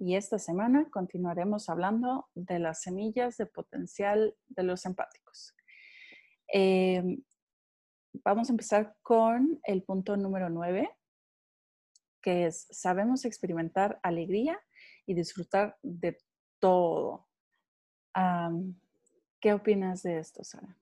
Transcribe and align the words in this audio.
Y 0.00 0.14
esta 0.14 0.38
semana 0.38 0.88
continuaremos 0.90 1.68
hablando 1.68 2.28
de 2.36 2.60
las 2.60 2.82
semillas 2.82 3.36
de 3.36 3.46
potencial 3.46 4.36
de 4.46 4.62
los 4.62 4.86
empáticos. 4.86 5.56
Em, 6.46 7.20
vamos 8.12 8.48
a 8.48 8.52
empezar 8.52 8.96
con 9.02 9.58
el 9.64 9.82
punto 9.82 10.16
número 10.16 10.50
9, 10.50 10.88
que 12.22 12.46
es 12.46 12.68
sabemos 12.70 13.24
experimentar 13.24 13.98
alegría 14.04 14.60
y 15.04 15.14
disfrutar 15.14 15.76
de 15.82 16.16
todo. 16.60 17.26
¿Qué 19.40 19.52
opinas 19.52 20.04
de 20.04 20.18
esto, 20.18 20.44
Sara? 20.44 20.76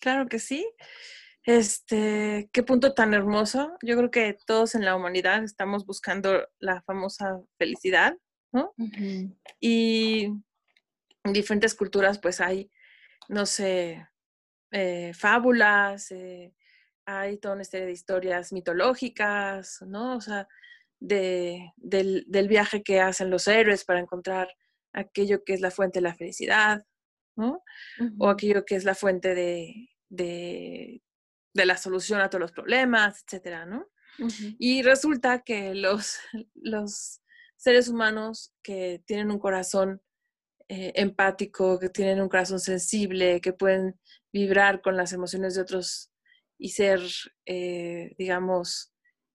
Claro 0.00 0.28
que 0.28 0.38
sí. 0.38 0.68
Este, 1.46 2.50
qué 2.52 2.64
punto 2.64 2.92
tan 2.92 3.14
hermoso. 3.14 3.76
Yo 3.80 3.96
creo 3.96 4.10
que 4.10 4.36
todos 4.46 4.74
en 4.74 4.84
la 4.84 4.96
humanidad 4.96 5.44
estamos 5.44 5.86
buscando 5.86 6.44
la 6.58 6.82
famosa 6.82 7.40
felicidad, 7.56 8.16
¿no? 8.52 8.74
Y 9.60 10.24
en 11.22 11.32
diferentes 11.32 11.76
culturas, 11.76 12.18
pues 12.18 12.40
hay, 12.40 12.68
no 13.28 13.46
sé, 13.46 14.08
eh, 14.72 15.12
fábulas, 15.14 16.10
eh, 16.10 16.52
hay 17.04 17.38
toda 17.38 17.54
una 17.54 17.62
serie 17.62 17.86
de 17.86 17.92
historias 17.92 18.52
mitológicas, 18.52 19.78
¿no? 19.86 20.16
O 20.16 20.20
sea, 20.20 20.48
de, 20.98 21.72
del, 21.76 22.48
viaje 22.48 22.82
que 22.82 23.00
hacen 23.00 23.30
los 23.30 23.46
héroes 23.46 23.84
para 23.84 24.00
encontrar 24.00 24.48
aquello 24.92 25.44
que 25.44 25.54
es 25.54 25.60
la 25.60 25.70
fuente 25.70 26.00
de 26.00 26.08
la 26.08 26.16
felicidad, 26.16 26.84
¿no? 27.36 27.62
O 28.18 28.30
aquello 28.30 28.64
que 28.64 28.74
es 28.74 28.84
la 28.84 28.96
fuente 28.96 29.36
de, 29.36 29.90
de 30.08 31.02
la 31.64 31.76
solución 31.76 32.20
a 32.20 32.28
todos 32.28 32.40
los 32.40 32.52
problemas, 32.52 33.22
etcétera, 33.22 33.64
¿no? 33.64 33.88
Y 34.58 34.82
resulta 34.82 35.42
que 35.42 35.74
los, 35.74 36.18
los 36.54 37.20
seres 37.56 37.88
humanos 37.88 38.54
que 38.62 39.02
tienen 39.06 39.30
un 39.30 39.38
corazón 39.38 40.00
eh, 40.68 40.92
empático, 40.96 41.78
que 41.78 41.88
tienen 41.88 42.20
un 42.20 42.28
corazón 42.28 42.58
sensible, 42.58 43.40
que 43.40 43.52
pueden 43.52 44.00
vibrar 44.32 44.82
con 44.82 44.96
las 44.96 45.12
emociones 45.12 45.54
de 45.54 45.62
otros 45.62 46.10
y 46.58 46.70
ser, 46.70 47.00
eh, 47.46 48.14
digamos, 48.18 48.92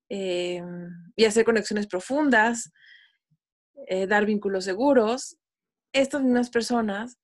eh, 0.09 0.61
y 1.15 1.25
hacer 1.25 1.45
conexiones 1.45 1.87
profundas, 1.87 2.71
dar 4.07 4.27
vínculos 4.27 4.65
seguros, 4.65 5.37
estas 5.91 6.21
mismas 6.21 6.51
personas 6.51 7.17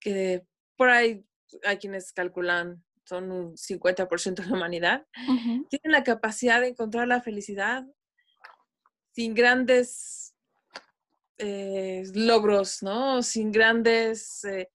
que 0.00 0.46
por 0.76 0.90
ahí 0.90 1.26
hay 1.64 1.78
quienes 1.78 2.12
calculan 2.12 2.84
son 3.08 3.32
un 3.32 3.56
50% 3.56 4.42
de 4.42 4.46
la 4.46 4.56
humanidad, 4.56 5.06
tienen 5.70 5.92
la 5.92 6.04
capacidad 6.04 6.60
de 6.60 6.68
encontrar 6.68 7.08
la 7.08 7.22
felicidad 7.22 7.86
sin 9.12 9.34
grandes 9.34 10.34
eh, 11.38 12.02
logros, 12.14 12.82
¿no? 12.82 13.22
Sin 13.22 13.50
grandes 13.50 14.44
eh, 14.44 14.60
eh, 14.60 14.70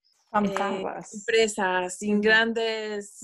empresas, 1.13 1.97
sin 1.97 2.21
grandes 2.21 3.19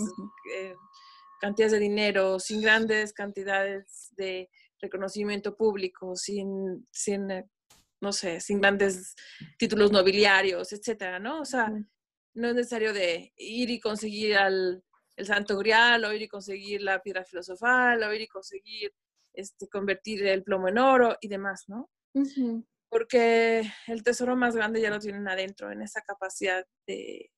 cantidades 1.42 1.72
de 1.72 1.80
dinero, 1.80 2.40
sin 2.40 2.62
grandes 2.62 3.12
cantidades 3.14 4.10
de 4.16 4.50
reconocimiento 4.80 5.58
público, 5.58 6.16
sin, 6.16 6.88
sin 6.92 7.28
no 8.00 8.14
sé, 8.14 8.40
sin 8.40 8.62
grandes 8.62 9.16
títulos 9.58 9.92
nobiliarios, 9.92 10.72
etcétera, 10.72 11.18
¿no? 11.20 11.42
O 11.42 11.46
sea, 11.46 11.74
no 12.36 12.48
es 12.50 12.56
necesario 12.56 12.94
de 12.94 13.34
ir 13.36 13.70
y 13.72 13.80
conseguir 13.80 14.38
al 14.38 14.84
el 15.20 15.26
santo 15.26 15.58
grial, 15.58 16.04
o 16.06 16.14
ir 16.14 16.22
y 16.22 16.28
conseguir 16.28 16.82
la 16.82 17.02
piedra 17.02 17.26
filosofal, 17.26 18.02
o 18.02 18.14
ir 18.14 18.22
y 18.22 18.28
conseguir 18.28 18.94
este, 19.34 19.68
convertir 19.68 20.26
el 20.26 20.44
plomo 20.44 20.70
en 20.70 20.78
oro 20.78 21.18
y 21.20 21.28
demás, 21.28 21.66
¿no? 21.68 21.90
Porque 22.90 23.70
el 23.88 24.04
tesoro 24.04 24.36
más 24.36 24.56
grande 24.56 24.82
ya 24.82 24.90
lo 24.90 25.00
tienen 25.00 25.28
adentro, 25.28 25.72
en 25.72 25.82
esa 25.82 26.02
capacidad 26.02 26.66
de, 26.88 27.30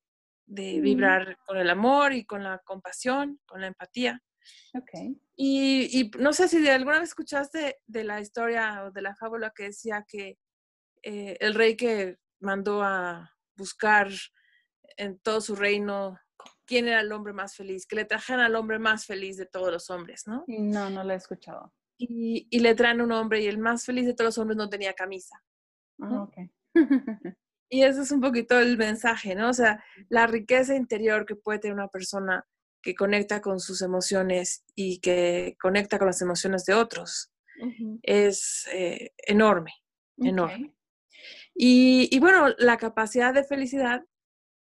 de 0.46 0.80
vibrar 0.80 1.36
con 1.44 1.58
el 1.58 1.68
amor 1.68 2.12
y 2.12 2.24
con 2.24 2.42
la 2.44 2.60
compasión, 2.64 3.40
con 3.46 3.60
la 3.60 3.66
empatía. 3.66 4.22
Okay. 4.74 5.20
Y, 5.36 6.00
y, 6.00 6.10
no 6.18 6.32
sé 6.32 6.48
si 6.48 6.60
de 6.60 6.70
alguna 6.70 7.00
vez 7.00 7.10
escuchaste 7.10 7.78
de 7.86 8.04
la 8.04 8.20
historia 8.20 8.84
o 8.84 8.90
de 8.90 9.02
la 9.02 9.14
fábula 9.14 9.52
que 9.54 9.64
decía 9.64 10.04
que 10.06 10.38
eh, 11.02 11.36
el 11.40 11.54
rey 11.54 11.76
que 11.76 12.16
mandó 12.40 12.82
a 12.82 13.32
buscar 13.56 14.08
en 14.96 15.18
todo 15.18 15.40
su 15.40 15.56
reino 15.56 16.18
quién 16.72 16.88
era 16.88 17.02
el 17.02 17.12
hombre 17.12 17.34
más 17.34 17.54
feliz, 17.54 17.86
que 17.86 17.96
le 17.96 18.06
trajeran 18.06 18.40
al 18.40 18.56
hombre 18.56 18.78
más 18.78 19.04
feliz 19.04 19.36
de 19.36 19.44
todos 19.44 19.70
los 19.70 19.90
hombres, 19.90 20.26
¿no? 20.26 20.42
No, 20.46 20.88
no 20.88 21.04
lo 21.04 21.12
he 21.12 21.16
escuchado. 21.16 21.70
Y, 21.98 22.48
y 22.48 22.60
le 22.60 22.74
traen 22.74 23.02
un 23.02 23.12
hombre 23.12 23.42
y 23.42 23.46
el 23.46 23.58
más 23.58 23.84
feliz 23.84 24.06
de 24.06 24.14
todos 24.14 24.28
los 24.28 24.38
hombres 24.38 24.56
no 24.56 24.70
tenía 24.70 24.94
camisa. 24.94 25.44
Ah, 26.00 26.22
ok. 26.22 26.34
y 27.68 27.82
eso 27.82 28.00
es 28.00 28.10
un 28.10 28.22
poquito 28.22 28.58
el 28.58 28.78
mensaje, 28.78 29.34
¿no? 29.34 29.50
O 29.50 29.52
sea, 29.52 29.84
la 30.08 30.26
riqueza 30.26 30.74
interior 30.74 31.26
que 31.26 31.36
puede 31.36 31.58
tener 31.58 31.74
una 31.74 31.88
persona 31.88 32.46
que 32.80 32.94
conecta 32.94 33.42
con 33.42 33.60
sus 33.60 33.82
emociones 33.82 34.64
y 34.74 35.00
que 35.00 35.58
conecta 35.60 35.98
con 35.98 36.06
las 36.06 36.22
emociones 36.22 36.64
de 36.64 36.72
otros 36.72 37.34
es 38.02 38.66
eh, 38.72 39.12
enorme, 39.18 39.72
enorme. 40.16 40.74
Y, 41.54 42.08
y, 42.10 42.18
bueno, 42.18 42.54
la 42.56 42.78
capacidad 42.78 43.34
de 43.34 43.44
felicidad 43.44 44.06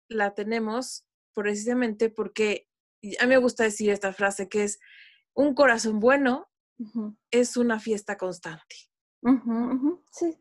la 0.09 0.35
tenemos 0.35 1.06
precisamente 1.43 2.09
porque 2.09 2.67
a 3.19 3.25
mí 3.25 3.29
me 3.29 3.37
gusta 3.37 3.63
decir 3.63 3.91
esta 3.91 4.11
frase 4.11 4.49
que 4.49 4.63
es, 4.63 4.79
un 5.35 5.53
corazón 5.53 5.99
bueno 5.99 6.49
es 7.29 7.57
una 7.57 7.79
fiesta 7.79 8.17
constante. 8.17 8.75
Sí. 10.11 10.35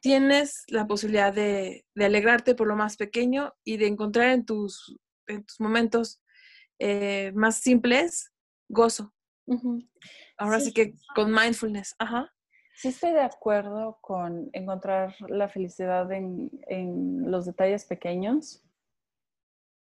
Tienes 0.00 0.62
la 0.68 0.86
posibilidad 0.86 1.34
de, 1.34 1.84
alegrarte 1.96 2.54
por 2.54 2.68
lo 2.68 2.76
más 2.76 2.96
pequeño 2.96 3.54
y 3.64 3.76
de 3.76 3.88
encontrar 3.88 4.30
en 4.30 4.46
tus, 4.46 4.96
tus 5.26 5.58
momentos 5.58 6.22
eh, 6.78 7.32
más 7.34 7.56
simples 7.56 8.32
gozo. 8.68 9.12
Ahora 10.38 10.60
sí, 10.60 10.72
que 10.72 10.94
con 11.16 11.32
mindfulness. 11.32 11.96
Ajá. 11.98 12.32
Sí 12.76 12.88
estoy 12.88 13.10
de 13.10 13.22
acuerdo 13.22 13.98
con 14.00 14.48
encontrar 14.52 15.16
la 15.28 15.48
felicidad 15.48 16.10
en, 16.12 16.50
en 16.68 17.30
los 17.30 17.46
detalles 17.46 17.84
pequeños 17.84 18.64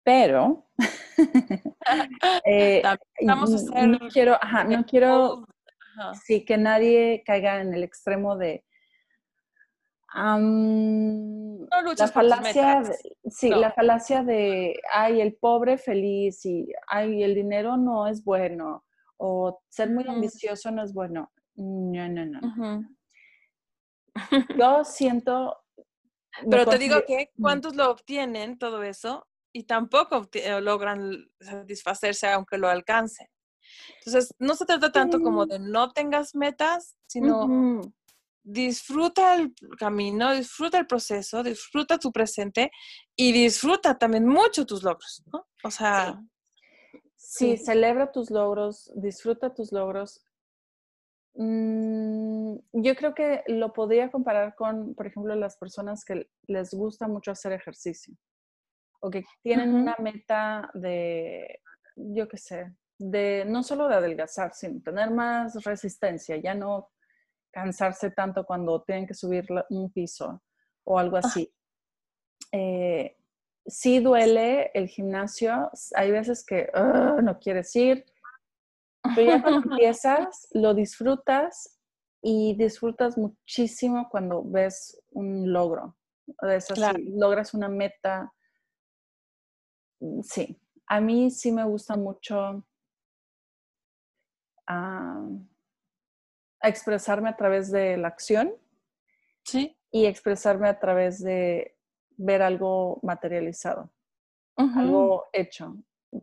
pero 0.09 0.65
eh, 2.47 2.83
no 3.21 3.45
quiero, 4.11 4.39
no 4.67 4.87
quiero 4.89 5.45
sí, 6.25 6.47
que 6.47 6.57
nadie 6.57 7.23
caiga 7.27 7.61
en 7.61 7.75
el 7.75 7.85
extremo 7.85 8.35
de 8.35 8.65
la 10.15 12.09
falacia, 12.11 12.81
de, 12.81 12.97
sí, 13.31 13.51
la 13.51 13.71
falacia 13.71 14.23
de, 14.23 14.81
ay, 14.95 15.21
el 15.21 15.35
pobre 15.35 15.77
feliz 15.77 16.47
y, 16.47 16.73
ay, 16.87 17.23
el 17.23 17.35
dinero 17.35 17.77
no 17.77 18.07
es 18.07 18.25
bueno 18.25 18.87
o 19.19 19.61
ser 19.69 19.91
muy 19.91 20.09
ambicioso 20.09 20.71
no 20.71 20.85
es 20.85 20.95
bueno. 20.95 21.31
No, 21.57 22.09
no, 22.09 22.25
no. 22.25 22.41
Yo 24.57 24.85
siento... 24.85 25.59
Pero 26.49 26.65
te 26.65 26.79
digo 26.79 27.03
que, 27.07 27.31
¿cuántos 27.39 27.77
lo 27.77 27.91
obtienen 27.91 28.57
todo 28.57 28.83
eso? 28.83 29.28
Y 29.53 29.65
tampoco 29.65 30.29
eh, 30.33 30.61
logran 30.61 31.31
satisfacerse 31.41 32.29
aunque 32.29 32.59
lo 32.59 32.69
alcancen. 32.69 33.29
Entonces, 33.99 34.35
no 34.39 34.55
se 34.55 34.65
trata 34.65 34.91
tanto 34.93 35.21
como 35.21 35.47
de 35.47 35.59
no 35.59 35.93
tengas 35.93 36.35
metas, 36.35 36.97
sino 37.07 37.83
disfruta 38.43 39.35
el 39.35 39.55
camino, 39.79 40.33
disfruta 40.33 40.79
el 40.79 40.87
proceso, 40.87 41.43
disfruta 41.43 41.99
tu 41.99 42.11
presente 42.11 42.71
y 43.15 43.33
disfruta 43.33 43.99
también 43.99 44.27
mucho 44.27 44.65
tus 44.65 44.83
logros, 44.83 45.23
¿no? 45.33 45.47
O 45.65 45.71
sea... 45.71 46.21
Sí, 47.17 47.59
celebra 47.59 48.11
tus 48.11 48.31
logros, 48.31 48.91
disfruta 48.95 49.53
tus 49.53 49.71
logros. 49.71 50.25
Mm, 51.35 52.55
yo 52.73 52.97
creo 52.97 53.15
que 53.15 53.43
lo 53.49 53.75
podría 53.75 54.11
comparar 54.11 54.55
con, 54.55 54.95
por 54.95 55.07
ejemplo, 55.07 55.35
las 55.35 55.59
personas 55.59 56.05
que 56.05 56.31
les 56.47 56.73
gusta 56.73 57.07
mucho 57.07 57.31
hacer 57.31 57.53
ejercicio 57.53 58.17
o 59.01 59.11
que 59.11 59.25
tienen 59.43 59.75
una 59.75 59.97
meta 59.99 60.71
de, 60.75 61.61
yo 61.97 62.29
qué 62.29 62.37
sé, 62.37 62.75
de 62.99 63.45
no 63.47 63.63
solo 63.63 63.89
de 63.89 63.95
adelgazar, 63.95 64.53
sino 64.55 64.83
tener 64.83 65.11
más 65.11 65.63
resistencia, 65.65 66.37
ya 66.37 66.55
no 66.55 66.91
cansarse 67.53 68.11
tanto 68.11 68.45
cuando 68.45 68.83
tienen 68.83 69.07
que 69.07 69.15
subir 69.15 69.47
un 69.71 69.91
piso 69.93 70.43
o 70.85 70.99
algo 70.99 71.17
así. 71.17 71.53
Eh, 72.53 73.17
sí 73.67 74.01
duele 74.01 74.71
el 74.75 74.89
gimnasio, 74.89 75.71
hay 75.95 76.11
veces 76.11 76.45
que 76.45 76.71
no 76.75 77.39
quieres 77.39 77.75
ir, 77.77 78.05
pero 79.15 79.31
ya 79.31 79.43
cuando 79.43 79.61
empiezas, 79.73 80.49
lo 80.53 80.75
disfrutas 80.75 81.79
y 82.23 82.57
disfrutas 82.57 83.17
muchísimo 83.17 84.09
cuando 84.11 84.43
ves 84.45 85.01
un 85.11 85.53
logro. 85.53 85.97
logras 87.15 87.55
una 87.55 87.69
meta. 87.69 88.33
Mm, 90.01 90.21
sí, 90.23 90.61
a 90.87 91.01
mí 91.01 91.31
sí 91.31 91.53
me 91.53 91.65
gusta 91.65 91.97
mucho 91.97 92.65
expresarme 96.61 97.31
a 97.31 97.37
través 97.37 97.71
de 97.71 97.97
la 97.97 98.09
acción. 98.09 98.53
Sí. 99.45 99.75
Y 99.91 100.05
expresarme 100.05 100.69
a 100.69 100.79
través 100.79 101.23
de 101.23 101.75
ver 102.19 102.43
algo 102.43 103.01
materializado, 103.03 103.91
algo 104.57 105.27
hecho. 105.33 105.77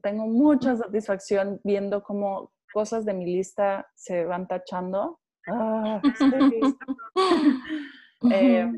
Tengo 0.03 0.27
mucha 0.27 0.75
satisfacción 0.75 1.59
viendo 1.63 2.03
cómo 2.03 2.51
cosas 2.71 3.05
de 3.05 3.13
mi 3.13 3.25
lista 3.25 3.89
se 3.95 4.25
van 4.25 4.47
tachando. 4.47 5.19
Ah, 5.47 6.01
eh, 8.31 8.71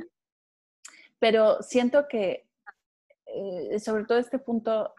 pero 1.19 1.61
siento 1.61 2.07
que, 2.07 2.46
eh, 3.38 3.80
sobre 3.80 4.06
todo 4.06 4.18
este 4.18 4.39
punto, 4.39 4.94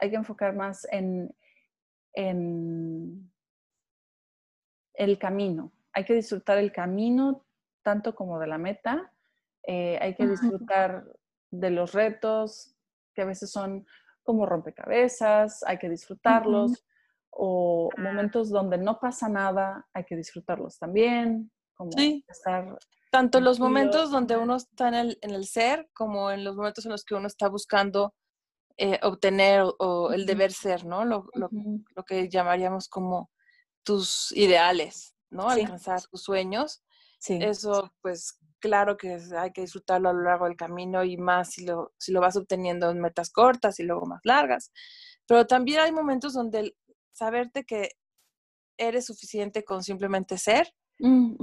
hay 0.00 0.10
que 0.10 0.16
enfocar 0.16 0.54
más 0.54 0.86
en, 0.90 1.34
en 2.12 3.32
el 4.94 5.18
camino. 5.18 5.72
Hay 5.92 6.04
que 6.04 6.14
disfrutar 6.14 6.58
el 6.58 6.72
camino 6.72 7.44
tanto 7.82 8.14
como 8.14 8.38
de 8.38 8.46
la 8.46 8.58
meta. 8.58 9.12
Eh, 9.66 9.98
hay 10.00 10.14
que 10.14 10.26
disfrutar 10.26 11.04
de 11.50 11.70
los 11.70 11.92
retos, 11.92 12.76
que 13.14 13.22
a 13.22 13.26
veces 13.26 13.50
son 13.50 13.86
como 14.22 14.46
rompecabezas, 14.46 15.62
hay 15.64 15.78
que 15.78 15.88
disfrutarlos, 15.88 16.84
o 17.30 17.90
momentos 17.96 18.50
donde 18.50 18.78
no 18.78 18.98
pasa 18.98 19.28
nada, 19.28 19.86
hay 19.92 20.04
que 20.04 20.16
disfrutarlos 20.16 20.78
también, 20.78 21.50
como 21.74 21.90
estar 22.28 22.78
tanto 23.14 23.38
los 23.38 23.60
momentos 23.60 24.10
donde 24.10 24.36
uno 24.36 24.56
está 24.56 24.88
en 24.88 24.94
el, 24.94 25.18
en 25.22 25.30
el, 25.30 25.46
ser 25.46 25.88
como 25.92 26.32
en 26.32 26.42
los 26.42 26.56
momentos 26.56 26.84
en 26.84 26.90
los 26.90 27.04
que 27.04 27.14
uno 27.14 27.28
está 27.28 27.48
buscando 27.48 28.12
eh, 28.76 28.98
obtener 29.04 29.62
o, 29.78 30.10
el 30.12 30.26
deber 30.26 30.52
ser, 30.52 30.84
¿no? 30.84 31.04
Lo, 31.04 31.28
lo, 31.34 31.48
lo, 31.94 32.04
que 32.04 32.28
llamaríamos 32.28 32.88
como 32.88 33.30
tus 33.84 34.32
ideales, 34.32 35.14
¿no? 35.30 35.48
Alcanzar 35.48 36.02
tus 36.02 36.24
sueños. 36.24 36.82
Sí. 37.20 37.38
Eso, 37.40 37.94
pues, 38.02 38.36
claro 38.58 38.96
que 38.96 39.16
hay 39.38 39.52
que 39.52 39.60
disfrutarlo 39.60 40.08
a 40.08 40.12
lo 40.12 40.22
largo 40.22 40.46
del 40.46 40.56
camino 40.56 41.04
y 41.04 41.16
más 41.16 41.52
si 41.52 41.64
lo, 41.64 41.92
si 41.96 42.10
lo 42.10 42.20
vas 42.20 42.34
obteniendo 42.36 42.90
en 42.90 43.00
metas 43.00 43.30
cortas 43.30 43.78
y 43.78 43.84
luego 43.84 44.06
más 44.06 44.22
largas. 44.24 44.72
Pero 45.28 45.46
también 45.46 45.78
hay 45.78 45.92
momentos 45.92 46.34
donde 46.34 46.76
saberte 47.12 47.62
que 47.62 47.90
eres 48.76 49.06
suficiente 49.06 49.62
con 49.62 49.84
simplemente 49.84 50.36
ser. 50.36 50.74
Mm, 50.98 51.36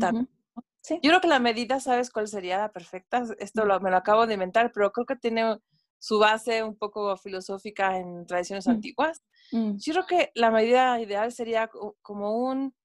Yo 0.90 0.98
creo 1.02 1.22
que 1.22 1.28
la 1.28 1.40
medida, 1.40 1.80
¿sabes 1.80 2.10
cuál 2.10 2.28
sería 2.28 2.58
la 2.58 2.72
perfecta? 2.72 3.24
Esto 3.40 3.66
lo, 3.66 3.80
me 3.80 3.92
lo 3.92 3.98
acabo 3.98 4.26
de 4.26 4.34
inventar, 4.34 4.72
pero 4.74 4.92
creo 4.92 5.06
que 5.06 5.16
tiene 5.16 5.58
su 6.00 6.18
base 6.18 6.64
un 6.64 6.76
poco 6.76 7.16
filosófica 7.18 7.98
en 7.98 8.26
tradiciones 8.26 8.68
mm. 8.68 8.72
antiguas. 8.72 9.24
Mm. 9.52 9.78
Yo 9.78 9.94
creo 9.94 10.06
que 10.08 10.32
la 10.34 10.50
medida 10.50 11.00
ideal 11.00 11.32
sería 11.32 11.70
como 12.02 12.44
un, 12.44 12.76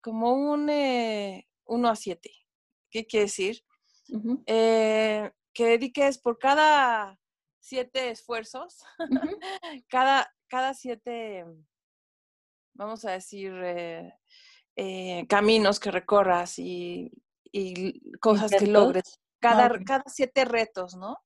como 0.00 0.32
un 0.32 0.62
1 0.62 0.72
eh, 0.72 1.46
a 1.66 1.94
7. 1.94 2.30
¿Qué 2.90 3.06
quiere 3.06 3.26
decir? 3.26 3.62
Eh, 4.46 5.30
que 5.52 5.64
dediques 5.66 6.18
por 6.18 6.38
cada 6.38 7.18
siete 7.58 8.10
esfuerzos, 8.10 8.84
cada, 9.88 10.32
cada 10.48 10.74
siete, 10.74 11.44
vamos 12.74 13.04
a 13.04 13.12
decir, 13.12 13.52
eh, 13.62 15.26
caminos 15.28 15.80
que 15.80 15.90
recorras 15.90 16.58
y, 16.58 17.10
cosas 18.20 18.50
que 18.50 18.66
logres, 18.66 19.20
cada, 19.40 19.70
cada 19.84 20.04
siete 20.06 20.44
retos, 20.44 20.96
¿no? 20.96 21.18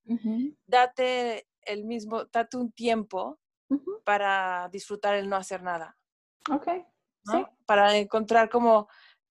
Date 0.66 1.46
el 1.62 1.84
mismo, 1.84 2.24
date 2.26 2.56
un 2.56 2.72
tiempo 2.72 3.38
para 4.04 4.68
disfrutar 4.72 5.14
el 5.14 5.28
no 5.28 5.36
hacer 5.36 5.62
nada. 5.62 5.96
Ok. 6.50 6.68
Para 7.66 7.96
encontrar 7.96 8.48
como 8.48 8.88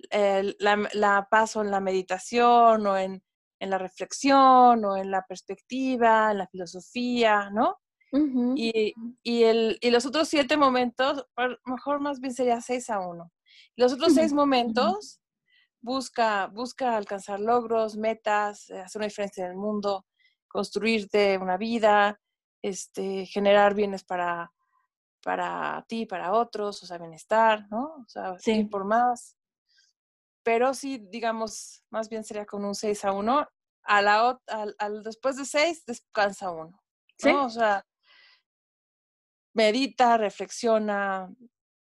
la, 0.09 0.87
la, 0.93 1.27
paso 1.29 1.61
en 1.61 1.71
la 1.71 1.79
meditación 1.79 2.85
o 2.85 2.97
en, 2.97 3.23
en, 3.59 3.69
la 3.69 3.77
reflexión 3.77 4.85
o 4.85 4.95
en 4.95 5.11
la 5.11 5.23
perspectiva, 5.23 6.31
en 6.31 6.37
la 6.37 6.47
filosofía, 6.47 7.49
¿no? 7.49 7.79
y, 8.55 8.93
y, 9.23 9.43
el, 9.43 9.77
y, 9.81 9.89
los 9.89 10.05
otros 10.05 10.29
siete 10.29 10.55
momentos, 10.55 11.25
mejor 11.65 11.99
más 11.99 12.19
bien 12.19 12.33
sería 12.33 12.61
seis 12.61 12.89
a 12.89 12.99
uno. 12.99 13.31
Los 13.75 13.93
otros 13.93 14.13
seis 14.13 14.33
momentos, 14.33 15.19
busca, 15.81 16.47
busca 16.47 16.95
alcanzar 16.95 17.39
logros, 17.39 17.97
metas, 17.97 18.69
eh, 18.69 18.79
hacer 18.79 18.99
una 18.99 19.07
diferencia 19.07 19.45
en 19.45 19.51
el 19.51 19.57
mundo, 19.57 20.05
construirte 20.47 21.37
una 21.37 21.57
vida, 21.57 22.19
este, 22.61 23.25
generar 23.25 23.73
bienes 23.73 24.03
para, 24.03 24.51
para 25.23 25.85
ti, 25.87 26.05
para 26.05 26.33
otros, 26.33 26.81
o 26.83 26.85
sea, 26.85 26.97
bienestar, 26.97 27.67
¿no? 27.69 27.95
O 28.05 28.05
sea, 28.07 28.37
sí. 28.39 28.63
por 28.65 28.85
más. 28.85 29.35
Pero 30.43 30.73
sí, 30.73 31.05
digamos, 31.09 31.83
más 31.89 32.09
bien 32.09 32.23
sería 32.23 32.45
con 32.45 32.63
un 32.63 32.75
6 32.75 33.05
a 33.05 33.11
1. 33.11 33.47
A 33.89 34.01
la, 34.01 34.39
al, 34.47 34.75
al, 34.79 35.03
después 35.03 35.37
de 35.37 35.45
6, 35.45 35.85
descansa 35.85 36.51
uno. 36.51 36.71
¿no? 36.71 36.79
¿Sí? 37.17 37.29
O 37.29 37.49
sea, 37.49 37.85
medita, 39.53 40.17
reflexiona, 40.17 41.29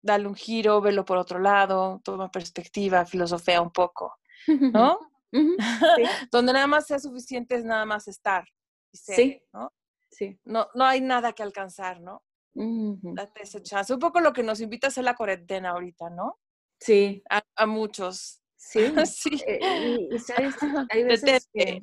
dale 0.03 0.27
un 0.27 0.35
giro, 0.35 0.81
velo 0.81 1.05
por 1.05 1.17
otro 1.17 1.39
lado, 1.39 2.01
toma 2.05 2.31
perspectiva, 2.31 3.07
filosofía 3.07 3.63
un 3.63 3.71
poco, 3.71 4.19
¿no? 4.47 4.99
Donde 6.31 6.53
nada 6.53 6.67
más 6.67 6.87
sea 6.87 6.99
suficiente 6.99 7.55
es 7.55 7.65
nada 7.65 7.87
más 7.87 8.09
estar 8.09 8.45
y 8.93 8.99
ser, 8.99 9.17
sí. 9.17 9.43
¿no? 9.53 9.73
Sí. 10.11 10.39
No, 10.45 10.69
no 10.75 10.85
hay 10.85 11.01
nada 11.01 11.33
que 11.33 11.43
alcanzar, 11.43 12.01
¿no? 12.01 12.23
Date 12.55 13.45
ese 13.45 13.63
chance. 13.63 13.95
Un 13.95 13.99
poco 13.99 14.21
lo 14.21 14.33
que 14.35 14.43
nos 14.43 14.61
invita 14.61 14.87
a 14.87 14.89
hacer 14.89 15.05
la 15.05 15.17
cuarentena 15.17 15.71
ahorita, 15.71 16.11
¿no? 16.11 16.39
Sí. 16.79 17.23
A, 17.57 17.67
muchos. 17.67 18.43
Sí. 18.57 18.81
sí. 19.07 19.43
Eh, 19.47 20.09
y, 20.11 20.19
¿sabes? 20.19 20.55
Hay 20.91 21.05
veces, 21.05 21.49
que, 21.53 21.81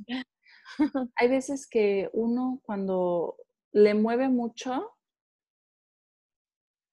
hay 1.15 1.27
veces 1.27 1.67
que 1.67 2.09
uno 2.13 2.59
cuando 2.63 3.35
le 3.71 3.93
mueve 3.95 4.29
mucho, 4.29 4.91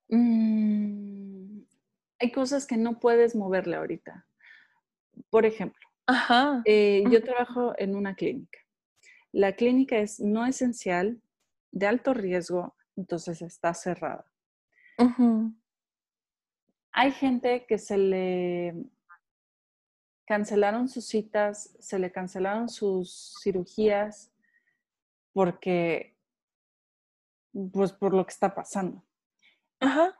mm, 0.08 1.60
hay 2.18 2.32
cosas 2.32 2.66
que 2.66 2.76
no 2.76 2.98
puedes 2.98 3.34
moverle 3.34 3.76
ahorita. 3.76 4.26
Por 5.30 5.46
ejemplo, 5.46 5.86
eh, 6.64 7.04
yo 7.10 7.22
trabajo 7.22 7.74
en 7.78 7.96
una 7.96 8.14
clínica. 8.14 8.58
La 9.32 9.52
clínica 9.52 9.98
es 9.98 10.20
no 10.20 10.46
esencial, 10.46 11.20
de 11.72 11.86
alto 11.86 12.14
riesgo, 12.14 12.74
entonces 12.96 13.42
está 13.42 13.74
cerrada. 13.74 14.24
Hay 16.92 17.12
gente 17.12 17.66
que 17.66 17.76
se 17.76 17.98
le 17.98 18.74
cancelaron 20.26 20.88
sus 20.88 21.06
citas, 21.06 21.76
se 21.78 21.98
le 21.98 22.10
cancelaron 22.10 22.68
sus 22.70 23.34
cirugías 23.42 24.32
porque, 25.34 26.16
pues 27.72 27.92
por 27.92 28.14
lo 28.14 28.24
que 28.24 28.32
está 28.32 28.54
pasando. 28.54 29.05
Ajá. 29.80 30.16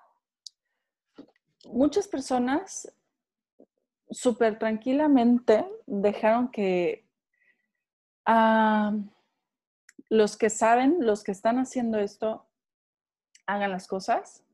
Muchas 1.66 2.06
personas 2.08 2.92
súper 4.10 4.58
tranquilamente 4.58 5.66
dejaron 5.86 6.50
que 6.50 7.06
ah, 8.24 8.92
los 10.08 10.36
que 10.36 10.50
saben, 10.50 10.98
los 11.00 11.24
que 11.24 11.32
están 11.32 11.58
haciendo 11.58 11.98
esto, 11.98 12.46
hagan 13.46 13.72
las 13.72 13.86
cosas, 13.86 14.44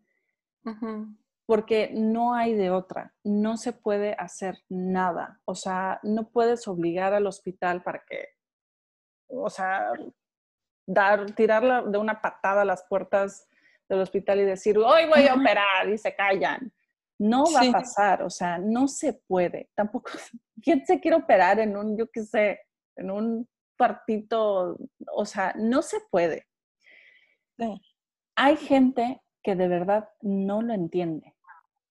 porque 1.47 1.91
no 1.93 2.35
hay 2.35 2.55
de 2.55 2.71
otra, 2.71 3.15
no 3.25 3.57
se 3.57 3.73
puede 3.73 4.15
hacer 4.15 4.63
nada, 4.69 5.41
o 5.45 5.55
sea, 5.55 5.99
no 6.03 6.29
puedes 6.29 6.69
obligar 6.69 7.15
al 7.15 7.27
hospital 7.27 7.83
para 7.83 8.05
que, 8.05 8.29
o 9.29 9.51
sea, 9.51 9.93
dar, 10.87 11.33
tirar 11.33 11.91
de 11.91 11.99
una 11.99 12.21
patada 12.21 12.63
a 12.63 12.67
las 12.67 12.85
puertas 12.85 13.49
del 13.89 14.01
hospital 14.01 14.41
y 14.41 14.45
decir, 14.45 14.79
hoy 14.79 15.07
voy 15.07 15.27
a 15.27 15.35
operar 15.35 15.89
y 15.89 15.99
se 15.99 16.15
callan. 16.15 16.73
No 17.19 17.45
va 17.53 17.61
a 17.61 17.73
pasar, 17.73 18.23
o 18.23 18.31
sea, 18.31 18.59
no 18.59 18.89
se 18.89 19.13
puede. 19.13 19.71
Tampoco, 19.75 20.11
¿quién 20.63 20.85
se 20.87 21.01
quiere 21.01 21.17
operar 21.17 21.61
en 21.61 21.77
un, 21.77 21.97
yo 21.97 22.11
qué 22.11 22.23
sé, 22.23 22.61
en 22.97 23.11
un 23.11 23.49
partito, 23.77 24.77
o 25.13 25.25
sea, 25.25 25.55
no 25.57 25.83
se 25.83 25.99
puede. 26.11 26.47
Hay 28.37 28.57
gente 28.57 29.23
que 29.43 29.55
de 29.55 29.69
verdad 29.69 30.09
no 30.21 30.63
lo 30.63 30.73
entiende. 30.73 31.35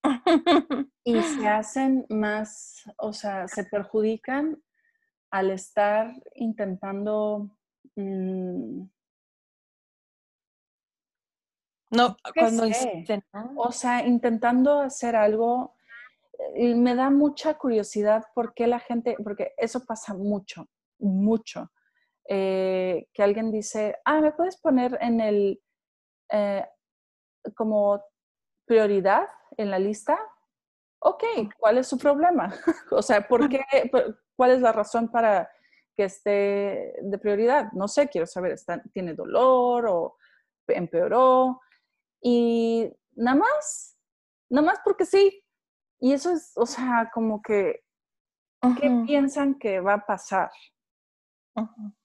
y 1.04 1.20
se 1.22 1.48
hacen 1.48 2.06
más, 2.08 2.82
o 2.98 3.12
sea, 3.12 3.46
se 3.48 3.64
perjudican 3.64 4.62
al 5.30 5.50
estar 5.50 6.12
intentando... 6.34 7.56
Mm, 7.96 8.84
no, 11.92 12.16
cuando 12.34 12.64
O 13.56 13.70
sea, 13.70 14.06
intentando 14.06 14.80
hacer 14.80 15.14
algo, 15.14 15.76
eh, 16.54 16.74
me 16.74 16.94
da 16.94 17.10
mucha 17.10 17.54
curiosidad 17.54 18.24
por 18.34 18.54
qué 18.54 18.66
la 18.66 18.80
gente, 18.80 19.16
porque 19.22 19.52
eso 19.58 19.84
pasa 19.84 20.14
mucho, 20.14 20.68
mucho. 20.98 21.70
Eh, 22.26 23.08
que 23.12 23.22
alguien 23.22 23.52
dice, 23.52 23.96
ah, 24.06 24.20
¿me 24.20 24.32
puedes 24.32 24.56
poner 24.56 24.96
en 25.02 25.20
el, 25.20 25.62
eh, 26.30 26.66
como 27.54 28.02
prioridad 28.64 29.28
en 29.58 29.70
la 29.70 29.78
lista? 29.78 30.18
Ok, 31.00 31.24
¿cuál 31.58 31.76
es 31.76 31.88
su 31.88 31.98
problema? 31.98 32.54
o 32.90 33.02
sea, 33.02 33.28
¿por 33.28 33.50
qué, 33.50 33.60
¿cuál 34.36 34.52
es 34.52 34.60
la 34.62 34.72
razón 34.72 35.10
para 35.10 35.50
que 35.94 36.04
esté 36.04 36.94
de 37.02 37.18
prioridad? 37.18 37.70
No 37.72 37.86
sé, 37.86 38.08
quiero 38.08 38.26
saber, 38.26 38.56
¿tiene 38.94 39.12
dolor 39.12 39.86
o 39.88 40.16
empeoró? 40.68 41.60
Y 42.22 42.90
nada 43.14 43.36
más, 43.36 43.98
nada 44.48 44.66
más 44.66 44.80
porque 44.84 45.04
sí. 45.04 45.44
Y 46.00 46.12
eso 46.12 46.32
es, 46.32 46.52
o 46.56 46.66
sea, 46.66 47.10
como 47.12 47.42
que, 47.42 47.84
¿qué 48.80 48.90
piensan 49.06 49.58
que 49.58 49.80
va 49.80 49.94
a 49.94 50.06
pasar? 50.06 50.50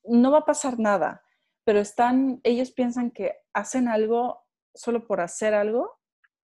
No 0.04 0.32
va 0.32 0.40
a 0.40 0.46
pasar 0.46 0.80
nada, 0.80 1.24
pero 1.64 1.80
están, 1.80 2.42
ellos 2.44 2.72
piensan 2.72 3.12
que 3.12 3.36
hacen 3.54 3.88
algo 3.88 4.44
solo 4.74 5.08
por 5.08 5.22
hacer 5.22 5.54
algo 5.54 6.00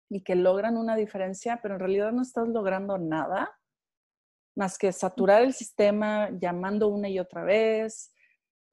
y 0.09 0.23
que 0.23 0.35
logran 0.35 0.77
una 0.77 0.95
diferencia, 0.95 1.59
pero 1.61 1.75
en 1.75 1.79
realidad 1.79 2.11
no 2.11 2.21
estás 2.21 2.47
logrando 2.47 2.97
nada 2.97 3.55
más 4.55 4.77
que 4.77 4.91
saturar 4.91 5.43
el 5.43 5.53
sistema 5.53 6.29
llamando 6.31 6.89
una 6.89 7.07
y 7.07 7.19
otra 7.19 7.43
vez. 7.43 8.13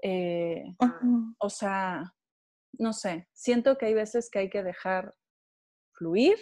Eh, 0.03 0.65
o 1.39 1.49
sea, 1.49 2.13
no 2.79 2.93
sé, 2.93 3.29
siento 3.33 3.79
que 3.79 3.87
hay 3.87 3.95
veces 3.95 4.31
que 4.31 4.39
hay 4.41 4.51
que 4.51 4.63
dejar 4.63 5.15
fluir 5.93 6.39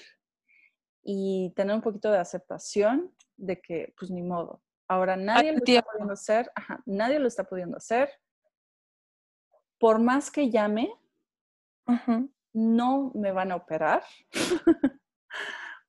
y 1.02 1.52
tener 1.54 1.74
un 1.76 1.82
poquito 1.82 2.10
de 2.10 2.18
aceptación 2.18 3.14
de 3.36 3.60
que, 3.60 3.94
pues 3.98 4.10
ni 4.10 4.22
modo. 4.22 4.62
Ahora 4.88 5.16
nadie 5.16 5.52
lo 5.52 5.58
está 5.58 5.82
pudiendo 5.82 6.12
hacer, 6.12 6.50
nadie 6.86 7.18
lo 7.18 7.28
está 7.28 7.44
pudiendo 7.44 7.76
hacer. 7.76 8.10
Por 9.78 9.98
más 9.98 10.30
que 10.30 10.50
llame, 10.50 10.92
no 12.52 13.12
me 13.14 13.32
van 13.32 13.52
a 13.52 13.56
operar. 13.56 14.02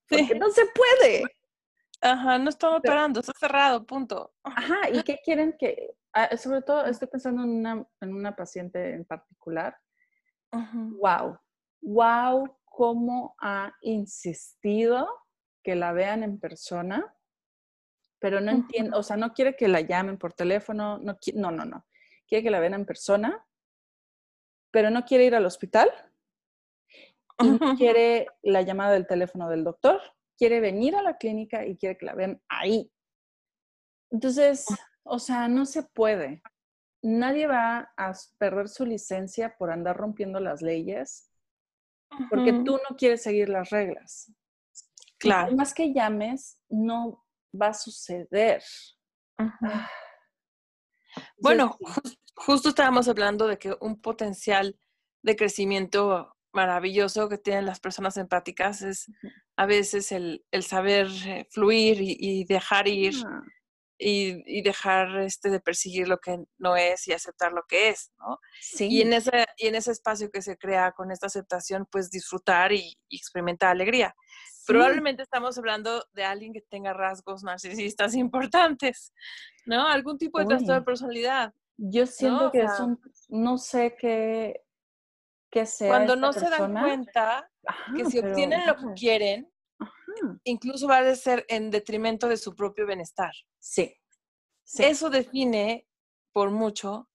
Porque 0.10 0.36
no 0.36 0.50
se 0.50 0.66
puede. 0.68 1.24
Ajá, 2.02 2.38
no 2.38 2.50
están 2.50 2.74
operando, 2.74 3.22
está 3.22 3.34
cerrado, 3.34 3.86
punto. 3.86 4.34
Ajá, 4.44 4.90
¿y 4.92 5.02
qué 5.04 5.20
quieren 5.24 5.56
que, 5.58 5.96
ah, 6.14 6.36
sobre 6.38 6.62
todo 6.62 6.86
estoy 6.86 7.08
pensando 7.08 7.44
en 7.44 7.50
una, 7.50 7.88
en 8.02 8.14
una 8.14 8.36
paciente 8.36 8.94
en 8.94 9.06
particular. 9.06 9.76
Wow, 11.00 11.40
wow, 11.82 12.58
cómo 12.66 13.36
ha 13.40 13.74
insistido 13.82 15.08
que 15.64 15.76
la 15.76 15.94
vean 15.94 16.24
en 16.24 16.40
persona, 16.40 17.16
pero 18.20 18.42
no 18.42 18.52
entiendo, 18.52 18.98
o 18.98 19.04
sea, 19.04 19.18
no 19.18 19.34
quiere 19.34 19.56
que 19.56 19.68
la 19.68 19.82
llamen 19.82 20.18
por 20.18 20.34
teléfono, 20.34 20.98
no, 21.00 21.18
no, 21.34 21.52
no, 21.52 21.66
no, 21.66 21.86
quiere 22.28 22.44
que 22.44 22.52
la 22.52 22.60
vean 22.60 22.74
en 22.74 22.86
persona, 22.86 23.46
pero 24.72 24.90
no 24.90 25.06
quiere 25.06 25.26
ir 25.26 25.36
al 25.36 25.46
hospital 25.46 25.90
y 27.40 27.50
no 27.50 27.60
quiere 27.78 28.28
la 28.44 28.62
llamada 28.62 28.94
del 28.94 29.08
teléfono 29.08 29.50
del 29.50 29.64
doctor, 29.64 30.02
quiere 30.38 30.60
venir 30.60 30.96
a 30.96 31.02
la 31.02 31.18
clínica 31.18 31.66
y 31.66 31.78
quiere 31.78 31.98
que 31.98 32.06
la 32.06 32.16
vean 32.16 32.42
ahí. 32.50 32.92
Entonces, 34.12 34.66
o 35.04 35.20
sea, 35.20 35.48
no 35.48 35.66
se 35.66 35.84
puede. 35.84 36.42
Nadie 37.06 37.46
va 37.46 37.94
a 37.98 38.14
perder 38.40 38.68
su 38.68 38.84
licencia 38.84 39.56
por 39.58 39.70
andar 39.70 39.96
rompiendo 39.96 40.40
las 40.40 40.64
leyes 40.64 41.30
porque 42.30 42.52
tú 42.66 42.80
no 42.90 42.96
quieres 42.98 43.22
seguir 43.22 43.50
las 43.50 43.70
reglas. 43.70 44.32
Claro. 45.20 45.56
más 45.56 45.74
que 45.74 45.94
llames, 45.94 46.60
no 46.68 47.24
va 47.60 47.68
a 47.68 47.74
suceder. 47.74 48.64
Ah. 49.38 49.90
Bueno, 51.38 51.78
justo 52.36 52.70
estábamos 52.70 53.08
hablando 53.08 53.48
de 53.48 53.58
que 53.58 53.76
un 53.82 54.02
potencial 54.02 54.78
de 55.22 55.36
crecimiento 55.36 56.36
maravilloso 56.54 57.30
que 57.30 57.38
tienen 57.38 57.66
las 57.66 57.80
personas 57.80 58.18
empáticas 58.18 58.82
es 58.82 59.12
a 59.56 59.66
veces 59.66 60.12
el, 60.12 60.44
saber 60.62 61.08
eh, 61.26 61.48
fluir 61.52 61.98
y, 62.02 62.46
dejar 62.46 62.88
ir 62.88 63.14
ah. 63.96 64.04
y, 64.04 64.62
dejar 64.62 65.18
este, 65.20 65.50
de 65.50 65.60
perseguir 65.60 66.08
lo 66.08 66.20
que 66.20 66.44
no 66.58 66.76
es 66.76 67.08
y 67.08 67.14
aceptar 67.14 67.52
lo 67.52 67.64
que 67.68 67.90
es, 67.90 68.12
¿no? 68.20 68.40
Y, 68.80 69.02
en 69.02 69.14
ese, 69.14 69.46
y 69.58 69.68
en 69.68 69.76
ese 69.76 69.92
espacio 69.92 70.30
que 70.32 70.42
se 70.42 70.58
crea 70.58 70.92
con 70.92 71.12
esta 71.12 71.28
aceptación, 71.28 71.88
pues 71.92 72.10
disfrutar 72.10 72.72
y, 72.72 72.98
experimentar 73.10 73.72
alegría. 73.72 74.16
Probablemente 74.68 75.22
estamos 75.22 75.58
hablando 75.58 76.04
de 76.14 76.24
alguien 76.24 76.52
que 76.52 76.62
tenga 76.62 76.92
rasgos 76.94 77.44
narcisistas 77.44 78.16
importantes, 78.16 79.14
¿no? 79.66 79.88
Algún 79.88 80.18
tipo 80.18 80.40
de 80.40 80.46
trastorno 80.46 80.76
de 80.76 80.86
personalidad. 80.86 81.54
Yo 81.78 82.06
siento 82.06 82.52
que 82.52 82.62
es 82.62 82.80
un, 82.80 83.00
no 83.28 83.58
sé 83.58 83.96
qué, 84.00 84.66
cuando 85.88 86.16
no 86.16 86.34
se 86.34 86.50
dan 86.50 86.74
cuenta 86.74 87.50
que 87.96 88.06
si 88.06 88.20
obtienen 88.20 88.66
lo 88.66 88.76
que 88.76 88.94
quieren, 88.96 89.52
incluso 90.44 90.88
va 90.88 91.00
a 91.00 91.16
ser 91.16 91.46
en 91.50 91.72
detrimento 91.72 92.28
de 92.28 92.38
su 92.38 92.56
propio 92.56 92.86
bienestar. 92.86 93.32
Sí. 93.60 93.96
Eso 94.78 95.10
define 95.10 95.88
por 96.34 96.52
mucho 96.52 97.10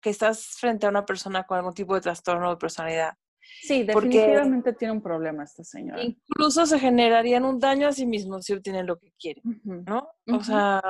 que 0.00 0.10
estás 0.10 0.46
frente 0.58 0.86
a 0.86 0.90
una 0.90 1.04
persona 1.04 1.44
con 1.44 1.58
algún 1.58 1.74
tipo 1.74 1.94
de 1.94 2.00
trastorno 2.00 2.50
de 2.50 2.56
personalidad. 2.56 3.14
Sí, 3.62 3.82
definitivamente 3.82 4.72
tiene 4.74 4.92
un 4.92 5.02
problema 5.02 5.44
esta 5.44 5.64
señora. 5.64 6.02
Incluso 6.02 6.66
se 6.66 6.78
generarían 6.78 7.44
un 7.44 7.58
daño 7.58 7.88
a 7.88 7.92
sí 7.92 8.06
mismos 8.06 8.44
si 8.44 8.52
obtienen 8.52 8.86
lo 8.86 8.98
que 8.98 9.12
quieren, 9.18 9.60
¿no? 9.64 10.08
O 10.30 10.42
sea, 10.42 10.82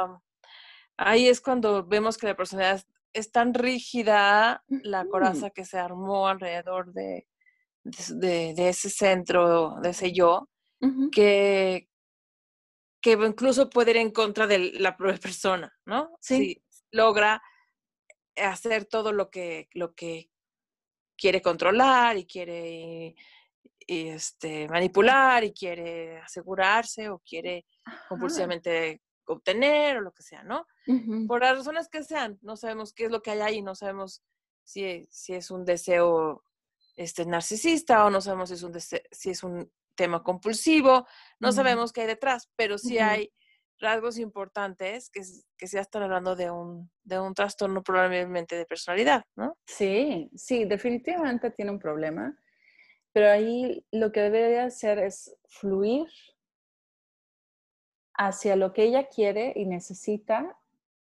ahí 0.96 1.28
es 1.28 1.40
cuando 1.40 1.86
vemos 1.86 2.18
que 2.18 2.26
la 2.26 2.36
personalidad 2.36 2.82
es 3.12 3.32
tan 3.32 3.54
rígida 3.54 4.64
la 4.68 5.06
coraza 5.06 5.50
que 5.50 5.64
se 5.64 5.78
armó 5.78 6.28
alrededor 6.28 6.92
de, 6.92 7.26
de, 7.84 8.68
ese 8.68 8.90
centro, 8.90 9.76
de 9.80 9.90
ese 9.90 10.12
yo, 10.12 10.48
que, 11.12 11.88
que 13.00 13.12
incluso 13.12 13.70
puede 13.70 13.92
ir 13.92 13.96
en 13.98 14.10
contra 14.10 14.46
de 14.46 14.72
la 14.74 14.96
propia 14.96 15.18
persona, 15.22 15.76
¿no? 15.84 16.16
Sí. 16.20 16.36
Si 16.36 16.62
logra 16.90 17.42
hacer 18.36 18.84
todo 18.84 19.12
lo 19.12 19.30
que, 19.30 19.68
lo 19.72 19.94
que 19.94 20.30
quiere 21.16 21.42
controlar 21.42 22.16
y 22.16 22.26
quiere 22.26 23.16
este, 23.86 24.68
manipular 24.68 25.44
y 25.44 25.52
quiere 25.52 26.18
asegurarse 26.18 27.08
o 27.08 27.18
quiere 27.18 27.66
compulsivamente 28.08 29.02
obtener 29.26 29.98
o 29.98 30.00
lo 30.00 30.12
que 30.12 30.22
sea, 30.22 30.42
¿no? 30.42 30.66
Por 31.26 31.40
las 31.40 31.58
razones 31.58 31.88
que 31.88 32.02
sean, 32.02 32.38
no 32.40 32.56
sabemos 32.56 32.92
qué 32.94 33.06
es 33.06 33.10
lo 33.10 33.20
que 33.20 33.32
hay 33.32 33.40
ahí, 33.40 33.62
no 33.62 33.74
sabemos 33.74 34.22
si, 34.64 35.06
si 35.10 35.34
es 35.34 35.50
un 35.50 35.64
deseo 35.64 36.44
este, 36.96 37.26
narcisista 37.26 38.04
o 38.04 38.10
no 38.10 38.20
sabemos 38.20 38.48
si 38.48 38.54
es 38.54 38.62
un, 38.62 38.80
si 38.80 39.30
es 39.30 39.42
un 39.42 39.70
tema 39.98 40.22
compulsivo, 40.22 41.06
no 41.40 41.50
sabemos 41.52 41.92
qué 41.92 42.02
hay 42.02 42.06
detrás, 42.06 42.48
pero 42.56 42.78
sí 42.78 42.98
hay 42.98 43.32
rasgos 43.80 44.18
importantes 44.18 45.10
que, 45.10 45.22
que 45.56 45.66
ya 45.66 45.80
están 45.80 46.04
hablando 46.04 46.36
de 46.36 46.50
un, 46.50 46.90
de 47.02 47.18
un 47.18 47.34
trastorno 47.34 47.82
probablemente 47.82 48.56
de 48.56 48.64
personalidad, 48.64 49.24
¿no? 49.36 49.56
Sí, 49.66 50.30
sí, 50.34 50.64
definitivamente 50.64 51.50
tiene 51.50 51.72
un 51.72 51.78
problema, 51.78 52.38
pero 53.12 53.30
ahí 53.30 53.84
lo 53.90 54.12
que 54.12 54.20
debería 54.20 54.64
hacer 54.64 54.98
es 54.98 55.36
fluir 55.48 56.06
hacia 58.14 58.56
lo 58.56 58.72
que 58.72 58.84
ella 58.84 59.08
quiere 59.08 59.52
y 59.56 59.64
necesita 59.66 60.56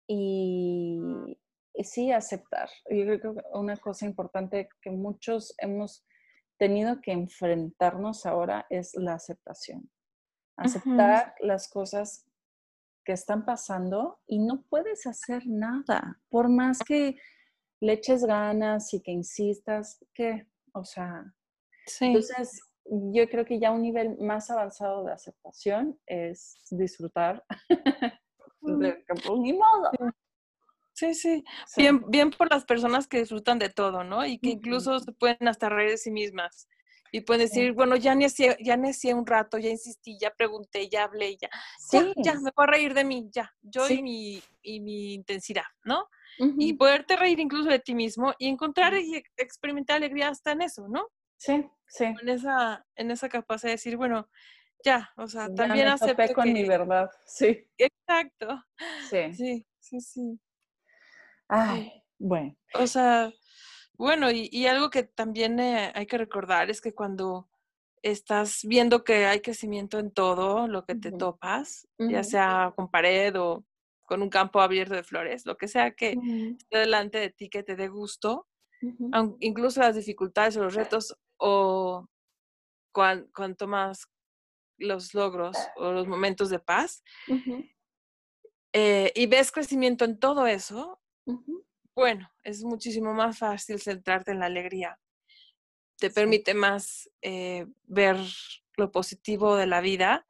y, 0.07 0.99
sí 1.85 2.11
aceptar. 2.11 2.69
Yo 2.91 3.05
creo 3.05 3.21
que 3.21 3.43
una 3.53 3.77
cosa 3.77 4.05
importante 4.05 4.69
que 4.83 4.91
muchos 4.91 5.55
hemos 5.59 6.05
tenido 6.59 7.01
que 7.01 7.13
enfrentarnos 7.13 8.27
ahora 8.27 8.67
es 8.69 8.95
la 8.95 9.15
aceptación. 9.15 9.91
Aceptar 10.57 11.35
las 11.41 11.69
cosas 11.69 12.27
que 13.05 13.13
están 13.13 13.45
pasando 13.45 14.19
y 14.27 14.39
no 14.39 14.63
puedes 14.69 15.07
hacer 15.07 15.47
nada, 15.47 16.21
por 16.29 16.49
más 16.49 16.81
que 16.81 17.17
le 17.81 17.93
eches 17.93 18.25
ganas 18.25 18.93
y 18.93 19.01
que 19.01 19.13
insistas, 19.13 20.05
que, 20.13 20.47
o 20.73 20.85
sea, 20.85 21.33
sí. 21.87 22.07
entonces 22.07 22.61
yo 22.91 23.29
creo 23.29 23.45
que 23.45 23.61
ya 23.61 23.71
un 23.71 23.83
nivel 23.83 24.19
más 24.19 24.51
avanzado 24.51 25.05
de 25.05 25.13
aceptación 25.13 25.99
es 26.07 26.61
disfrutar 26.71 27.45
de 28.61 29.05
ni 29.39 29.53
modo. 29.53 29.91
Sí, 30.99 31.15
sí, 31.15 31.45
Bien, 31.77 32.03
bien 32.09 32.31
por 32.31 32.51
las 32.51 32.65
personas 32.65 33.07
que 33.07 33.21
disfrutan 33.21 33.61
de 33.61 33.69
todo, 33.69 34.03
¿no? 34.03 34.27
Y 34.27 34.41
que 34.41 34.51
incluso 34.51 34.99
se 34.99 35.13
pueden 35.13 35.47
hasta 35.47 35.69
reír 35.69 35.91
de 35.91 35.97
sí 35.97 36.11
mismas 36.11 36.67
Y 37.13 37.21
pueden 37.21 37.43
decir, 37.43 37.73
bueno, 37.73 37.95
ya 37.95 38.17
necié, 38.17 38.57
ya 38.61 38.77
necié 38.77 39.15
un 39.15 39.25
rato, 39.25 39.59
ya 39.59 39.69
insistí, 39.71 40.19
ya 40.19 40.31
pregunté, 40.31 40.89
ya 40.89 41.05
hablé, 41.05 41.37
ya, 41.37 41.49
sí. 41.79 41.99
ya, 42.17 42.35
me 42.35 42.51
voy 42.57 42.65
a 42.65 42.67
reír 42.67 42.95
de 42.95 43.05
mí, 43.05 43.29
ya, 43.33 43.55
yo 43.63 43.89
y, 43.89 44.03
mi, 44.03 44.43
y 44.61 44.81
mi 44.81 45.15
intensidad, 45.15 45.67
¿no? 45.85 46.09
Y 46.37 46.73
poderte 46.73 47.17
reír 47.17 47.39
incluso 47.39 47.69
de 47.71 47.79
ti 47.79 47.95
mismo 47.95 48.35
y 48.37 48.49
encontrar 48.49 48.95
y 48.95 49.23
experimentar 49.37 49.99
alegría 49.99 50.31
hasta 50.31 50.51
en 50.51 50.63
eso, 50.63 50.89
¿no? 50.89 51.07
Sí, 51.37 51.65
sí. 51.87 52.07
En 52.07 52.29
esa, 52.29 52.85
en 52.97 53.13
esa 53.13 53.29
capacidad 53.29 53.69
de 53.71 53.77
decir, 53.77 53.97
bueno, 53.97 54.29
ya, 54.85 55.11
o 55.17 55.29
sea, 55.29 55.49
también 55.55 55.87
me 55.87 55.93
acepto 55.93 56.35
con 56.35 56.53
mi 56.53 56.65
verdad, 56.65 57.09
sí. 57.25 57.69
Exacto. 57.79 58.65
Sí. 59.09 59.33
Sí, 59.35 59.67
sí, 59.79 60.01
sí. 60.01 60.41
Ay, 61.49 62.05
bueno. 62.19 62.57
O 62.75 62.87
sea, 62.87 63.33
bueno, 63.99 64.31
y, 64.31 64.67
algo 64.67 64.91
que 64.91 65.03
también 65.03 65.59
eh, 65.59 65.93
hay 65.95 66.07
que 66.07 66.19
recordar 66.19 66.71
es 66.71 66.81
que 66.81 66.95
cuando 66.95 67.49
estás 68.03 68.61
viendo 68.63 69.03
que 69.03 69.27
hay 69.27 69.41
crecimiento 69.41 69.99
en 69.99 70.13
todo 70.13 70.69
lo 70.69 70.85
que 70.85 70.95
te 70.95 71.11
topas, 71.11 71.89
ya 71.99 72.23
sea 72.23 72.73
con 72.77 72.91
pared 72.91 73.35
o 73.41 73.65
con 74.07 74.23
un 74.23 74.31
campo 74.31 74.61
abierto 74.61 74.95
de 74.95 75.03
flores, 75.03 75.45
lo 75.47 75.57
que 75.57 75.67
sea 75.69 75.91
que 75.93 76.17
esté 76.59 76.79
delante 76.79 77.19
de 77.19 77.31
ti 77.31 77.49
que 77.49 77.65
te 77.65 77.75
dé 77.75 77.89
gusto, 77.89 78.47
incluso 79.41 79.81
las 79.81 79.97
dificultades 79.97 80.57
o 80.57 80.63
los 80.63 80.75
retos 80.75 81.17
o 81.37 82.07
cuanto 82.93 83.67
más 83.67 84.09
los 84.79 85.13
logros 85.13 85.57
o 85.77 85.91
los 85.93 86.07
momentos 86.07 86.51
de 86.51 86.61
paz, 86.61 87.03
eh, 88.73 89.13
y 89.15 89.27
ves 89.27 89.51
crecimiento 89.51 90.05
en 90.05 90.21
todo 90.21 90.47
eso, 90.47 91.01
bueno, 91.95 92.31
es 92.45 92.63
muchísimo 92.63 93.13
más 93.13 93.39
fácil 93.39 93.81
centrarte 93.81 94.33
en 94.33 94.41
la 94.41 94.47
alegría. 94.47 94.99
Te 95.99 96.11
permite 96.11 96.55
más 96.55 97.11
eh, 97.23 97.67
ver 97.85 98.17
lo 98.77 98.93
positivo 98.93 99.57
de 99.57 99.67
la 99.67 99.81
vida 99.81 100.27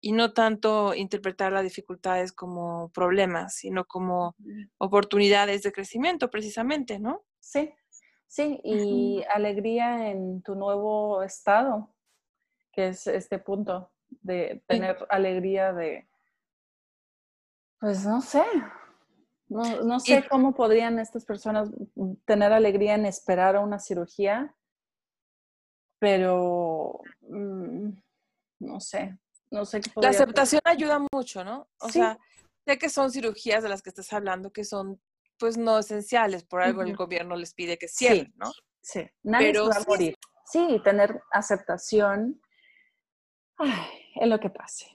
y 0.00 0.12
no 0.12 0.32
tanto 0.32 0.94
interpretar 0.94 1.52
las 1.52 1.62
dificultades 1.62 2.32
como 2.32 2.90
problemas, 2.92 3.54
sino 3.54 3.84
como 3.84 4.34
oportunidades 4.78 5.62
de 5.62 5.72
crecimiento, 5.72 6.30
precisamente, 6.30 6.98
¿no? 6.98 7.22
Sí, 7.38 7.70
sí, 8.26 8.58
y 8.64 9.22
alegría 9.30 10.08
en 10.08 10.42
tu 10.42 10.54
nuevo 10.54 11.22
estado, 11.22 11.94
que 12.72 12.88
es 12.88 13.06
este 13.06 13.38
punto 13.38 13.92
de 14.22 14.62
tener 14.66 15.06
alegría 15.10 15.72
de, 15.72 16.08
pues 17.78 18.06
no 18.06 18.22
sé, 18.22 18.42
no, 19.50 19.98
sé 19.98 20.26
cómo 20.30 20.54
podrían 20.54 20.98
estas 21.00 21.24
personas 21.24 21.70
tener 22.24 22.52
alegría 22.52 22.94
en 22.94 23.04
esperar 23.04 23.56
a 23.56 23.60
una 23.60 23.80
cirugía, 23.80 24.54
pero 25.98 27.00
mm, 27.22 27.90
no 28.60 28.80
sé, 28.80 29.18
no 29.50 29.64
sé 29.64 29.80
qué 29.80 29.90
La 29.96 30.10
aceptación 30.10 30.60
ayuda 30.64 31.04
mucho, 31.12 31.42
¿no? 31.42 31.68
O 31.80 31.88
sea, 31.88 32.16
sé 32.64 32.78
que 32.78 32.88
son 32.88 33.10
cirugías 33.10 33.64
de 33.64 33.68
las 33.68 33.82
que 33.82 33.90
estás 33.90 34.12
hablando 34.12 34.52
que 34.52 34.64
son 34.64 35.00
pues 35.36 35.58
no 35.58 35.78
esenciales, 35.78 36.44
por 36.44 36.62
algo 36.62 36.82
el 36.82 36.94
gobierno 36.94 37.34
les 37.34 37.54
pide 37.54 37.76
que 37.76 37.88
cierren, 37.88 38.32
¿no? 38.36 38.52
Sí, 38.82 39.04
nadie 39.22 39.52
se 39.52 39.60
va 39.60 39.76
a 39.76 39.84
morir. 39.88 40.14
Sí, 40.46 40.80
tener 40.84 41.20
aceptación 41.32 42.40
en 44.14 44.30
lo 44.30 44.38
que 44.38 44.50
pase. 44.50 44.86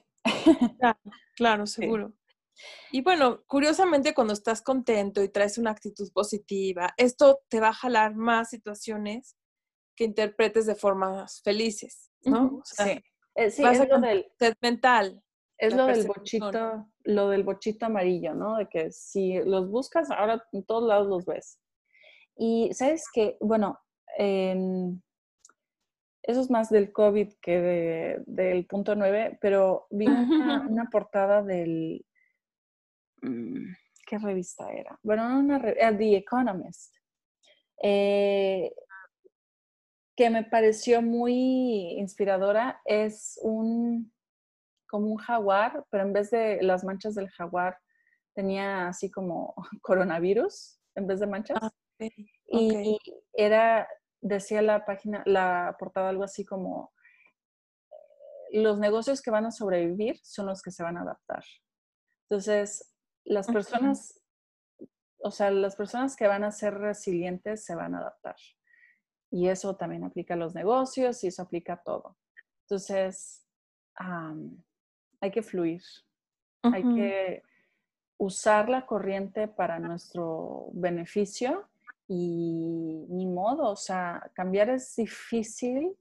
Claro, 1.34 1.66
seguro. 1.66 2.14
Y 2.90 3.02
bueno, 3.02 3.42
curiosamente 3.46 4.14
cuando 4.14 4.32
estás 4.32 4.62
contento 4.62 5.22
y 5.22 5.28
traes 5.28 5.58
una 5.58 5.70
actitud 5.70 6.10
positiva, 6.12 6.94
esto 6.96 7.40
te 7.48 7.60
va 7.60 7.68
a 7.68 7.74
jalar 7.74 8.14
más 8.14 8.50
situaciones 8.50 9.36
que 9.94 10.04
interpretes 10.04 10.66
de 10.66 10.74
formas 10.74 11.40
felices, 11.42 12.10
¿no? 12.24 12.60
sí. 12.64 13.02
Eh, 13.36 13.50
sí, 13.50 13.62
es 13.62 13.88
lo 13.88 14.00
del 14.00 14.26
mental. 14.62 15.22
Es 15.58 15.74
lo 15.74 15.86
del 15.86 16.06
bochito, 16.06 16.86
lo 17.04 17.28
del 17.30 17.42
bochito 17.42 17.86
amarillo, 17.86 18.34
¿no? 18.34 18.56
De 18.56 18.68
que 18.68 18.90
si 18.90 19.38
los 19.44 19.70
buscas, 19.70 20.10
ahora 20.10 20.42
en 20.52 20.64
todos 20.64 20.86
lados 20.86 21.06
los 21.06 21.24
ves. 21.24 21.58
Y 22.36 22.72
sabes 22.74 23.04
que, 23.12 23.38
bueno, 23.40 23.78
eso 24.18 25.00
es 26.40 26.50
más 26.50 26.68
del 26.68 26.92
COVID 26.92 27.34
que 27.40 28.22
del 28.26 28.66
punto 28.66 28.94
9, 28.94 29.38
pero 29.40 29.86
vi 29.90 30.06
una 30.06 30.88
portada 30.92 31.42
del, 31.42 32.04
¿qué 34.06 34.18
revista 34.18 34.70
era? 34.72 34.98
Bueno, 35.02 35.38
una 35.38 35.58
revista, 35.58 35.96
The 35.96 36.16
Economist, 36.16 36.96
eh, 37.82 38.72
que 40.16 40.30
me 40.30 40.44
pareció 40.44 41.02
muy 41.02 41.98
inspiradora. 41.98 42.80
Es 42.84 43.38
un, 43.42 44.12
como 44.88 45.08
un 45.08 45.16
jaguar, 45.16 45.84
pero 45.90 46.04
en 46.04 46.12
vez 46.12 46.30
de 46.30 46.62
las 46.62 46.84
manchas 46.84 47.14
del 47.14 47.28
jaguar, 47.30 47.78
tenía 48.34 48.88
así 48.88 49.10
como 49.10 49.54
coronavirus 49.82 50.80
en 50.94 51.06
vez 51.06 51.20
de 51.20 51.26
manchas. 51.26 51.58
Ah, 51.60 51.70
y 52.46 52.98
era, 53.32 53.88
decía 54.20 54.62
la 54.62 54.84
página, 54.84 55.22
la 55.26 55.76
portada 55.78 56.08
algo 56.08 56.24
así 56.24 56.44
como, 56.44 56.92
los 58.52 58.78
negocios 58.78 59.20
que 59.22 59.30
van 59.30 59.46
a 59.46 59.50
sobrevivir 59.50 60.18
son 60.22 60.46
los 60.46 60.62
que 60.62 60.70
se 60.70 60.82
van 60.82 60.96
a 60.96 61.02
adaptar. 61.02 61.44
Entonces, 62.28 62.95
las 63.26 63.46
personas, 63.48 64.22
o 65.18 65.30
sea, 65.30 65.50
las 65.50 65.76
personas 65.76 66.16
que 66.16 66.26
van 66.26 66.44
a 66.44 66.52
ser 66.52 66.74
resilientes 66.74 67.64
se 67.64 67.74
van 67.74 67.94
a 67.94 67.98
adaptar. 67.98 68.36
Y 69.30 69.48
eso 69.48 69.76
también 69.76 70.04
aplica 70.04 70.34
a 70.34 70.38
los 70.38 70.54
negocios 70.54 71.22
y 71.24 71.26
eso 71.26 71.42
aplica 71.42 71.74
a 71.74 71.82
todo. 71.82 72.16
Entonces, 72.62 73.46
hay 75.20 75.30
que 75.30 75.42
fluir, 75.42 75.82
hay 76.62 76.82
que 76.94 77.42
usar 78.18 78.68
la 78.68 78.86
corriente 78.86 79.48
para 79.48 79.78
nuestro 79.78 80.68
beneficio 80.72 81.68
y 82.08 83.04
ni 83.08 83.26
modo, 83.26 83.70
o 83.70 83.76
sea, 83.76 84.30
cambiar 84.34 84.70
es 84.70 84.94
difícil 84.96 85.96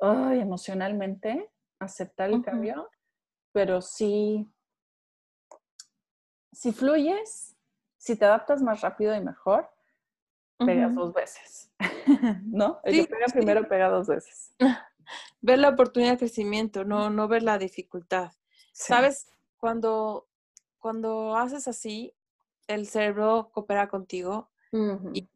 emocionalmente, 0.00 1.48
aceptar 1.78 2.30
el 2.30 2.42
cambio, 2.42 2.90
pero 3.52 3.80
sí 3.80 4.50
si 6.56 6.72
fluyes, 6.72 7.54
si 7.98 8.16
te 8.16 8.24
adaptas 8.24 8.62
más 8.62 8.80
rápido 8.80 9.14
y 9.14 9.20
mejor, 9.20 9.70
pegas 10.56 10.94
dos 10.94 11.12
veces, 11.12 11.70
¿no? 12.44 12.80
El 12.82 12.94
que 12.94 13.08
pega 13.08 13.26
primero 13.26 13.68
pega 13.68 13.90
dos 13.90 14.06
veces. 14.06 14.54
Ver 15.42 15.58
la 15.58 15.68
oportunidad 15.68 16.12
de 16.12 16.18
crecimiento, 16.18 16.84
no, 16.84 17.10
no 17.10 17.28
ver 17.28 17.44
la 17.44 17.58
dificultad. 17.58 18.32
¿Sabes? 18.72 19.28
Cuando, 19.56 20.26
cuando 20.78 21.36
haces 21.36 21.68
así, 21.68 22.12
el 22.66 22.88
cerebro 22.88 23.50
coopera 23.52 23.88
contigo 23.88 24.50
y 25.12 25.28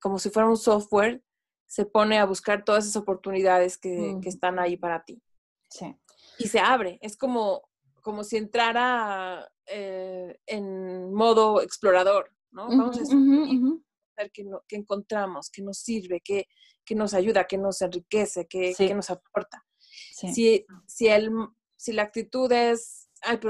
como 0.00 0.18
si 0.18 0.30
fuera 0.30 0.48
un 0.48 0.56
software, 0.56 1.22
se 1.66 1.84
pone 1.84 2.18
a 2.18 2.24
buscar 2.24 2.64
todas 2.64 2.84
esas 2.84 2.96
oportunidades 2.96 3.76
que, 3.76 4.16
que 4.22 4.28
están 4.30 4.58
ahí 4.58 4.78
para 4.78 5.04
ti. 5.04 5.22
Sí. 5.68 5.94
Y 6.38 6.48
se 6.48 6.60
abre. 6.60 6.98
Es 7.02 7.16
como, 7.18 7.68
como 8.06 8.22
si 8.22 8.36
entrara 8.36 9.50
eh, 9.66 10.38
en 10.46 11.12
modo 11.12 11.60
explorador, 11.60 12.30
¿no? 12.52 12.68
Vamos 12.68 13.00
a 13.00 14.22
ver 14.22 14.30
qué, 14.30 14.76
encontramos, 14.76 15.50
qué 15.50 15.60
nos 15.60 15.78
sirve, 15.78 16.20
qué, 16.20 16.46
nos 16.90 17.14
ayuda, 17.14 17.48
qué 17.48 17.58
nos 17.58 17.82
enriquece, 17.82 18.46
qué, 18.46 18.94
nos 18.94 19.10
aporta. 19.10 19.66
Si, 19.80 20.64
si, 20.86 21.08
el, 21.08 21.32
si 21.74 21.92
la 21.94 22.02
actitud 22.02 22.52
es, 22.52 23.08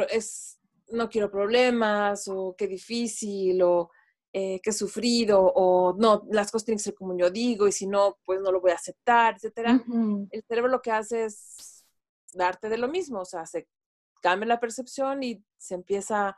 es, 0.08 0.58
no 0.88 1.10
quiero 1.10 1.30
problemas, 1.30 2.26
o 2.26 2.54
qué 2.56 2.66
difícil, 2.66 3.60
o 3.60 3.90
eh, 4.32 4.58
qué 4.62 4.72
sufrido, 4.72 5.52
o 5.54 5.94
no, 5.98 6.26
las 6.30 6.50
cosas 6.50 6.64
tienen 6.64 6.78
que 6.78 6.84
ser 6.84 6.94
como 6.94 7.14
yo 7.14 7.28
digo, 7.28 7.68
y 7.68 7.72
si 7.72 7.86
no, 7.86 8.16
pues 8.24 8.40
no 8.40 8.50
lo 8.50 8.62
voy 8.62 8.70
a 8.70 8.76
aceptar, 8.76 9.34
etcétera. 9.34 9.84
El 10.30 10.42
cerebro 10.48 10.70
lo 10.70 10.80
que 10.80 10.92
hace 10.92 11.26
es 11.26 11.84
darte 12.32 12.70
de 12.70 12.78
lo 12.78 12.88
mismo, 12.88 13.20
o 13.20 13.26
sea, 13.26 13.44
se 13.44 13.68
cambia 14.26 14.48
la 14.48 14.58
percepción 14.58 15.22
y 15.22 15.40
se 15.56 15.76
empieza 15.76 16.36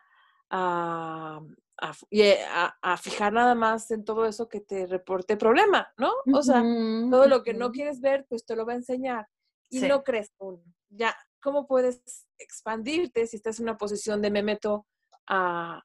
a, 0.50 1.40
a, 1.78 2.96
fijar 2.98 3.32
nada 3.32 3.54
más 3.54 3.90
en 3.90 4.04
todo 4.04 4.26
eso 4.26 4.46
que 4.46 4.60
te 4.60 4.86
reporte 4.86 5.38
problema, 5.38 5.90
¿no? 5.96 6.12
O 6.34 6.42
sea, 6.42 6.62
todo 7.10 7.26
lo 7.28 7.42
que 7.42 7.54
no 7.54 7.72
quieres 7.72 8.02
ver, 8.02 8.26
pues 8.28 8.44
te 8.44 8.54
lo 8.54 8.66
va 8.66 8.74
a 8.74 8.76
enseñar 8.76 9.26
y 9.70 9.80
no 9.80 10.04
crees 10.04 10.30
uno. 10.36 10.62
Ya, 10.90 11.16
¿cómo 11.40 11.66
puedes 11.66 12.26
expandirte 12.36 13.26
si 13.26 13.36
estás 13.36 13.58
en 13.58 13.64
una 13.64 13.78
posición 13.78 14.20
de 14.20 14.32
me 14.32 14.42
meto 14.42 14.86
a, 15.26 15.82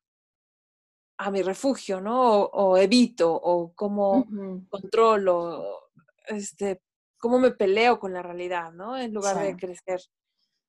a 1.19 1.31
mi 1.31 1.41
refugio, 1.41 2.01
¿no? 2.01 2.43
O, 2.43 2.75
evito, 2.75 3.33
o 3.33 3.71
cómo 3.73 4.25
controlo, 4.69 5.89
este, 6.27 6.81
cómo 7.17 7.39
me 7.39 7.51
peleo 7.51 7.97
con 7.97 8.11
la 8.11 8.21
realidad, 8.21 8.73
¿no? 8.73 8.97
En 8.97 9.13
lugar 9.13 9.39
de 9.41 9.55
crecer. 9.55 10.01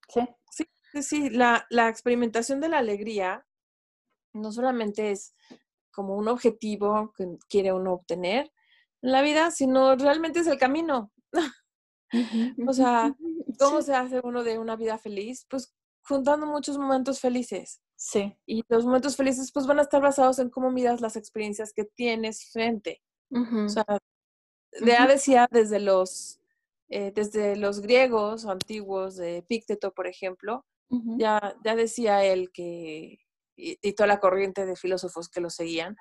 Sí. 0.09 0.21
Sí, 0.51 0.65
Sí, 1.03 1.31
la, 1.31 1.67
la 1.71 1.89
experimentación 1.89 2.61
de 2.61 2.69
la 2.69 2.79
alegría 2.79 3.47
no 4.33 4.53
solamente 4.53 5.11
es 5.11 5.35
como 5.91 6.17
un 6.17 6.29
objetivo 6.29 7.13
que 7.17 7.39
quiere 7.49 7.73
uno 7.73 7.95
obtener 7.95 8.53
en 9.03 9.13
la 9.13 9.23
vida, 9.23 9.51
sino 9.51 9.97
realmente 9.97 10.41
es 10.41 10.47
el 10.47 10.59
camino. 10.59 11.13
O 12.69 12.73
sea, 12.73 13.13
¿cómo 13.59 13.83
se 13.83 13.93
hace 13.93 14.21
uno 14.23 14.45
de 14.45 14.57
una 14.61 14.77
vida 14.77 14.99
feliz? 14.99 15.47
Pues 15.51 15.75
juntando 16.05 16.47
muchos 16.47 16.79
momentos 16.79 17.19
felices. 17.19 17.81
Sí. 17.97 18.37
Y 18.47 18.63
los 18.69 18.85
momentos 18.85 19.17
felices 19.17 19.51
pues 19.53 19.67
van 19.67 19.81
a 19.81 19.83
estar 19.83 20.01
basados 20.01 20.39
en 20.39 20.49
cómo 20.49 20.71
miras 20.71 21.01
las 21.01 21.17
experiencias 21.17 21.73
que 21.73 21.85
tienes 21.85 22.51
frente. 22.53 23.03
O 23.31 23.69
sea, 23.69 23.85
ya 24.81 25.09
decía 25.09 25.49
desde 25.51 25.81
los, 25.81 26.41
eh, 26.89 27.11
desde 27.13 27.57
los 27.57 27.81
griegos 27.81 28.47
antiguos, 28.47 29.17
de 29.17 29.43
Pícteto, 29.49 29.93
por 29.93 30.07
ejemplo, 30.07 30.65
ya, 30.91 31.57
ya 31.65 31.77
decía 31.77 32.25
él 32.25 32.51
que, 32.53 33.19
y, 33.57 33.93
toda 33.95 34.07
la 34.07 34.21
corriente 34.21 34.67
de 34.67 34.77
filósofos 34.77 35.29
que 35.29 35.41
lo 35.41 35.51
seguían, 35.51 35.97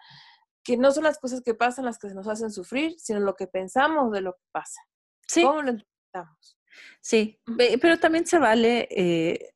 que 0.63 0.77
no 0.77 0.91
son 0.91 1.03
las 1.03 1.19
cosas 1.19 1.41
que 1.41 1.53
pasan 1.53 1.85
las 1.85 1.97
que 1.97 2.07
nos 2.09 2.27
hacen 2.27 2.51
sufrir, 2.51 2.95
sino 2.97 3.19
lo 3.19 3.35
que 3.35 3.47
pensamos 3.47 4.11
de 4.11 4.21
lo 4.21 4.33
que 4.33 4.43
pasa. 4.51 4.81
Sí. 5.27 5.43
¿Cómo 5.43 5.61
lo 5.61 5.71
interpretamos? 5.71 6.57
Sí, 7.01 7.39
pero 7.81 7.99
también 7.99 8.25
se 8.25 8.39
vale 8.39 8.87
eh, 8.89 9.53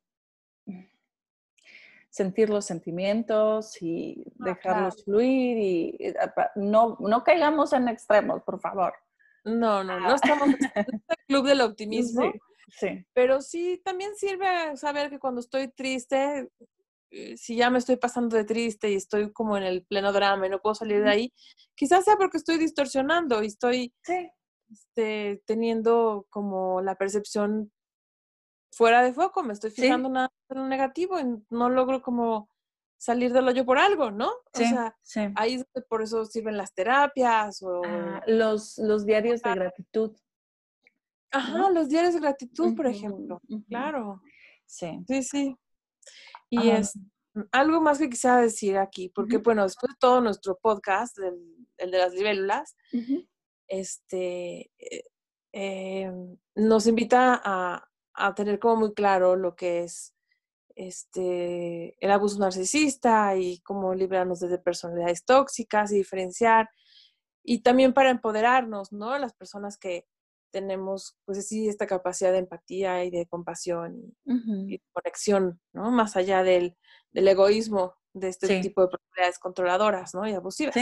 sentir 2.10 2.50
los 2.50 2.64
sentimientos 2.64 3.80
y 3.82 4.24
ah, 4.40 4.44
dejarlos 4.44 5.04
fluir 5.04 5.58
y 5.58 5.96
eh, 6.00 6.14
no, 6.56 6.96
no 7.00 7.24
caigamos 7.24 7.72
en 7.72 7.88
extremos, 7.88 8.42
por 8.42 8.60
favor. 8.60 8.94
No, 9.44 9.82
no, 9.82 9.98
no 9.98 10.10
ah. 10.10 10.14
estamos 10.14 10.48
en 10.48 10.56
el 11.08 11.16
club 11.26 11.46
del 11.46 11.60
optimismo. 11.62 12.22
Sí, 12.22 12.40
Pero 13.12 13.40
sí, 13.40 13.80
también 13.84 14.14
sirve 14.16 14.76
saber 14.76 15.10
que 15.10 15.18
cuando 15.18 15.40
estoy 15.40 15.68
triste, 15.68 16.50
eh, 17.10 17.36
si 17.36 17.56
ya 17.56 17.70
me 17.70 17.78
estoy 17.78 17.96
pasando 17.96 18.36
de 18.36 18.44
triste 18.44 18.90
y 18.90 18.94
estoy 18.94 19.32
como 19.32 19.56
en 19.56 19.62
el 19.62 19.84
pleno 19.84 20.12
drama 20.12 20.46
y 20.46 20.50
no 20.50 20.60
puedo 20.60 20.74
salir 20.74 21.02
de 21.02 21.10
ahí, 21.10 21.32
quizás 21.74 22.04
sea 22.04 22.16
porque 22.16 22.36
estoy 22.36 22.58
distorsionando 22.58 23.42
y 23.42 23.46
estoy 23.46 23.94
este, 24.70 25.42
teniendo 25.46 26.26
como 26.30 26.82
la 26.82 26.96
percepción 26.96 27.72
fuera 28.70 29.02
de 29.02 29.12
foco, 29.12 29.42
me 29.42 29.54
estoy 29.54 29.70
fijando 29.70 30.08
nada 30.08 30.30
en 30.50 30.58
lo 30.58 30.68
negativo 30.68 31.18
y 31.18 31.24
no 31.50 31.70
logro 31.70 32.02
como 32.02 32.50
salir 32.98 33.32
del 33.32 33.48
hoyo 33.48 33.64
por 33.64 33.78
algo, 33.78 34.10
¿no? 34.10 34.32
Sí, 34.52 34.64
o 34.64 34.68
sea, 35.02 35.32
ahí 35.36 35.64
por 35.88 36.02
eso 36.02 36.24
sirven 36.26 36.56
las 36.56 36.74
terapias 36.74 37.62
o... 37.62 37.82
Ah, 37.84 38.22
los, 38.26 38.76
los 38.78 39.06
diarios 39.06 39.40
de 39.40 39.54
gratitud. 39.54 40.16
Ajá, 41.30 41.70
los 41.70 41.88
diarios 41.88 42.14
de 42.14 42.20
gratitud, 42.20 42.74
por 42.74 42.86
ejemplo. 42.86 43.40
Claro. 43.68 44.22
Sí. 44.66 44.98
Sí, 45.06 45.22
sí. 45.22 45.56
Y 46.50 46.70
es 46.70 46.98
algo 47.52 47.80
más 47.80 47.98
que 47.98 48.08
quisiera 48.08 48.40
decir 48.40 48.78
aquí, 48.78 49.10
porque 49.10 49.38
bueno, 49.38 49.62
después 49.62 49.92
de 49.92 49.98
todo 49.98 50.20
nuestro 50.20 50.58
podcast, 50.60 51.18
el, 51.18 51.90
de 51.90 51.98
las 51.98 52.12
libélulas, 52.14 52.76
este, 53.68 54.70
eh, 54.78 55.04
em, 55.52 56.36
nos 56.54 56.86
invita 56.86 57.40
a, 57.44 57.88
a 58.14 58.34
tener 58.34 58.58
como 58.58 58.76
muy 58.76 58.94
claro 58.94 59.36
lo 59.36 59.54
que 59.54 59.84
es 59.84 60.14
este, 60.78 61.96
el 62.04 62.10
abuso 62.10 62.38
narcisista 62.38 63.36
y 63.36 63.58
cómo 63.60 63.94
librarnos 63.94 64.40
de 64.40 64.58
personalidades 64.58 65.24
tóxicas 65.24 65.92
y 65.92 65.96
diferenciar. 65.96 66.70
Y 67.42 67.62
también 67.62 67.92
para 67.92 68.10
empoderarnos, 68.10 68.92
¿no? 68.92 69.18
Las 69.18 69.34
personas 69.34 69.76
que 69.76 70.06
tenemos, 70.50 71.16
pues 71.24 71.46
sí, 71.46 71.68
esta 71.68 71.86
capacidad 71.86 72.32
de 72.32 72.38
empatía 72.38 73.04
y 73.04 73.10
de 73.10 73.26
compasión 73.26 74.14
y, 74.24 74.80
conexión, 74.92 75.60
¿no? 75.72 75.90
Más 75.90 76.16
allá 76.16 76.42
del, 76.42 76.76
del 77.12 77.28
egoísmo 77.28 77.94
de 78.12 78.28
este 78.28 78.60
tipo 78.60 78.82
de 78.82 78.88
personalidades 78.88 79.38
controladoras, 79.38 80.14
¿no? 80.14 80.26
Y 80.26 80.32
abusivas. 80.32 80.76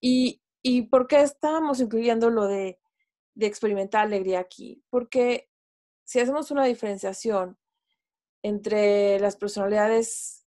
Y, 0.00 0.42
¿Y 0.62 0.82
por 0.82 1.06
qué 1.06 1.22
estamos 1.22 1.80
incluyendo 1.80 2.30
lo 2.30 2.46
de, 2.46 2.78
de 3.34 3.46
experimentar 3.46 4.06
alegría 4.06 4.40
aquí? 4.40 4.82
Porque 4.90 5.50
si 6.04 6.20
hacemos 6.20 6.50
una 6.50 6.64
diferenciación 6.64 7.58
entre 8.42 9.18
las 9.20 9.36
personalidades 9.36 10.46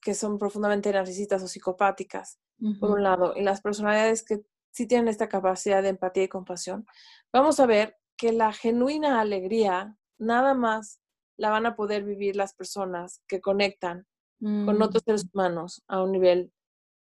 que 0.00 0.14
son 0.14 0.38
profundamente 0.38 0.92
narcisistas 0.92 1.42
o 1.42 1.48
psicopáticas, 1.48 2.38
por 2.80 2.90
un 2.90 3.04
lado, 3.04 3.34
y 3.36 3.42
las 3.42 3.60
personalidades 3.60 4.24
que 4.24 4.42
sí 4.70 4.86
tienen 4.86 5.08
esta 5.08 5.28
capacidad 5.28 5.82
de 5.82 5.90
empatía 5.90 6.24
y 6.24 6.28
compasión, 6.28 6.86
vamos 7.32 7.60
a 7.60 7.66
ver 7.66 7.96
que 8.16 8.32
la 8.32 8.52
genuina 8.52 9.20
alegría 9.20 9.96
nada 10.18 10.54
más 10.54 11.00
la 11.36 11.50
van 11.50 11.66
a 11.66 11.76
poder 11.76 12.04
vivir 12.04 12.36
las 12.36 12.54
personas 12.54 13.22
que 13.28 13.40
conectan 13.40 14.06
con 14.40 14.80
otros 14.82 15.02
seres 15.04 15.24
mm. 15.24 15.28
humanos 15.32 15.82
a 15.88 16.02
un 16.02 16.12
nivel 16.12 16.52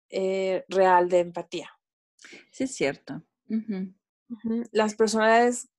eh, 0.09 0.65
real 0.67 1.09
de 1.09 1.19
empatía. 1.19 1.69
Sí, 2.51 2.63
es 2.63 2.75
cierto. 2.75 3.23
Las 4.71 4.95
personalidades 4.95 5.69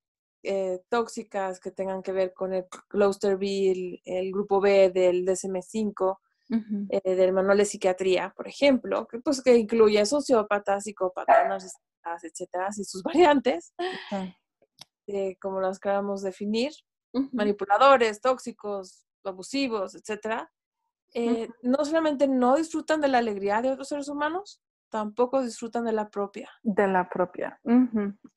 eh, 0.43 0.81
tóxicas 0.89 1.59
que 1.59 1.71
tengan 1.71 2.01
que 2.01 2.11
ver 2.11 2.33
con 2.33 2.53
el 2.53 2.65
Cluster 2.87 3.37
B, 3.37 3.99
el, 4.05 4.31
grupo 4.31 4.59
B 4.59 4.89
del 4.89 5.25
DSM-5, 5.25 6.17
eh, 6.89 7.15
del 7.15 7.33
manual 7.33 7.57
de 7.57 7.65
psiquiatría, 7.65 8.33
por 8.35 8.47
ejemplo, 8.47 9.07
que, 9.07 9.19
pues, 9.19 9.41
que 9.41 9.57
incluye 9.57 10.05
sociópatas, 10.05 10.83
psicópatas, 10.83 11.47
narcisistas, 11.47 12.23
etcétera, 12.23 12.69
y 12.77 12.83
sus 12.83 13.03
variantes, 13.03 13.73
eh, 15.07 15.37
como 15.41 15.61
las 15.61 15.77
acabamos 15.77 16.21
de 16.21 16.29
definir, 16.29 16.71
manipuladores, 17.31 18.21
tóxicos, 18.21 19.05
abusivos, 19.23 19.95
etcétera, 19.95 20.51
no 21.61 21.83
solamente 21.83 22.27
no 22.27 22.55
disfrutan 22.55 23.01
de 23.01 23.09
la 23.09 23.17
alegría 23.17 23.61
de 23.61 23.71
otros 23.71 23.89
seres 23.89 24.07
humanos, 24.07 24.61
tampoco 24.91 25.41
disfrutan 25.41 25.85
de 25.85 25.93
la 25.93 26.09
propia. 26.09 26.49
De 26.61 26.85
la 26.87 27.09
propia. 27.09 27.59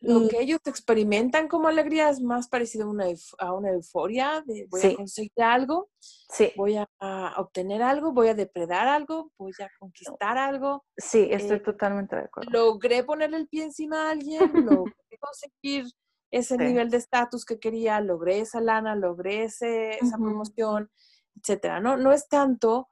Lo 0.00 0.28
que 0.28 0.40
ellos 0.40 0.60
experimentan 0.64 1.48
como 1.48 1.68
alegría 1.68 2.08
es 2.08 2.20
más 2.20 2.48
parecido 2.48 2.86
a 2.86 2.90
una, 2.90 3.06
a 3.38 3.52
una 3.52 3.70
euforia 3.70 4.42
de 4.46 4.66
voy 4.70 4.80
a 4.80 4.94
conseguir 4.94 5.42
algo, 5.42 5.90
sí. 5.98 6.52
voy 6.56 6.76
a, 6.76 6.88
obtener 7.36 7.82
algo, 7.82 8.12
voy 8.12 8.28
a 8.28 8.34
depredar 8.34 8.86
algo, 8.86 9.32
voy 9.36 9.52
a 9.60 9.68
conquistar 9.78 10.38
algo. 10.38 10.84
Sí, 10.96 11.28
estoy 11.30 11.56
eh, 11.56 11.60
totalmente 11.60 12.16
de 12.16 12.22
acuerdo. 12.22 12.50
Logré 12.50 13.02
ponerle 13.02 13.36
el 13.36 13.48
pie 13.48 13.64
encima 13.64 14.06
a 14.06 14.10
alguien, 14.12 14.64
logré 14.64 14.94
conseguir 15.20 15.86
ese 16.30 16.56
nivel 16.56 16.88
de 16.88 16.98
estatus 16.98 17.44
que 17.44 17.58
quería, 17.58 18.00
logré 18.00 18.40
esa 18.40 18.60
lana, 18.60 18.94
logré 18.94 19.44
ese, 19.44 19.98
esa 19.98 20.16
promoción, 20.16 20.88
etcétera. 21.36 21.80
No, 21.80 21.96
no 21.96 22.12
es 22.12 22.28
tanto 22.28 22.88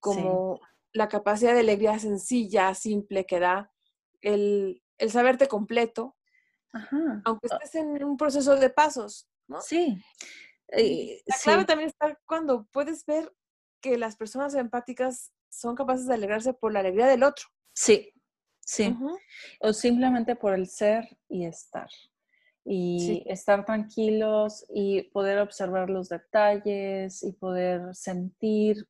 como 0.00 0.60
la 0.92 1.08
capacidad 1.08 1.54
de 1.54 1.60
alegría 1.60 1.98
sencilla, 1.98 2.74
simple 2.74 3.26
que 3.26 3.40
da, 3.40 3.72
el, 4.20 4.82
saberte 5.08 5.48
completo, 5.48 6.16
aunque 7.24 7.48
ah. 7.50 7.58
estés 7.62 7.74
en 7.76 8.02
un 8.04 8.16
proceso 8.16 8.56
de 8.56 8.70
pasos, 8.70 9.28
¿no? 9.48 9.60
Sí. 9.60 10.02
la 10.68 11.36
clave 11.42 11.64
también 11.64 11.88
está 11.88 12.18
cuando 12.26 12.66
puedes 12.72 13.04
ver 13.04 13.32
que 13.80 13.98
las 13.98 14.16
personas 14.16 14.54
empáticas 14.54 15.32
son 15.50 15.74
capaces 15.74 16.06
de 16.06 16.14
alegrarse 16.14 16.54
por 16.54 16.72
la 16.72 16.80
alegría 16.80 17.06
del 17.06 17.24
otro. 17.24 17.46
Sí, 17.74 18.12
sí. 18.60 18.96
O 19.60 19.72
simplemente 19.72 20.36
por 20.36 20.54
el 20.54 20.68
ser 20.68 21.18
y 21.28 21.44
estar. 21.44 21.88
Y 22.64 23.24
estar 23.26 23.64
tranquilos 23.64 24.64
y 24.72 25.02
poder 25.10 25.40
observar 25.40 25.90
los 25.90 26.08
detalles 26.08 27.24
y 27.24 27.32
poder 27.32 27.94
sentir 27.94 28.88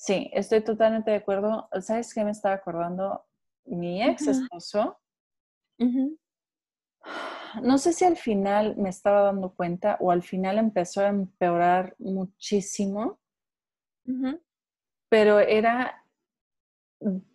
Sí, 0.00 0.30
estoy 0.32 0.62
totalmente 0.62 1.10
de 1.10 1.18
acuerdo. 1.18 1.68
¿Sabes 1.82 2.14
qué 2.14 2.24
me 2.24 2.30
estaba 2.30 2.54
acordando? 2.54 3.26
Mi 3.66 4.02
ex 4.02 4.26
esposo. 4.28 4.98
No 7.62 7.76
sé 7.76 7.92
si 7.92 8.06
al 8.06 8.16
final 8.16 8.76
me 8.78 8.88
estaba 8.88 9.20
dando 9.20 9.54
cuenta 9.54 9.98
o 10.00 10.10
al 10.10 10.22
final 10.22 10.56
empezó 10.56 11.02
a 11.02 11.08
empeorar 11.08 11.96
muchísimo, 11.98 13.20
pero 15.10 15.38
era 15.38 16.02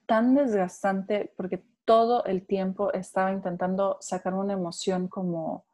tan 0.07 0.33
desgastante 0.33 1.31
porque 1.37 1.63
todo 1.85 2.25
el 2.25 2.47
tiempo 2.47 2.91
estaba 2.93 3.31
intentando 3.31 3.97
sacar 4.01 4.33
una 4.33 4.53
emoción 4.53 5.07
como 5.07 5.67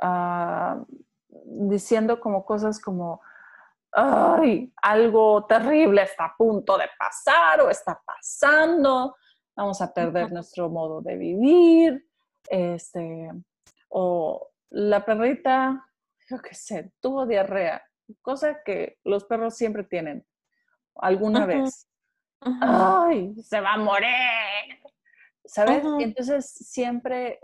ah, 0.00 0.84
diciendo 1.44 2.20
como 2.20 2.44
cosas 2.44 2.78
como 2.78 3.20
ay, 3.92 4.72
algo 4.82 5.46
terrible 5.46 6.02
está 6.02 6.26
a 6.26 6.36
punto 6.36 6.78
de 6.78 6.88
pasar 6.98 7.60
o 7.60 7.70
está 7.70 8.00
pasando, 8.04 9.16
vamos 9.56 9.80
a 9.80 9.92
perder 9.92 10.32
nuestro 10.32 10.68
modo 10.68 11.00
de 11.00 11.16
vivir, 11.16 12.08
este, 12.48 13.30
o 13.88 14.50
la 14.70 15.04
perrita, 15.04 15.86
yo 16.28 16.38
qué 16.38 16.54
sé, 16.54 16.92
tuvo 17.00 17.26
diarrea, 17.26 17.82
cosa 18.22 18.62
que 18.62 18.98
los 19.04 19.24
perros 19.24 19.56
siempre 19.56 19.84
tienen 19.84 20.26
alguna 20.96 21.46
vez. 21.46 21.88
Ay, 22.40 23.34
se 23.42 23.60
va 23.60 23.74
a 23.74 23.78
morir. 23.78 24.08
¿Sabes? 25.44 25.82
Entonces 25.98 26.48
siempre, 26.48 27.40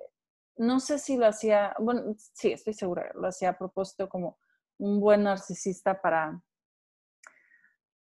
no 0.57 0.79
sé 0.79 0.99
si 0.99 1.17
lo 1.17 1.27
hacía, 1.27 1.75
bueno, 1.81 2.15
sí, 2.17 2.53
estoy 2.53 2.73
segura, 2.73 3.11
lo 3.15 3.27
hacía 3.27 3.51
a 3.51 3.59
propósito 3.59 4.09
como 4.09 4.39
un 4.79 5.01
buen 5.01 5.25
narcisista 5.25 6.01
para 6.01 6.43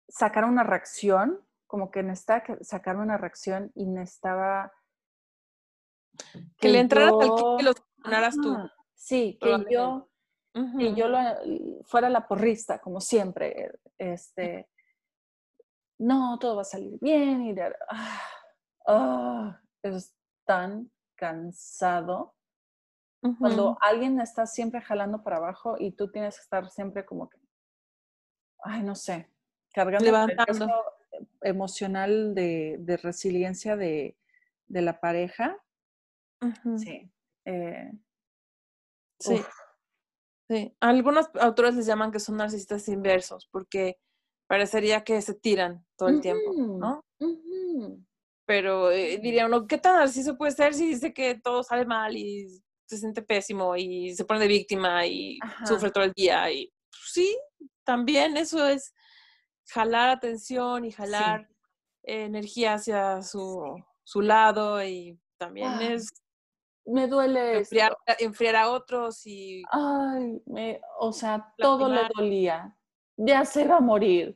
sacar 0.07 0.45
una 0.45 0.63
reacción, 0.63 1.45
como 1.67 1.91
que 1.91 2.03
necesitaba 2.03 2.43
sacar 2.61 2.97
una 2.97 3.17
reacción 3.17 3.71
y 3.75 3.85
necesitaba... 3.85 4.71
Que, 6.57 6.69
le 6.69 6.79
entraras 6.79 7.13
al 7.13 7.57
que 7.57 7.63
lo 7.63 7.73
tú. 7.73 8.57
Sí, 8.93 9.37
que 9.41 9.65
yo, 9.69 10.09
que 10.77 10.93
yo 10.93 11.05
fuera 11.85 12.09
la 12.09 12.27
porrista, 12.27 12.79
como 12.79 12.99
siempre. 12.99 13.71
Este, 13.97 14.69
no, 15.99 16.37
todo 16.39 16.57
va 16.57 16.63
a 16.63 16.65
salir 16.65 16.97
bien. 16.99 17.45
Y 17.45 17.53
de, 17.53 17.73
ah, 17.89 18.21
ah, 18.87 19.61
es 19.83 20.13
tan 20.45 20.91
cansado. 21.15 22.35
Cuando 23.37 23.77
alguien 23.81 24.19
está 24.21 24.45
siempre 24.45 24.81
jalando 24.81 25.23
para 25.23 25.37
abajo 25.37 25.75
y 25.77 25.91
tú 25.91 26.09
tienes 26.09 26.35
que 26.37 26.41
estar 26.41 26.69
siempre 26.69 27.05
como 27.05 27.29
que, 27.29 27.37
ay, 28.63 28.81
no 28.81 28.95
sé, 28.95 29.29
cargando 29.73 30.05
Levantando. 30.05 30.65
el 31.11 31.25
emocional 31.41 32.33
de, 32.33 32.77
de 32.79 32.97
resiliencia 32.97 33.75
de, 33.75 34.17
de, 34.67 34.81
la 34.81 35.01
pareja. 35.01 35.57
Sí. 36.77 37.11
Eh, 37.45 37.91
sí. 39.19 39.41
Sí. 40.49 40.75
Algunos 40.79 41.29
autores 41.39 41.75
les 41.75 41.85
llaman 41.85 42.11
que 42.11 42.19
son 42.19 42.37
narcisistas 42.37 42.87
inversos 42.87 43.47
porque 43.51 43.99
parecería 44.47 45.03
que 45.03 45.21
se 45.21 45.35
tiran 45.35 45.85
todo 45.95 46.09
el 46.09 46.21
tiempo, 46.21 46.53
¿no? 46.53 47.05
Pero 48.47 48.89
eh, 48.89 49.19
diría 49.21 49.45
uno, 49.45 49.67
¿qué 49.67 49.77
tan 49.77 49.97
narciso 49.97 50.37
puede 50.37 50.53
ser 50.53 50.73
si 50.73 50.87
dice 50.87 51.13
que 51.13 51.35
todo 51.35 51.61
sale 51.61 51.85
mal 51.85 52.17
y 52.17 52.47
se 52.89 52.97
siente 52.97 53.21
pésimo 53.21 53.75
y 53.75 54.15
se 54.15 54.25
pone 54.25 54.39
de 54.39 54.47
víctima 54.47 55.05
y 55.05 55.39
sufre 55.65 55.91
todo 55.91 56.03
el 56.03 56.13
día? 56.13 56.49
Y 56.51 56.71
pues, 56.89 57.11
sí, 57.13 57.37
también 57.83 58.37
eso 58.37 58.65
es 58.65 58.93
jalar 59.69 60.09
atención 60.09 60.85
y 60.85 60.91
jalar 60.91 61.47
energía 62.03 62.73
hacia 62.73 63.21
su, 63.21 63.75
su, 64.03 64.21
lado 64.21 64.83
y 64.83 65.19
también 65.37 65.69
ah, 65.69 65.93
es 65.93 66.09
me 66.85 67.07
duele 67.07 67.59
enfriar, 67.59 67.95
enfriar, 68.17 68.55
a 68.55 68.71
otros 68.71 69.27
y 69.27 69.61
ay 69.71 70.41
me, 70.47 70.81
o 70.97 71.13
sea 71.13 71.53
todo 71.57 71.87
le 71.87 72.01
dolía 72.15 72.75
ya 73.15 73.45
se 73.45 73.61
iba 73.61 73.77
a 73.77 73.81
morir 73.81 74.35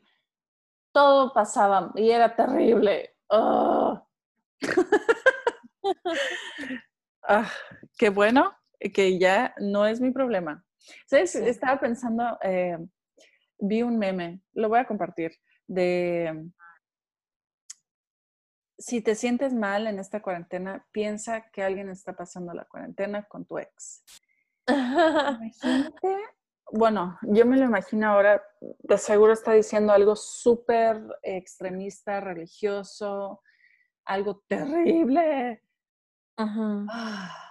todo 0.93 1.33
pasaba 1.33 1.91
y 1.95 2.11
era 2.11 2.35
terrible. 2.35 3.15
Ah, 3.29 4.05
qué 7.97 8.09
bueno 8.09 8.51
que 8.93 9.17
ya 9.19 9.53
no 9.59 9.85
es 9.85 10.01
mi 10.01 10.11
problema 10.11 10.65
¿Sabes? 11.05 11.35
estaba 11.35 11.79
pensando 11.79 12.37
eh, 12.41 12.77
vi 13.63 13.81
un 13.81 13.97
meme, 13.97 14.41
lo 14.53 14.69
voy 14.69 14.79
a 14.79 14.85
compartir, 14.85 15.31
de 15.67 16.49
si 18.77 19.01
te 19.01 19.15
sientes 19.15 19.53
mal 19.53 19.87
en 19.87 19.99
esta 19.99 20.21
cuarentena, 20.21 20.85
piensa 20.91 21.49
que 21.51 21.63
alguien 21.63 21.89
está 21.89 22.13
pasando 22.13 22.53
la 22.53 22.65
cuarentena 22.65 23.23
con 23.23 23.45
tu 23.45 23.57
ex. 23.57 24.03
Imagínate, 24.67 26.17
bueno, 26.71 27.17
yo 27.21 27.45
me 27.45 27.55
lo 27.55 27.63
imagino 27.63 28.07
ahora, 28.09 28.43
de 28.59 28.97
seguro 28.97 29.31
está 29.31 29.53
diciendo 29.53 29.93
algo 29.93 30.15
súper 30.15 31.01
extremista, 31.21 32.19
religioso, 32.19 33.41
algo 34.03 34.43
terrible. 34.47 35.63
Ah. 36.37 37.49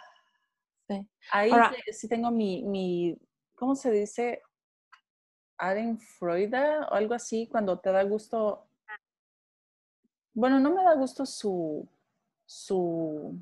Ahí 1.30 1.50
sí, 1.92 2.08
tengo 2.08 2.30
mi, 2.30 2.62
mi, 2.62 3.16
¿cómo 3.54 3.74
se 3.74 3.90
dice? 3.90 4.42
Freud 6.18 6.54
o 6.54 6.94
algo 6.94 7.14
así, 7.14 7.46
cuando 7.46 7.78
te 7.78 7.92
da 7.92 8.02
gusto. 8.02 8.66
Bueno, 10.34 10.58
no 10.58 10.74
me 10.74 10.82
da 10.82 10.94
gusto 10.94 11.24
su. 11.24 11.88
su. 12.44 13.38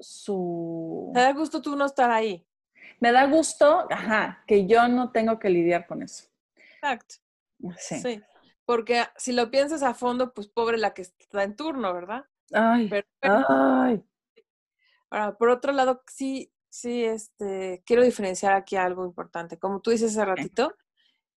su. 0.00 1.10
Te 1.12 1.20
da 1.20 1.32
gusto 1.32 1.60
tú 1.60 1.76
no 1.76 1.84
estar 1.84 2.10
ahí. 2.10 2.46
Me 2.98 3.12
da 3.12 3.26
gusto, 3.26 3.86
ajá, 3.90 4.42
que 4.46 4.66
yo 4.66 4.88
no 4.88 5.10
tengo 5.10 5.38
que 5.38 5.50
lidiar 5.50 5.86
con 5.86 6.02
eso. 6.02 6.28
Exacto. 6.74 7.16
Sí. 7.78 8.22
Porque 8.64 9.04
si 9.16 9.32
lo 9.32 9.50
piensas 9.50 9.82
a 9.82 9.94
fondo, 9.94 10.32
pues 10.32 10.48
pobre 10.48 10.78
la 10.78 10.94
que 10.94 11.02
está 11.02 11.42
en 11.42 11.56
turno, 11.56 11.92
¿verdad? 11.92 12.24
Ay. 12.52 12.90
ay. 13.20 14.04
Ahora, 15.10 15.36
por 15.36 15.50
otro 15.50 15.72
lado, 15.72 16.02
sí, 16.06 16.52
Sí, 16.70 17.04
este, 17.04 17.82
quiero 17.84 18.04
diferenciar 18.04 18.54
aquí 18.54 18.76
algo 18.76 19.04
importante. 19.04 19.58
Como 19.58 19.80
tú 19.80 19.90
dices 19.90 20.12
hace 20.12 20.24
ratito, 20.24 20.72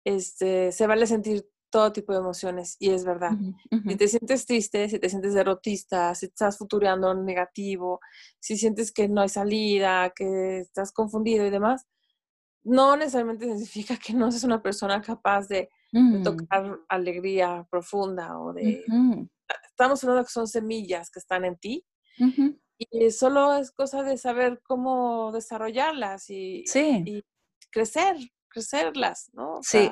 este, 0.03 0.73
se 0.73 0.87
vale 0.87 1.07
sentir 1.07 1.47
todo 1.69 1.93
tipo 1.93 2.11
de 2.11 2.19
emociones 2.19 2.75
y 2.79 2.89
es 2.89 3.05
verdad. 3.05 3.31
Si 3.87 3.95
te 3.95 4.09
sientes 4.09 4.45
triste, 4.45 4.89
si 4.89 4.99
te 4.99 5.07
sientes 5.07 5.33
derrotista, 5.33 6.13
si 6.15 6.25
estás 6.25 6.57
futureando 6.57 7.13
negativo, 7.13 8.01
si 8.41 8.57
sientes 8.57 8.91
que 8.91 9.07
no 9.07 9.21
hay 9.21 9.29
salida, 9.29 10.11
que 10.13 10.59
estás 10.59 10.91
confundido 10.91 11.45
y 11.45 11.49
demás, 11.49 11.87
no 12.63 12.97
necesariamente 12.97 13.45
significa 13.57 13.95
que 13.95 14.13
no 14.13 14.29
seas 14.31 14.43
una 14.43 14.61
persona 14.61 15.01
capaz 15.01 15.47
de, 15.47 15.69
mm. 15.93 16.23
tocar 16.23 16.77
alegría 16.89 17.65
profunda 17.71 18.37
o 18.37 18.51
de... 18.51 18.83
Estamos 19.65 20.03
hablando 20.03 20.25
que 20.25 20.31
son 20.31 20.47
semillas 20.47 21.09
que 21.09 21.19
están 21.19 21.45
en 21.45 21.57
ti 21.57 21.85
y 22.89 23.11
solo 23.11 23.55
es 23.55 23.71
cosa 23.71 24.03
de 24.03 24.17
saber 24.17 24.61
cómo 24.63 25.31
desarrollarlas 25.31 26.29
y, 26.29 26.63
crecer, 27.71 28.17
crecerlas, 28.49 29.29
¿no? 29.33 29.59
sí. 29.61 29.91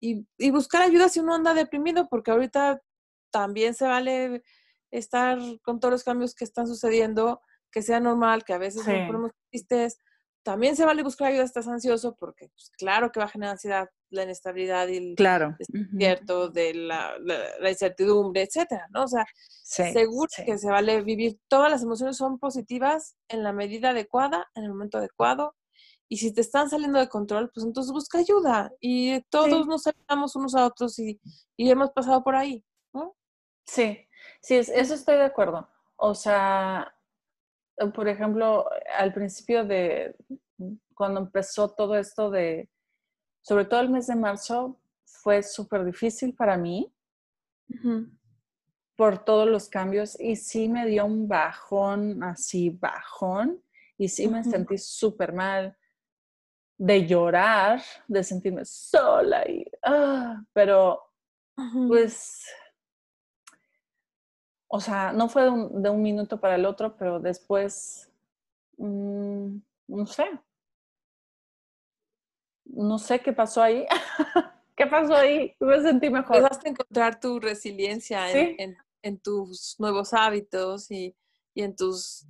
y, 0.00 0.26
y, 0.38 0.50
buscar 0.50 0.82
ayuda 0.82 1.08
si 1.08 1.20
uno 1.20 1.34
anda 1.34 1.54
deprimido, 1.54 2.08
porque 2.08 2.30
ahorita 2.30 2.82
también 3.30 3.74
se 3.74 3.86
vale 3.86 4.42
estar 4.90 5.38
con 5.62 5.80
todos 5.80 5.92
los 5.92 6.04
cambios 6.04 6.34
que 6.34 6.44
están 6.44 6.66
sucediendo, 6.66 7.40
que 7.70 7.82
sea 7.82 8.00
normal, 8.00 8.44
que 8.44 8.52
a 8.52 8.58
veces 8.58 8.86
nos 8.86 9.06
ponemos 9.06 9.32
tristes, 9.50 9.98
también 10.42 10.76
se 10.76 10.84
vale 10.84 11.02
buscar 11.02 11.28
ayuda 11.28 11.42
si 11.42 11.48
estás 11.48 11.68
ansioso, 11.68 12.14
porque 12.16 12.48
pues, 12.48 12.70
claro 12.78 13.12
que 13.12 13.20
va 13.20 13.26
a 13.26 13.30
generar 13.30 13.52
ansiedad 13.52 13.88
la 14.10 14.24
inestabilidad 14.24 14.88
y 14.88 14.96
el 14.96 15.14
claro. 15.14 15.56
desierto 15.68 16.48
de 16.48 16.74
la, 16.74 17.16
la, 17.18 17.70
incertidumbre, 17.70 18.42
etcétera, 18.42 18.88
¿no? 18.90 19.04
O 19.04 19.08
sea, 19.08 19.24
seguro 19.62 20.28
que 20.44 20.58
se 20.58 20.68
vale 20.68 21.02
vivir, 21.02 21.38
todas 21.48 21.70
las 21.70 21.82
emociones 21.82 22.16
son 22.16 22.38
positivas 22.38 23.16
en 23.28 23.42
la 23.42 23.52
medida 23.52 23.90
adecuada, 23.90 24.48
en 24.54 24.64
el 24.64 24.70
momento 24.70 24.98
adecuado, 24.98 25.54
y 26.08 26.16
si 26.16 26.32
te 26.32 26.40
están 26.40 26.68
saliendo 26.68 26.98
de 26.98 27.08
control, 27.08 27.50
pues 27.54 27.64
entonces 27.64 27.92
busca 27.92 28.18
ayuda, 28.18 28.72
y 28.80 29.20
todos 29.30 29.66
nos 29.68 29.86
ayudamos 29.86 30.34
unos 30.34 30.56
a 30.56 30.66
otros 30.66 30.98
y, 30.98 31.20
y, 31.56 31.70
hemos 31.70 31.90
pasado 31.90 32.24
por 32.24 32.34
ahí, 32.34 32.64
¿no? 32.92 33.14
Sí, 33.64 34.08
sí, 34.42 34.56
eso 34.56 34.94
estoy 34.94 35.18
de 35.18 35.24
acuerdo. 35.24 35.68
O 35.96 36.14
sea, 36.16 36.92
por 37.94 38.08
ejemplo, 38.08 38.68
al 38.98 39.12
principio 39.12 39.64
de 39.64 40.14
cuando 40.94 41.20
empezó 41.20 41.70
todo 41.70 41.96
esto 41.96 42.30
de, 42.30 42.68
sobre 43.42 43.64
todo 43.64 43.80
el 43.80 43.88
mes 43.88 44.06
de 44.06 44.16
marzo, 44.16 44.80
fue 45.04 45.42
súper 45.42 45.84
difícil 45.84 46.34
para 46.34 46.56
mí 46.56 46.92
por 48.96 49.24
todos 49.24 49.48
los 49.48 49.68
cambios 49.68 50.18
y 50.20 50.36
sí 50.36 50.68
me 50.68 50.86
dio 50.86 51.06
un 51.06 51.26
bajón, 51.26 52.22
así 52.22 52.70
bajón, 52.70 53.62
y 53.96 54.08
sí 54.08 54.28
me 54.28 54.44
sentí 54.44 54.76
súper 54.76 55.32
mal 55.32 55.76
de 56.76 57.06
llorar, 57.06 57.82
de 58.08 58.24
sentirme 58.24 58.64
sola 58.64 59.48
y, 59.48 59.64
ah, 59.82 60.42
pero 60.52 61.02
pues 61.88 62.44
o 64.72 64.80
sea, 64.80 65.12
no 65.12 65.28
fue 65.28 65.42
de 65.42 65.90
un, 65.90 66.00
minuto 66.00 66.38
para 66.38 66.54
el 66.54 66.64
otro, 66.64 66.96
pero 66.96 67.18
después, 67.18 68.08
mm, 68.76 69.56
no 69.88 70.06
sé. 70.06 70.30
No 72.66 73.00
sé 73.00 73.18
qué 73.18 73.32
pasó 73.32 73.64
ahí. 73.64 73.84
¿Qué 74.76 74.86
pasó 74.86 75.16
ahí? 75.16 75.56
Me 75.58 75.82
sentí 75.82 76.08
mejor. 76.08 76.36
Empezaste 76.36 76.68
a 76.68 76.70
encontrar 76.70 77.18
tu 77.18 77.40
resiliencia 77.40 78.30
en, 78.30 79.18
tus 79.18 79.74
nuevos 79.80 80.14
hábitos 80.14 80.88
y, 80.92 81.16
en 81.56 81.74
tus 81.74 82.26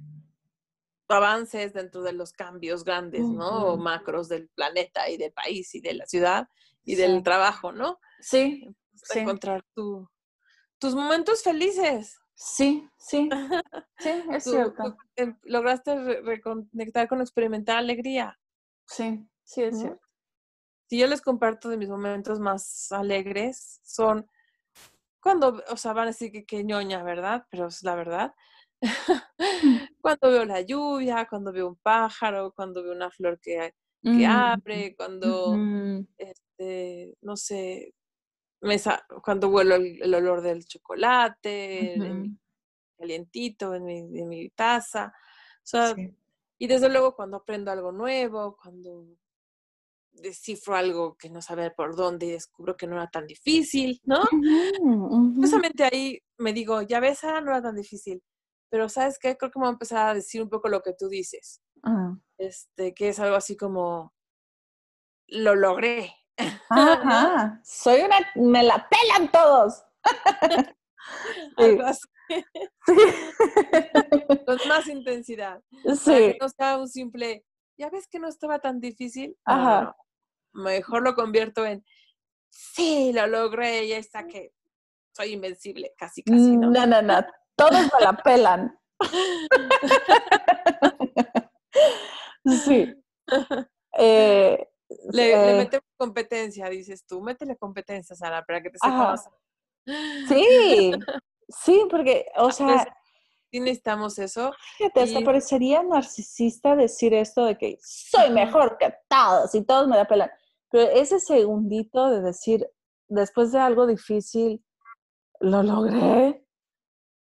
avances 1.08 1.74
dentro 1.74 2.02
de 2.02 2.14
los 2.14 2.32
cambios 2.32 2.84
grandes, 2.84 3.20
¿no? 3.20 3.66
O 3.66 3.76
macros 3.76 4.30
del 4.30 4.48
planeta 4.48 5.10
y 5.10 5.18
del 5.18 5.32
país 5.32 5.74
y 5.74 5.82
de 5.82 5.92
la 5.92 6.06
ciudad 6.06 6.48
y 6.84 6.94
del 6.94 7.22
trabajo, 7.22 7.70
¿no? 7.70 8.00
Sí. 8.20 8.66
sí. 8.94 9.18
encontrar 9.18 9.62
tus 9.74 10.94
momentos 10.94 11.42
felices. 11.42 12.18
Sí, 12.42 12.88
sí, 12.96 13.28
sí, 13.98 14.10
es 14.32 14.44
cierto. 14.44 14.96
Lograste 15.42 16.22
reconectar 16.22 17.06
con 17.06 17.20
experimentar 17.20 17.76
alegría. 17.76 18.38
Sí, 18.86 19.28
sí, 19.44 19.62
es 19.62 19.78
cierto. 19.78 20.00
Si 20.88 20.98
yo 20.98 21.06
les 21.06 21.20
comparto 21.20 21.68
de 21.68 21.76
mis 21.76 21.90
momentos 21.90 22.40
más 22.40 22.90
alegres, 22.92 23.80
son 23.84 24.26
cuando, 25.22 25.62
o 25.68 25.76
sea, 25.76 25.92
van 25.92 26.04
a 26.04 26.12
decir 26.12 26.32
que, 26.32 26.46
que 26.46 26.64
ñoña, 26.64 27.02
¿verdad? 27.02 27.44
Pero 27.50 27.66
es 27.66 27.82
la 27.82 27.94
verdad. 27.94 28.34
Mm. 28.80 28.88
cuando 30.00 30.30
veo 30.30 30.46
la 30.46 30.62
lluvia, 30.62 31.26
cuando 31.28 31.52
veo 31.52 31.68
un 31.68 31.76
pájaro, 31.76 32.54
cuando 32.56 32.82
veo 32.82 32.92
una 32.92 33.10
flor 33.10 33.38
que, 33.38 33.74
que 34.02 34.26
mm, 34.26 34.30
abre, 34.30 34.96
cuando, 34.96 35.58
este, 36.16 37.14
no 37.20 37.36
sé, 37.36 37.92
cuando 39.22 39.48
huelo 39.48 39.76
el, 39.76 40.14
olor 40.14 40.42
del 40.42 40.64
chocolate, 40.64 41.96
calientito 42.98 43.74
en 43.74 43.84
mi, 43.84 44.02
mi, 44.02 44.50
taza. 44.50 45.12
O 45.58 45.66
sea, 45.66 45.94
Y 46.58 46.66
desde 46.66 46.88
luego 46.88 47.14
cuando 47.14 47.38
aprendo 47.38 47.70
algo 47.70 47.92
nuevo, 47.92 48.56
cuando 48.60 49.06
descifro 50.12 50.76
algo 50.76 51.16
que 51.16 51.30
no 51.30 51.40
sabía 51.40 51.72
por 51.72 51.96
dónde 51.96 52.26
y 52.26 52.32
descubro 52.32 52.76
que 52.76 52.86
no 52.86 52.96
era 52.96 53.08
tan 53.08 53.26
difícil, 53.26 54.00
¿no? 54.04 54.22
Justamente 55.36 55.84
ahí 55.84 56.22
me 56.36 56.52
digo, 56.52 56.82
ya 56.82 57.00
ves, 57.00 57.24
ahora 57.24 57.40
no 57.40 57.50
era 57.52 57.62
tan 57.62 57.76
difícil, 57.76 58.22
pero 58.68 58.88
¿sabes 58.88 59.18
qué? 59.18 59.36
Creo 59.36 59.50
que 59.50 59.58
me 59.58 59.64
voy 59.64 59.70
a 59.70 59.72
empezar 59.72 60.08
a 60.08 60.14
decir 60.14 60.42
un 60.42 60.50
poco 60.50 60.68
lo 60.68 60.82
que 60.82 60.92
tú 60.92 61.08
dices, 61.08 61.62
Ah, 61.82 62.14
este, 62.36 62.92
que 62.92 63.08
es 63.08 63.18
algo 63.20 63.36
así 63.36 63.56
como, 63.56 64.12
lo 65.28 65.54
logré. 65.54 66.14
Ajá. 66.68 67.60
Soy 67.64 68.02
una, 68.02 68.16
me 68.34 68.62
la 68.62 68.88
pelan 68.88 69.30
todos. 69.30 69.82
Algo 71.56 71.82
así. 71.84 72.06
Con 74.46 74.58
más 74.68 74.86
intensidad. 74.86 75.60
Para 75.82 75.96
Sí. 75.96 76.10
que 76.12 76.38
no 76.40 76.48
sea 76.48 76.78
un 76.78 76.88
simple, 76.88 77.44
ya 77.78 77.90
ves 77.90 78.06
que 78.08 78.18
no 78.18 78.28
estaba 78.28 78.58
tan 78.60 78.80
difícil. 78.80 79.36
Ajá. 79.44 79.96
no. 80.52 80.62
Mejor 80.62 81.02
lo 81.02 81.14
convierto 81.14 81.64
en, 81.64 81.84
sí, 82.50 83.12
lo 83.12 83.26
logré, 83.28 83.86
ya 83.86 83.98
está 83.98 84.26
que 84.26 84.52
soy 85.16 85.32
invencible, 85.32 85.94
casi, 85.96 86.22
casi, 86.24 86.56
¿no? 86.56 86.70
No, 86.70 86.86
no, 86.86 87.02
no. 87.02 87.24
Todos 87.56 87.72
me 87.72 88.00
la 88.00 88.12
pelan. 88.14 88.76
Sí. 92.64 92.94
Eh, 93.98 94.66
Le, 95.12 95.36
le 95.36 95.50
eh, 95.52 95.54
metemos 95.54 95.86
competencia, 95.96 96.68
dices 96.68 97.04
tú. 97.06 97.20
Métele 97.20 97.56
competencia, 97.56 98.16
Sara, 98.16 98.44
para 98.44 98.62
que 98.62 98.70
te 98.70 98.78
sepas. 98.78 99.28
sí, 100.26 100.44
sí, 101.48 101.86
porque, 101.90 102.26
o 102.36 102.46
veces 102.46 102.66
sea, 102.66 102.96
Sí 103.52 103.58
necesitamos 103.58 104.16
eso. 104.20 104.52
fíjate, 104.78 105.00
hasta 105.00 105.20
y- 105.20 105.24
parecería 105.24 105.82
narcisista 105.82 106.76
decir 106.76 107.12
esto 107.14 107.44
de 107.44 107.58
que 107.58 107.78
soy 107.82 108.30
mejor 108.30 108.78
que 108.78 108.94
todos 109.08 109.52
y 109.56 109.64
todos 109.64 109.88
me 109.88 109.96
la 109.96 110.06
pelan. 110.06 110.30
Pero 110.70 110.88
ese 110.90 111.18
segundito 111.18 112.10
de 112.10 112.20
decir, 112.20 112.68
después 113.08 113.50
de 113.50 113.58
algo 113.58 113.88
difícil, 113.88 114.64
lo 115.40 115.64
logré. 115.64 116.46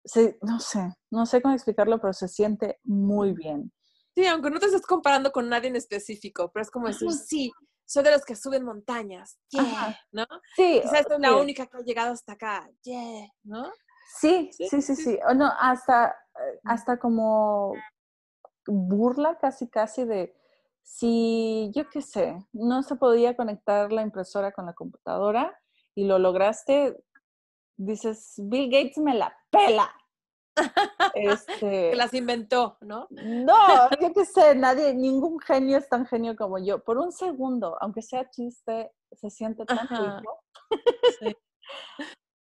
Sí, 0.05 0.35
no 0.41 0.59
sé, 0.61 0.93
no 1.11 1.25
sé 1.25 1.41
cómo 1.41 1.53
explicarlo, 1.53 1.99
pero 1.99 2.13
se 2.13 2.29
siente 2.29 2.79
muy 2.83 3.33
bien. 3.33 3.73
Sí, 4.15 4.25
aunque 4.27 4.49
no 4.51 4.59
te 4.59 4.67
estés 4.67 4.85
comparando 4.85 5.31
con 5.31 5.49
nadie 5.49 5.69
en 5.69 5.75
específico, 5.75 6.51
pero 6.51 6.61
es 6.63 6.71
como 6.71 6.87
decir, 6.87 7.07
Ajá. 7.07 7.17
sí, 7.17 7.51
soy 7.85 8.03
de 8.03 8.11
los 8.11 8.25
que 8.25 8.35
suben 8.35 8.63
montañas, 8.63 9.39
yeah. 9.49 9.97
¿no? 10.11 10.25
Sí, 10.55 10.79
Quizás 10.83 11.05
soy 11.07 11.19
la 11.19 11.29
sí. 11.29 11.35
única 11.35 11.67
que 11.67 11.77
ha 11.77 11.81
llegado 11.81 12.13
hasta 12.13 12.33
acá, 12.33 12.69
yeah, 12.83 13.27
¿no? 13.43 13.71
Sí, 14.19 14.49
Sí, 14.51 14.67
sí, 14.69 14.81
sí, 14.81 14.95
sí, 14.95 15.03
sí. 15.03 15.19
O 15.27 15.33
no, 15.33 15.51
hasta, 15.59 16.09
eh, 16.09 16.59
hasta 16.65 16.97
como 16.97 17.73
burla 18.67 19.37
casi, 19.39 19.69
casi 19.69 20.05
de 20.05 20.35
si, 20.81 21.71
yo 21.73 21.89
qué 21.89 22.01
sé, 22.01 22.37
no 22.51 22.83
se 22.83 22.95
podía 22.95 23.35
conectar 23.35 23.91
la 23.91 24.01
impresora 24.01 24.51
con 24.51 24.65
la 24.65 24.73
computadora 24.73 25.57
y 25.95 26.05
lo 26.05 26.19
lograste, 26.19 26.95
dices, 27.77 28.35
Bill 28.37 28.69
Gates 28.69 28.97
me 28.97 29.15
la 29.15 29.35
pela. 29.49 29.93
Que 31.13 31.25
Este, 31.25 31.95
las 31.95 32.13
inventó, 32.13 32.77
¿no? 32.81 33.07
no, 33.09 33.57
yo 34.01 34.13
qué 34.13 34.25
sé, 34.25 34.55
nadie, 34.55 34.93
ningún 34.93 35.39
genio 35.39 35.77
es 35.77 35.89
tan 35.89 36.05
genio 36.05 36.35
como 36.35 36.57
yo. 36.59 36.83
Por 36.83 36.97
un 36.97 37.11
segundo, 37.11 37.77
aunque 37.81 38.01
sea 38.01 38.29
chiste, 38.29 38.91
se 39.11 39.29
siente 39.29 39.65
tan 39.65 39.87
rico. 39.87 40.43
Sí. 41.19 41.35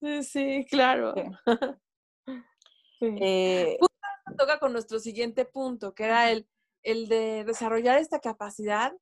Sí, 0.01 0.23
sí, 0.23 0.67
claro. 0.71 1.15
Sí. 1.15 1.23
Sí. 3.01 3.17
Eh, 3.21 3.79
Toca 4.39 4.59
con 4.61 4.73
nuestro 4.73 4.99
siguiente 5.01 5.45
punto, 5.45 5.95
que 5.95 6.05
era 6.05 6.31
el, 6.31 6.49
el 6.83 7.09
de 7.09 7.45
desarrollar 7.45 7.99
esta 7.99 8.21
capacidad 8.21 8.93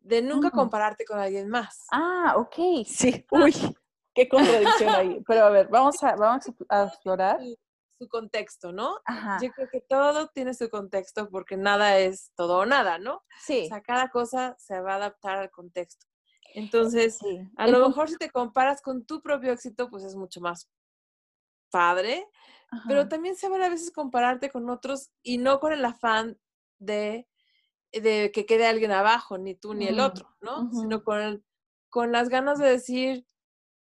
de 0.00 0.20
nunca 0.20 0.50
compararte 0.50 1.04
con 1.04 1.18
alguien 1.18 1.48
más. 1.48 1.86
Ah, 1.92 2.34
ok, 2.36 2.84
sí. 2.86 3.24
Uy, 3.30 3.52
qué 4.14 4.28
contradicción 4.28 4.90
ahí. 4.90 5.22
Pero 5.26 5.44
a 5.44 5.50
ver, 5.50 5.68
vamos 5.68 6.02
a, 6.02 6.16
vamos 6.16 6.44
a 6.68 6.84
explorar. 6.84 7.38
Su, 8.00 8.08
contexto, 8.08 8.72
¿no? 8.72 8.96
Ajá. 9.04 9.38
Yo 9.42 9.50
creo 9.52 9.68
que 9.70 9.82
todo 9.82 10.28
tiene 10.28 10.54
su 10.54 10.70
contexto 10.70 11.28
porque 11.28 11.58
nada 11.58 11.98
es 11.98 12.32
todo 12.34 12.58
o 12.60 12.66
nada, 12.66 12.98
¿no? 12.98 13.16
O 13.16 13.22
Sí. 13.44 13.66
sea, 13.68 13.82
cada 13.82 14.08
cosa 14.08 14.56
se 14.58 14.80
va 14.80 14.94
a 14.94 14.96
adaptar 14.96 15.36
al 15.36 15.50
contexto. 15.50 16.06
Entonces, 16.54 17.18
sí. 17.18 17.40
a 17.58 17.66
El 17.66 17.72
lo 17.72 17.86
mejor 17.88 18.08
si 18.08 18.16
te 18.16 18.30
comparas 18.30 18.80
con 18.80 19.04
tu 19.04 19.20
propio 19.20 19.52
éxito, 19.52 19.90
pues 19.90 20.02
es 20.04 20.16
mucho 20.16 20.40
más 20.40 20.70
padre, 21.70 22.26
pero 22.88 23.06
también 23.08 23.36
se 23.36 23.48
vale 23.48 23.64
a 23.66 23.68
veces 23.68 23.92
compararte 23.92 24.50
con 24.50 24.68
otros 24.70 25.10
y 25.22 25.38
no 25.38 25.60
con 25.60 25.72
el 25.72 25.84
afán 25.84 26.40
de, 26.78 27.28
de 27.92 28.32
que 28.32 28.46
quede 28.46 28.66
alguien 28.66 28.92
abajo, 28.92 29.36
ni 29.38 29.54
tú 29.54 29.74
ni 29.74 29.86
el 29.86 30.00
otro, 30.00 30.34
¿no? 30.40 30.72
Sino 30.72 31.04
con, 31.04 31.20
el- 31.20 31.44
con 31.90 32.12
las 32.12 32.28
ganas 32.30 32.58
de 32.58 32.68
decir, 32.68 33.26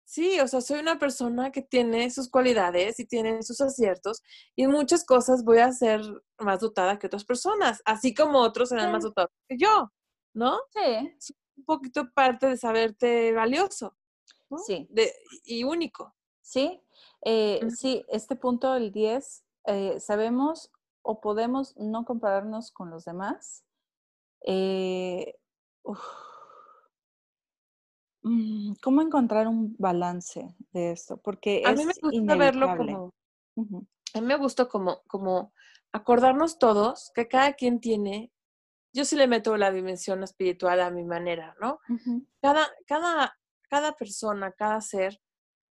sí, 0.06 0.40
o 0.40 0.48
sea, 0.48 0.62
soy 0.62 0.80
una 0.80 0.98
persona 1.00 1.52
que 1.52 1.62
tiene 1.62 2.10
sus 2.12 2.30
cualidades 2.30 3.00
y 3.00 3.06
tiene 3.06 3.44
sus 3.44 3.60
aciertos 3.60 4.24
y 4.56 4.64
en 4.64 4.72
muchas 4.72 5.04
cosas 5.04 5.44
voy 5.44 5.58
a 5.58 5.72
ser 5.72 6.02
más 6.40 6.62
dotada 6.62 6.98
que 7.00 7.08
otras 7.08 7.26
personas, 7.26 7.82
así 7.86 8.14
como 8.14 8.40
otros 8.40 8.70
serán 8.70 8.92
más 8.92 9.04
dotados 9.04 9.32
que 9.50 9.58
yo, 9.58 9.92
¿no? 10.34 10.60
Sí, 10.72 11.34
un 11.58 11.66
poquito 11.66 12.10
parte 12.14 12.48
de 12.48 12.58
saberte 12.58 13.34
valioso 13.34 13.98
¿no? 14.50 14.60
sí, 14.60 14.88
de, 14.90 15.12
y 15.44 15.64
único. 15.64 16.16
sí. 16.42 16.82
Eh, 17.28 17.60
sí, 17.76 18.06
este 18.08 18.36
punto, 18.36 18.76
el 18.76 18.92
10, 18.92 19.44
eh, 19.66 20.00
sabemos 20.00 20.72
o 21.02 21.22
podemos 21.22 21.76
no 21.76 22.06
compararnos 22.06 22.72
con 22.72 22.92
los 22.92 23.04
demás. 23.04 23.66
Eh, 24.46 25.36
uf. 25.82 26.00
Mm, 28.28 28.74
¿Cómo 28.82 29.04
encontrar 29.04 29.48
un 29.48 29.76
balance 29.78 30.56
de 30.74 30.92
esto? 30.92 31.18
Porque 31.18 31.62
A 31.64 31.74
mí 31.74 31.86
me 31.86 31.92
es 31.92 32.02
gusta 32.02 32.36
verlo 32.36 32.76
como, 32.76 33.14
a 34.16 34.22
mí 34.22 34.26
me 34.26 34.36
gusta 34.36 34.66
como, 34.66 35.04
como 35.06 35.54
acordarnos 35.94 36.58
todos 36.58 37.12
que 37.14 37.28
cada 37.28 37.54
quien 37.54 37.80
tiene, 37.80 38.32
yo 38.96 39.06
sí 39.06 39.16
le 39.16 39.28
meto 39.28 39.56
la 39.58 39.72
dimensión 39.72 40.24
espiritual 40.24 40.82
a 40.82 40.90
mi 40.90 41.04
manera, 41.04 41.56
¿no? 41.62 41.80
Cada, 42.42 42.68
cada, 42.88 43.38
cada 43.70 43.92
persona, 43.94 44.54
cada 44.54 44.82
ser 44.82 45.22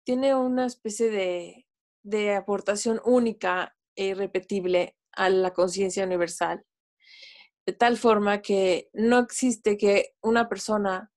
tiene 0.05 0.37
una 0.37 0.67
especie 0.67 1.11
de, 1.11 1.67
de 2.05 2.37
aportación 2.37 3.01
única 3.05 3.77
e 3.97 4.07
irrepetible 4.07 4.97
a 5.11 5.29
la 5.29 5.53
conciencia 5.53 6.05
universal, 6.05 6.65
de 7.67 7.73
tal 7.73 7.97
forma 7.97 8.43
que 8.43 8.91
no 8.93 9.19
existe 9.19 9.77
que 9.77 10.15
una 10.23 10.49
persona 10.49 11.11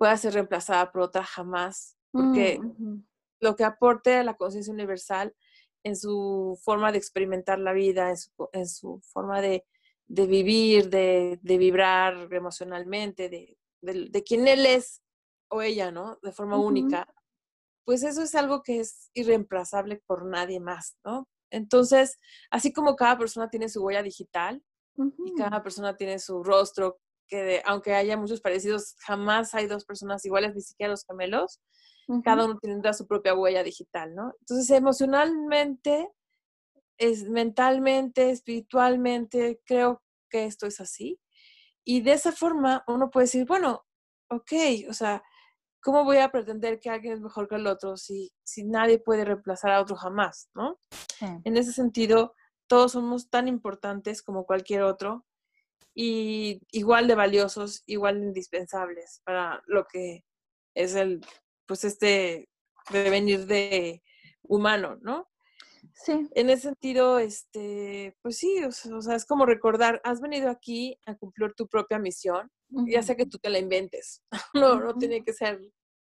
pueda 0.00 0.16
ser 0.16 0.32
reemplazada 0.32 0.90
por 0.90 1.02
otra 1.02 1.22
jamás, 1.22 1.98
porque 2.10 2.58
Mm, 2.58 2.70
ujú. 2.70 3.04
lo 3.42 3.54
que 3.54 3.64
aporte 3.64 4.14
a 4.16 4.24
la 4.24 4.34
conciencia 4.34 4.72
universal 4.72 5.36
en 5.84 5.94
su 5.94 6.58
forma 6.64 6.90
de 6.90 6.96
experimentar 6.96 7.58
la 7.58 7.74
vida, 7.74 8.08
en 8.08 8.16
su, 8.16 8.30
en 8.52 8.66
su 8.66 8.98
forma 9.12 9.42
de, 9.42 9.66
de 10.08 10.26
vivir, 10.26 10.88
de, 10.88 11.38
de 11.42 11.58
vibrar 11.58 12.32
emocionalmente, 12.32 13.28
de, 13.28 13.58
de, 13.82 14.24
quién 14.24 14.48
él 14.48 14.64
es 14.64 15.02
o 15.50 15.60
ella, 15.60 15.90
¿no? 15.90 16.18
De 16.22 16.32
forma 16.32 16.58
única, 16.58 17.06
pues 17.84 18.02
eso 18.02 18.22
es 18.22 18.34
algo 18.34 18.62
que 18.62 18.80
es 18.80 19.10
irreemplazable 19.12 20.02
por 20.06 20.24
nadie 20.24 20.60
más, 20.60 20.96
¿no? 21.04 21.28
Entonces, 21.50 22.18
así 22.50 22.72
como 22.72 22.96
cada 22.96 23.18
persona 23.18 23.50
tiene 23.50 23.68
su 23.68 23.82
huella 23.84 24.02
digital 24.02 24.62
y 25.26 25.34
cada 25.34 25.62
persona 25.62 25.94
tiene 25.94 26.18
su 26.18 26.42
rostro, 26.42 27.00
que 27.30 27.62
aunque 27.64 27.94
haya 27.94 28.16
muchos 28.16 28.40
parecidos, 28.40 28.96
jamás 28.98 29.54
hay 29.54 29.66
dos 29.66 29.84
personas 29.84 30.24
iguales, 30.26 30.54
ni 30.54 30.60
siquiera 30.60 30.90
los 30.90 31.06
gemelos, 31.06 31.60
cada 32.22 32.44
Ujú. 32.44 32.52
uno 32.52 32.58
tendrá 32.60 32.92
su 32.92 33.06
propia 33.06 33.34
huella 33.34 33.62
digital, 33.62 34.14
¿no? 34.14 34.34
Entonces, 34.40 34.68
emocionalmente, 34.70 36.10
es, 36.98 37.28
mentalmente, 37.30 38.30
espiritualmente, 38.30 39.62
creo 39.64 40.02
que 40.28 40.44
esto 40.44 40.66
es 40.66 40.80
así. 40.80 41.20
Y 41.84 42.02
de 42.02 42.12
esa 42.12 42.32
forma 42.32 42.84
uno 42.88 43.10
puede 43.10 43.24
decir, 43.24 43.46
bueno, 43.46 43.86
ok, 44.28 44.52
o 44.88 44.92
sea, 44.92 45.22
¿cómo 45.82 46.04
voy 46.04 46.18
a 46.18 46.30
pretender 46.30 46.80
que 46.80 46.90
alguien 46.90 47.14
es 47.14 47.20
mejor 47.20 47.48
que 47.48 47.54
el 47.56 47.66
otro 47.66 47.96
si, 47.96 48.32
si 48.44 48.64
nadie 48.64 48.98
puede 48.98 49.24
reemplazar 49.24 49.70
a 49.72 49.80
otro 49.80 49.96
jamás, 49.96 50.50
¿no? 50.54 50.78
Sí. 51.18 51.26
En 51.44 51.56
ese 51.56 51.72
sentido, 51.72 52.34
todos 52.66 52.92
somos 52.92 53.30
tan 53.30 53.48
importantes 53.48 54.22
como 54.22 54.44
cualquier 54.44 54.82
otro 54.82 55.26
y 55.94 56.60
igual 56.70 57.08
de 57.08 57.14
valiosos, 57.14 57.82
igual 57.86 58.20
de 58.20 58.26
indispensables 58.28 59.20
para 59.24 59.62
lo 59.66 59.86
que 59.86 60.24
es 60.74 60.94
el, 60.94 61.20
pues 61.66 61.84
este 61.84 62.48
devenir 62.90 63.46
de 63.46 64.02
humano, 64.42 64.98
¿no? 65.02 65.28
Sí. 65.94 66.28
En 66.34 66.50
ese 66.50 66.62
sentido, 66.68 67.18
este, 67.18 68.16
pues 68.22 68.38
sí, 68.38 68.62
o 68.64 68.72
sea, 68.72 68.96
o 68.96 69.02
sea, 69.02 69.16
es 69.16 69.26
como 69.26 69.46
recordar, 69.46 70.00
has 70.04 70.20
venido 70.20 70.48
aquí 70.50 70.98
a 71.06 71.16
cumplir 71.16 71.52
tu 71.54 71.66
propia 71.68 71.98
misión, 71.98 72.50
ya 72.70 73.02
sea 73.02 73.16
que 73.16 73.26
tú 73.26 73.38
te 73.38 73.50
la 73.50 73.58
inventes, 73.58 74.22
no, 74.54 74.80
no 74.80 74.90
Ujú. 74.90 74.98
tiene 74.98 75.22
que 75.24 75.32
ser 75.32 75.60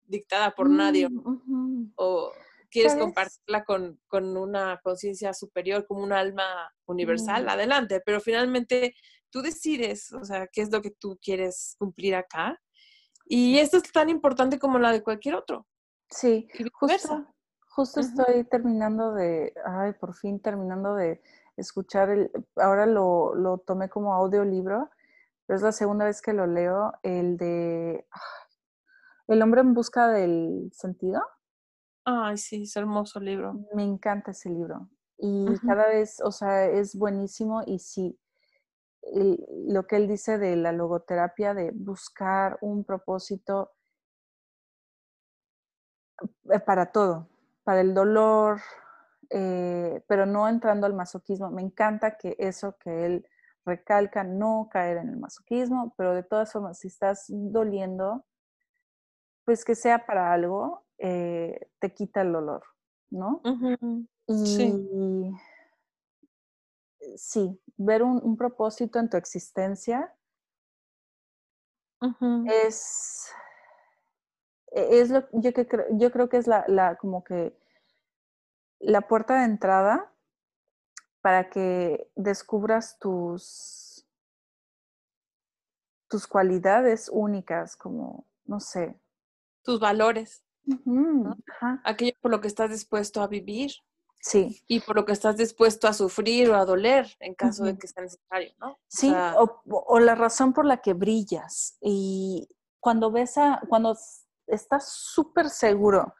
dictada 0.05 0.51
por 0.51 0.69
nadie 0.69 1.09
Mm, 1.09 1.91
o 1.95 2.31
quieres 2.69 2.93
¿Sabes? 2.93 3.05
compartirla 3.05 3.63
con, 3.65 3.99
con 4.07 4.37
una 4.37 4.79
conciencia 4.83 5.33
superior, 5.33 5.85
como 5.87 6.03
un 6.03 6.13
alma 6.13 6.71
universal, 6.85 7.45
Mm. 7.45 7.49
adelante, 7.49 8.01
pero 8.05 8.21
finalmente 8.21 8.93
tú 9.31 9.41
decides, 9.41 10.11
o 10.13 10.23
sea, 10.23 10.47
qué 10.47 10.61
es 10.61 10.71
lo 10.71 10.81
que 10.81 10.91
tú 10.91 11.17
quieres 11.21 11.75
cumplir 11.79 12.15
acá. 12.15 12.59
Y 13.25 13.59
esto 13.59 13.77
es 13.77 13.91
tan 13.91 14.09
importante 14.09 14.59
como 14.59 14.79
la 14.79 14.91
de 14.91 15.03
cualquier 15.03 15.35
otro. 15.35 15.67
Sí, 16.09 16.47
justo, 16.73 17.27
justo 17.69 17.99
estoy 17.99 18.43
terminando 18.45 19.13
de, 19.13 19.53
ay, 19.65 19.93
por 19.93 20.15
fin 20.15 20.41
terminando 20.41 20.95
de 20.95 21.21
escuchar 21.55 22.09
el, 22.09 22.31
ahora 22.55 22.85
lo, 22.85 23.35
lo 23.35 23.59
tomé 23.59 23.89
como 23.89 24.13
audiolibro, 24.15 24.89
pero 25.45 25.57
es 25.57 25.63
la 25.63 25.71
segunda 25.71 26.05
vez 26.05 26.21
que 26.21 26.33
lo 26.33 26.47
leo, 26.47 26.93
el 27.03 27.37
de 27.37 28.07
El 29.29 29.43
hombre 29.43 29.61
en 29.61 29.75
busca 29.75 30.07
del 30.07 30.71
sentido. 30.73 31.21
Ay, 32.03 32.35
sí, 32.37 32.63
es 32.63 32.75
hermoso 32.75 33.19
libro. 33.19 33.53
Me 33.75 33.83
encanta 33.83 34.31
ese 34.31 34.49
libro. 34.49 34.89
Y 35.19 35.45
cada 35.67 35.87
vez, 35.87 36.19
o 36.23 36.31
sea, 36.31 36.65
es 36.65 36.95
buenísimo 36.95 37.61
y 37.63 37.77
sí, 37.77 38.17
lo 39.13 39.87
que 39.87 39.95
él 39.95 40.07
dice 40.07 40.37
de 40.37 40.55
la 40.55 40.71
logoterapia, 40.71 41.53
de 41.53 41.71
buscar 41.71 42.57
un 42.61 42.83
propósito 42.83 43.71
eh, 46.51 46.59
para 46.59 46.91
todo, 46.91 47.27
para 47.63 47.81
el 47.81 47.93
dolor, 47.93 48.59
eh, 49.29 50.03
pero 50.07 50.25
no 50.25 50.47
entrando 50.47 50.85
al 50.85 50.93
masoquismo. 50.93 51.49
Me 51.51 51.61
encanta 51.61 52.17
que 52.17 52.35
eso 52.39 52.75
que 52.79 53.05
él 53.05 53.27
recalca, 53.65 54.23
no 54.23 54.69
caer 54.71 54.97
en 54.97 55.09
el 55.09 55.17
masoquismo, 55.17 55.93
pero 55.97 56.13
de 56.13 56.23
todas 56.23 56.51
formas, 56.51 56.79
si 56.79 56.87
estás 56.87 57.25
doliendo, 57.29 58.25
pues 59.45 59.63
que 59.63 59.75
sea 59.75 60.05
para 60.05 60.33
algo, 60.33 60.85
eh, 60.97 61.69
te 61.79 61.93
quita 61.93 62.21
el 62.21 62.33
dolor, 62.33 62.63
¿no? 63.11 63.41
Y 64.27 64.45
sí, 64.45 65.31
ver 67.77 68.03
un, 68.03 68.37
propósito 68.37 68.99
en 68.99 69.09
tu 69.09 69.17
existencia 69.17 70.13
es, 72.47 73.31
e, 74.71 74.99
es 74.99 75.09
lo 75.09 75.27
yo 75.33 75.53
que 75.53 75.67
creo, 75.67 75.85
yo 75.91 76.11
creo 76.11 76.29
que 76.29 76.37
es 76.37 76.47
la, 76.47 76.65
la 76.67 76.95
como 76.95 77.23
que 77.23 77.57
la 78.79 79.01
puerta 79.01 79.39
de 79.39 79.45
entrada 79.45 80.13
para 81.21 81.49
que 81.49 82.09
descubras 82.15 82.97
tus 82.99 83.89
tus 86.09 86.27
cualidades 86.27 87.09
únicas, 87.13 87.77
como, 87.77 88.25
no 88.45 88.59
sé. 88.59 88.99
Tus 89.63 89.79
valores. 89.79 90.43
Aquello 91.83 92.13
por 92.19 92.31
lo 92.31 92.41
que 92.41 92.47
estás 92.47 92.71
dispuesto 92.71 93.21
a 93.21 93.27
vivir. 93.27 93.71
Sí. 94.21 94.61
Y 94.67 94.81
por 94.81 94.97
lo 94.97 95.05
que 95.05 95.13
estás 95.13 95.37
dispuesto 95.37 95.87
a 95.87 95.93
sufrir 95.93 96.49
o 96.49 96.55
a 96.55 96.65
doler 96.65 97.07
en 97.19 97.33
caso 97.35 97.63
de 97.63 97.77
que 97.77 97.87
sea 97.87 98.03
necesario, 98.03 98.53
¿no? 98.59 98.77
Sí, 98.87 99.13
o, 99.65 99.99
la 99.99 100.15
razón 100.15 100.53
por 100.53 100.65
la 100.65 100.77
que 100.77 100.93
brillas. 100.93 101.77
Y 101.81 102.49
cuando 102.81 103.11
ves 103.11 103.37
a, 103.37 103.61
cuando 103.69 103.97
estás 104.47 104.91
súper 104.91 105.49
seguro 105.49 106.15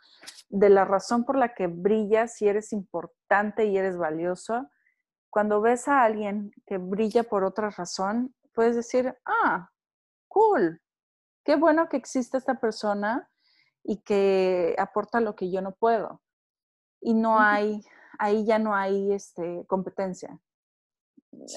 de 0.47 0.69
la 0.69 0.85
razón 0.85 1.25
por 1.25 1.37
la 1.37 1.53
que 1.53 1.67
brillas 1.67 2.41
y 2.41 2.47
eres 2.47 2.71
importante 2.71 3.65
y 3.65 3.77
eres 3.77 3.97
valioso, 3.97 4.69
cuando 5.29 5.61
ves 5.61 5.87
a 5.87 6.03
alguien 6.03 6.51
que 6.65 6.77
brilla 6.77 7.23
por 7.23 7.43
otra 7.43 7.69
razón, 7.69 8.33
puedes 8.53 8.75
decir, 8.75 9.15
ah, 9.25 9.69
cool, 10.29 10.81
qué 11.43 11.55
bueno 11.55 11.89
que 11.89 11.97
existe 11.97 12.37
esta 12.37 12.59
persona 12.59 13.29
y 13.83 14.01
que 14.03 14.75
aporta 14.79 15.19
lo 15.19 15.35
que 15.35 15.51
yo 15.51 15.61
no 15.61 15.73
puedo 15.73 16.21
y 17.01 17.13
no 17.13 17.39
hay, 17.39 17.81
ahí 18.17 18.45
ya 18.45 18.59
no 18.59 18.75
hay 18.75 19.13
este, 19.13 19.65
competencia 19.67 20.39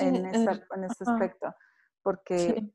en, 0.00 0.16
en, 0.16 0.84
este 0.84 1.04
aspecto, 1.04 1.54
porque 2.02 2.70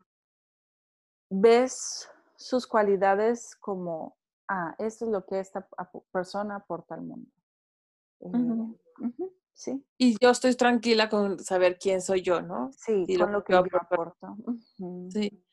ves 1.29 2.09
sus 2.35 2.67
cualidades 2.67 3.55
como, 3.55 4.17
ah, 4.47 4.75
esto 4.79 5.05
es 5.05 5.11
lo 5.11 5.25
que 5.25 5.39
esta 5.39 5.67
persona 6.11 6.57
aporta 6.57 6.95
al 6.95 7.01
mundo. 7.01 7.29
Eh, 8.21 9.11
sí. 9.53 9.85
Y 9.97 10.17
yo 10.19 10.31
estoy 10.31 10.55
tranquila 10.55 11.09
con 11.09 11.39
saber 11.39 11.77
quién 11.79 12.01
soy 12.01 12.21
yo, 12.21 12.41
¿no? 12.41 12.71
Sí, 12.73 13.05
con 13.17 13.31
lo, 13.31 13.43
que, 13.43 13.53
yo 13.53 13.59
aporto. 13.79 14.37
Sí. 15.09 15.43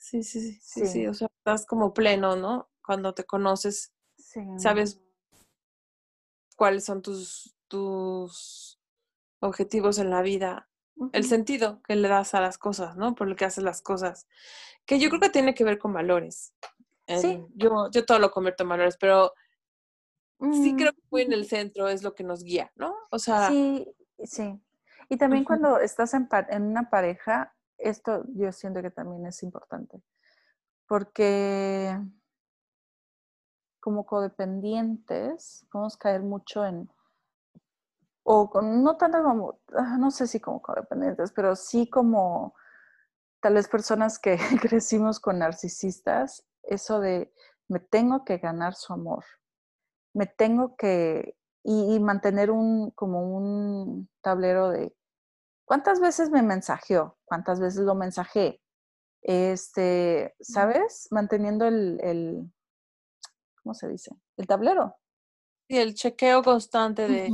Sí, 0.00 0.22
sí, 0.22 0.40
sí, 0.40 0.58
sí, 0.62 0.86
sí, 0.86 1.06
o 1.08 1.12
sea, 1.12 1.28
estás 1.38 1.66
como 1.66 1.92
pleno, 1.92 2.36
¿no? 2.36 2.70
Cuando 2.84 3.14
te 3.14 3.24
conoces, 3.24 3.92
sabes 4.56 5.02
cuáles 6.58 6.84
son 6.84 7.02
tus, 7.02 7.56
tus 7.68 8.80
objetivos 9.38 9.98
en 9.98 10.10
la 10.10 10.22
vida, 10.22 10.68
el 11.12 11.22
sentido 11.22 11.80
que 11.84 11.94
le 11.94 12.08
das 12.08 12.34
a 12.34 12.40
las 12.40 12.58
cosas, 12.58 12.96
¿no? 12.96 13.14
Por 13.14 13.28
lo 13.28 13.36
que 13.36 13.44
haces 13.44 13.62
las 13.62 13.80
cosas, 13.80 14.26
que 14.84 14.98
yo 14.98 15.08
creo 15.08 15.20
que 15.20 15.30
tiene 15.30 15.54
que 15.54 15.62
ver 15.62 15.78
con 15.78 15.92
valores. 15.92 16.52
sí. 17.06 17.46
Yo, 17.54 17.88
yo 17.92 18.04
todo 18.04 18.18
lo 18.18 18.32
convierto 18.32 18.64
en 18.64 18.70
valores, 18.70 18.96
pero 18.98 19.32
sí 20.40 20.74
creo 20.76 20.92
que 20.92 21.02
muy 21.12 21.22
en 21.22 21.32
el 21.32 21.46
centro 21.46 21.88
es 21.88 22.02
lo 22.02 22.16
que 22.16 22.24
nos 22.24 22.42
guía, 22.42 22.72
¿no? 22.74 22.92
O 23.12 23.20
sea... 23.20 23.48
Sí, 23.48 23.86
sí. 24.24 24.60
Y 25.08 25.16
también 25.16 25.44
cuando 25.44 25.78
estás 25.78 26.12
en, 26.12 26.28
en 26.50 26.64
una 26.64 26.90
pareja, 26.90 27.54
esto 27.76 28.24
yo 28.34 28.50
siento 28.50 28.82
que 28.82 28.90
también 28.90 29.26
es 29.26 29.44
importante, 29.44 30.02
porque 30.88 31.96
como 33.88 34.04
codependientes, 34.04 35.66
podemos 35.72 35.96
caer 35.96 36.20
mucho 36.20 36.62
en, 36.66 36.90
o 38.22 38.50
no 38.60 38.98
tanto 38.98 39.22
como, 39.22 39.60
ah, 39.74 39.96
no 39.98 40.10
sé 40.10 40.26
si 40.26 40.40
como 40.40 40.60
codependientes, 40.60 41.32
pero 41.32 41.56
sí 41.56 41.88
como 41.88 42.54
tal 43.40 43.54
vez 43.54 43.66
personas 43.66 44.18
que 44.18 44.36
crecimos 44.60 45.20
con 45.20 45.38
narcisistas, 45.38 46.46
eso 46.64 47.00
de 47.00 47.32
me 47.66 47.80
tengo 47.80 48.26
que 48.26 48.36
ganar 48.36 48.74
su 48.74 48.92
amor, 48.92 49.24
me 50.12 50.26
tengo 50.26 50.76
que, 50.76 51.38
y, 51.64 51.98
mantener 51.98 52.50
un, 52.50 52.90
como 52.90 53.22
un 53.38 54.10
tablero 54.20 54.68
de 54.68 54.94
cuántas 55.64 55.98
veces 55.98 56.28
me 56.28 56.42
mensajeó, 56.42 57.16
cuántas 57.24 57.58
veces 57.58 57.86
lo 57.86 57.94
mensajé, 57.94 58.60
este, 59.22 60.36
¿sabes? 60.40 61.08
Manteniendo 61.10 61.66
el 61.66 62.52
¿cómo 63.68 63.74
se 63.74 63.88
dice? 63.88 64.16
El 64.38 64.46
tablero. 64.46 64.96
Sí, 65.68 65.76
el 65.76 65.92
chequeo 65.92 66.42
constante 66.42 67.06
de 67.06 67.30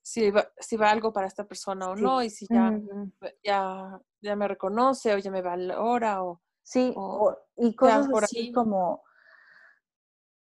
si, 0.00 0.30
va, 0.30 0.48
si, 0.56 0.76
va, 0.76 0.90
algo 0.92 1.12
para 1.12 1.26
esta 1.26 1.44
persona 1.44 1.90
o 1.90 1.96
no, 1.96 2.22
y 2.22 2.30
si 2.30 2.46
ya, 2.48 2.78
ya, 3.42 4.00
ya 4.20 4.36
me 4.36 4.46
reconoce 4.46 5.12
o 5.12 5.18
ya 5.18 5.32
me 5.32 5.42
valora 5.42 6.22
o... 6.22 6.40
Sí, 6.62 6.94
y 7.56 7.74
cosas 7.74 8.08
así 8.22 8.52
como... 8.52 9.02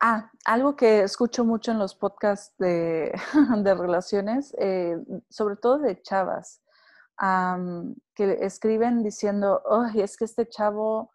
Ah, 0.00 0.30
algo 0.44 0.76
que 0.76 1.02
escucho 1.02 1.46
mucho 1.46 1.72
en 1.72 1.78
los 1.78 1.94
podcasts 1.94 2.54
de, 2.58 3.10
de 3.64 3.74
relaciones, 3.74 4.54
eh, 4.58 4.98
sobre 5.30 5.56
todo 5.56 5.78
de 5.78 6.02
chavas, 6.02 6.60
que 8.14 8.38
escriben 8.42 9.02
diciendo, 9.02 9.62
ay, 9.70 10.02
es 10.02 10.18
que 10.18 10.26
este 10.26 10.46
chavo 10.46 11.13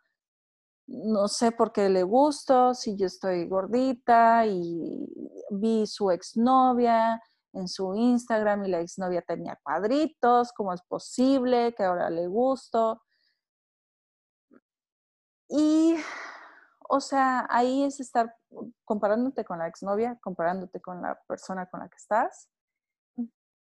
no 0.89 1.27
sé 1.27 1.51
por 1.51 1.71
qué 1.71 1.87
le 1.89 2.03
gusto, 2.03 2.73
si 2.73 2.97
yo 2.97 3.05
estoy 3.05 3.47
gordita 3.47 4.45
y 4.47 5.07
vi 5.51 5.85
su 5.85 6.09
exnovia 6.09 7.21
en 7.53 7.67
su 7.67 7.95
Instagram 7.95 8.65
y 8.65 8.69
la 8.69 8.79
exnovia 8.81 9.21
tenía 9.21 9.59
cuadritos, 9.63 10.51
¿cómo 10.53 10.73
es 10.73 10.81
posible 10.83 11.73
que 11.75 11.83
ahora 11.83 12.09
le 12.09 12.27
gusto? 12.27 13.01
Y, 15.47 15.95
o 16.89 16.99
sea, 16.99 17.45
ahí 17.49 17.83
es 17.83 17.99
estar 17.99 18.35
comparándote 18.83 19.45
con 19.45 19.59
la 19.59 19.67
exnovia, 19.67 20.17
comparándote 20.21 20.81
con 20.81 21.01
la 21.01 21.19
persona 21.27 21.67
con 21.67 21.81
la 21.81 21.89
que 21.89 21.97
estás 21.97 22.49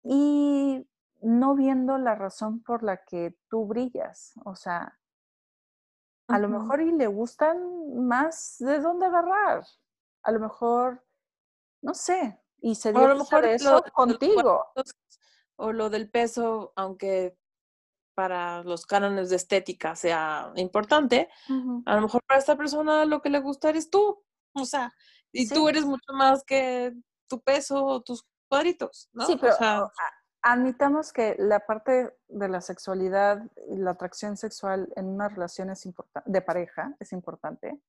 y 0.04 0.88
no 1.22 1.56
viendo 1.56 1.98
la 1.98 2.16
razón 2.16 2.64
por 2.64 2.84
la 2.84 2.98
que 3.04 3.38
tú 3.50 3.68
brillas. 3.68 4.34
O 4.46 4.56
sea, 4.56 4.98
a 6.32 6.40
lo 6.40 6.50
mejor 6.50 6.82
y 6.82 6.92
le 6.92 7.08
gustan 7.08 8.06
más 8.06 8.58
de 8.60 8.80
dónde 8.80 9.06
agarrar. 9.06 9.66
A 10.24 10.32
lo 10.32 10.40
mejor, 10.40 11.04
no 11.82 11.94
sé, 11.94 12.40
y 12.62 12.76
se 12.76 12.92
dio 12.92 13.04
a 13.04 13.10
lo 13.10 13.18
mejor 13.18 13.46
eso 13.46 13.84
contigo. 13.94 14.66
o 15.56 15.72
lo 15.72 15.90
del 15.90 16.10
peso, 16.10 16.74
aunque 16.76 17.38
para 18.14 18.64
los 18.64 18.86
cánones 18.86 19.30
de 19.30 19.36
estética 19.36 19.96
sea 19.96 20.52
importante, 20.56 21.30
a 21.86 21.96
lo 21.96 22.02
mejor 22.02 22.22
para 22.24 22.40
esta 22.40 22.56
persona 22.56 23.06
lo 23.06 23.22
que 23.22 23.30
le 23.30 23.40
gusta 23.40 23.70
eres 23.70 23.90
tú. 23.90 24.24
O 24.54 24.66
sea, 24.66 24.94
y 25.32 25.48
tú 25.48 25.70
eres 25.70 25.86
mucho 25.86 26.14
más 26.14 26.44
que 26.44 26.94
tu 27.28 27.42
peso 27.42 27.86
o 27.86 28.02
tus 28.02 28.26
cuadritos, 28.50 29.10
¿no? 29.14 29.26
Sí, 29.26 29.38
pero 29.40 29.92
admitamos 30.42 31.14
que 31.14 31.36
la 31.38 31.62
parte 31.62 32.16
de 32.28 32.48
la 32.50 32.62
sexualidad 32.62 33.44
y 33.70 33.78
la 33.78 33.92
atracción 33.92 34.38
sexual 34.38 34.92
en 34.96 35.08
una 35.08 35.30
relación 35.30 35.70
es 35.70 35.88
de 36.26 36.42
pareja 36.42 36.96
es 37.00 37.14
importante. 37.14 37.80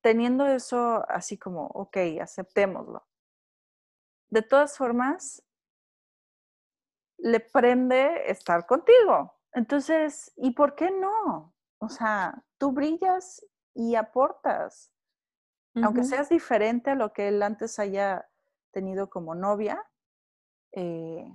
Teniendo 0.00 0.46
eso 0.46 1.04
así 1.08 1.38
como, 1.38 1.66
ok, 1.66 1.96
aceptémoslo. 2.20 3.06
De 4.28 4.42
todas 4.42 4.76
formas, 4.76 5.42
le 7.18 7.40
prende 7.40 8.30
estar 8.30 8.66
contigo. 8.66 9.34
Entonces, 9.52 10.32
¿y 10.36 10.50
por 10.50 10.74
qué 10.74 10.90
no? 10.90 11.54
O 11.78 11.88
sea, 11.88 12.42
tú 12.58 12.72
brillas 12.72 13.46
y 13.74 13.94
aportas. 13.94 14.92
Aunque 15.82 16.04
seas 16.04 16.30
diferente 16.30 16.90
a 16.90 16.94
lo 16.94 17.12
que 17.12 17.28
él 17.28 17.42
antes 17.42 17.78
haya 17.78 18.26
tenido 18.70 19.10
como 19.10 19.34
novia, 19.34 19.84
eh, 20.76 21.32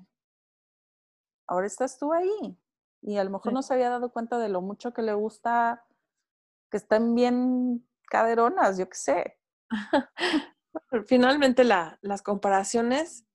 ahora 1.48 1.68
estás 1.68 1.98
tú 1.98 2.14
ahí. 2.14 2.58
Y 3.02 3.18
a 3.18 3.24
lo 3.24 3.32
mejor 3.32 3.52
no 3.52 3.64
se 3.64 3.74
había 3.74 3.90
dado 3.90 4.14
cuenta 4.14 4.38
de 4.38 4.48
lo 4.48 4.62
mucho 4.62 4.94
que 4.94 5.02
le 5.02 5.14
gusta 5.14 5.84
que 6.70 6.78
estén 6.78 7.16
bien 7.16 7.86
caderonas, 8.06 8.78
yo 8.78 8.88
qué 8.88 8.98
sé. 8.98 9.40
Finalmente 11.08 11.64
las 11.64 12.22
comparaciones 12.22 13.26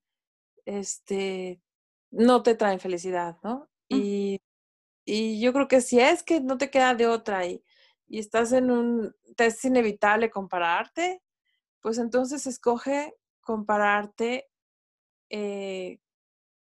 este, 0.65 1.61
no 2.09 2.41
te 2.43 2.55
traen 2.55 2.79
felicidad, 2.79 3.37
¿no? 3.43 3.69
Y, 3.89 4.41
y, 5.05 5.39
yo 5.39 5.53
creo 5.53 5.67
que 5.67 5.81
si 5.81 5.99
es 5.99 6.23
que 6.23 6.41
no 6.41 6.57
te 6.57 6.69
queda 6.69 6.95
de 6.95 7.07
otra 7.07 7.45
y, 7.45 7.63
y 8.07 8.19
estás 8.19 8.51
en 8.51 8.71
un, 8.71 9.15
te 9.35 9.45
es 9.45 9.63
inevitable 9.63 10.29
compararte, 10.29 11.21
pues 11.81 11.97
entonces 11.97 12.47
escoge 12.47 13.15
compararte 13.41 14.49
eh, 15.29 15.99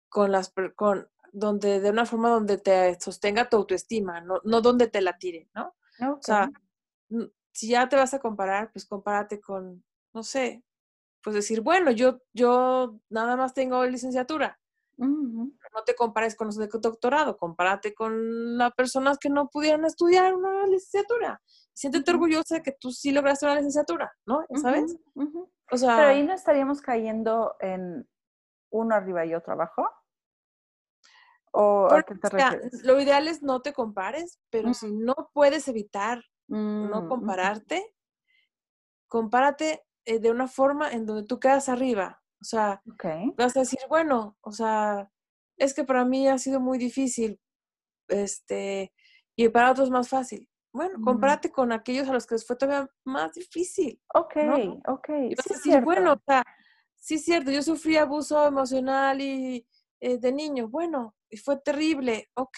con 0.10 0.32
las, 0.32 0.54
con, 0.76 1.10
donde, 1.32 1.80
de 1.80 1.90
una 1.90 2.06
forma 2.06 2.30
donde 2.30 2.58
te 2.58 3.00
sostenga 3.00 3.50
tu 3.50 3.58
autoestima, 3.58 4.22
no, 4.22 4.40
no 4.44 4.62
donde 4.62 4.88
te 4.88 5.02
la 5.02 5.18
tire, 5.18 5.50
¿no? 5.54 5.76
O 6.00 6.22
sea, 6.22 6.50
si 7.52 7.70
ya 7.70 7.90
te 7.90 7.96
vas 7.96 8.14
a 8.14 8.20
comparar, 8.20 8.72
pues 8.72 8.86
compárate 8.86 9.42
con, 9.42 9.84
no 10.14 10.24
sé, 10.24 10.64
pues 11.22 11.36
decir, 11.36 11.62
bueno, 11.62 11.92
yo, 11.92 12.22
yo 12.34 13.00
nada 13.10 13.36
más 13.36 13.54
tengo 13.54 13.84
licenciatura. 13.86 14.60
No 14.96 15.84
te 15.86 15.96
compares 15.96 16.36
con 16.36 16.48
los 16.48 16.58
de 16.58 16.68
doctorado, 16.68 17.36
compárate 17.36 17.96
con 17.96 18.58
las 18.58 18.74
personas 18.74 19.18
que 19.18 19.30
no 19.30 19.50
pudieron 19.50 19.86
estudiar 19.86 20.36
una 20.36 20.68
licenciatura. 20.68 21.42
Siéntete 21.74 22.12
orgullosa 22.12 22.56
de 22.56 22.62
que 22.62 22.74
tú 22.74 22.92
sí 22.92 23.12
lograste 23.12 23.46
una 23.46 23.56
licenciatura, 23.56 24.14
¿no? 24.28 24.46
¿Sabes? 24.62 24.96
O 25.72 25.78
sea, 25.78 25.96
Pero 25.96 26.10
ahí 26.10 26.24
no 26.24 26.34
estaríamos 26.34 26.82
cayendo 26.82 27.56
en 27.60 28.08
uno 28.74 28.96
arriba 28.96 29.26
y 29.26 29.34
otro 29.34 29.54
abajo. 29.54 29.90
¿O 31.52 31.88
a 31.92 32.02
qué 32.02 32.16
te 32.16 32.30
refieres? 32.30 32.84
lo 32.84 33.00
ideal 33.00 33.28
es 33.28 33.44
no 33.44 33.62
te 33.62 33.74
compares, 33.74 34.40
pero 34.50 34.74
si 34.74 34.92
no 34.92 35.30
puedes 35.34 35.68
evitar 35.68 36.24
no 36.48 37.04
mm, 37.04 37.08
compararte, 37.08 37.96
compárate 39.08 39.86
eh, 40.06 40.20
de 40.20 40.32
una 40.32 40.48
forma 40.48 40.92
en 40.92 41.06
donde 41.06 41.28
tú 41.28 41.40
quedas 41.40 41.70
arriba. 41.70 42.22
O 42.42 42.46
sea, 42.46 42.82
vas 43.38 43.56
a 43.56 43.62
decir, 43.62 43.80
bueno, 43.88 44.36
o 44.42 44.52
sea, 44.52 45.10
es 45.58 45.74
que 45.74 45.84
para 45.84 46.04
mí 46.04 46.28
ha 46.28 46.38
sido 46.38 46.60
muy 46.60 46.78
difícil, 46.78 47.40
este, 48.10 48.92
y 49.38 49.48
para 49.50 49.72
otros 49.72 49.90
más 49.92 50.10
fácil. 50.10 50.50
Bueno, 50.74 50.98
mm. 50.98 51.04
compárate 51.04 51.52
con 51.52 51.72
aquellos 51.72 52.10
a 52.10 52.14
los 52.14 52.26
que 52.26 52.36
les 52.36 52.46
fue 52.46 52.56
todavía 52.56 52.90
más 53.06 53.34
difícil. 53.34 54.02
Ok, 54.14 54.36
ok. 54.88 55.10
Y 55.30 55.36
vas 55.36 55.52
a 55.52 55.54
decir, 55.54 55.82
bueno, 55.84 56.14
o 56.14 56.22
sea, 56.26 56.44
sí 57.04 57.16
es 57.16 57.26
cierto, 57.26 57.52
yo 57.52 57.62
sufrí 57.62 57.98
abuso 57.98 58.48
emocional 58.48 59.20
y 59.20 59.68
eh, 60.00 60.18
de 60.18 60.32
niño, 60.32 60.70
bueno, 60.70 61.18
y 61.30 61.36
fue 61.36 61.58
terrible, 61.58 62.30
ok, 62.34 62.58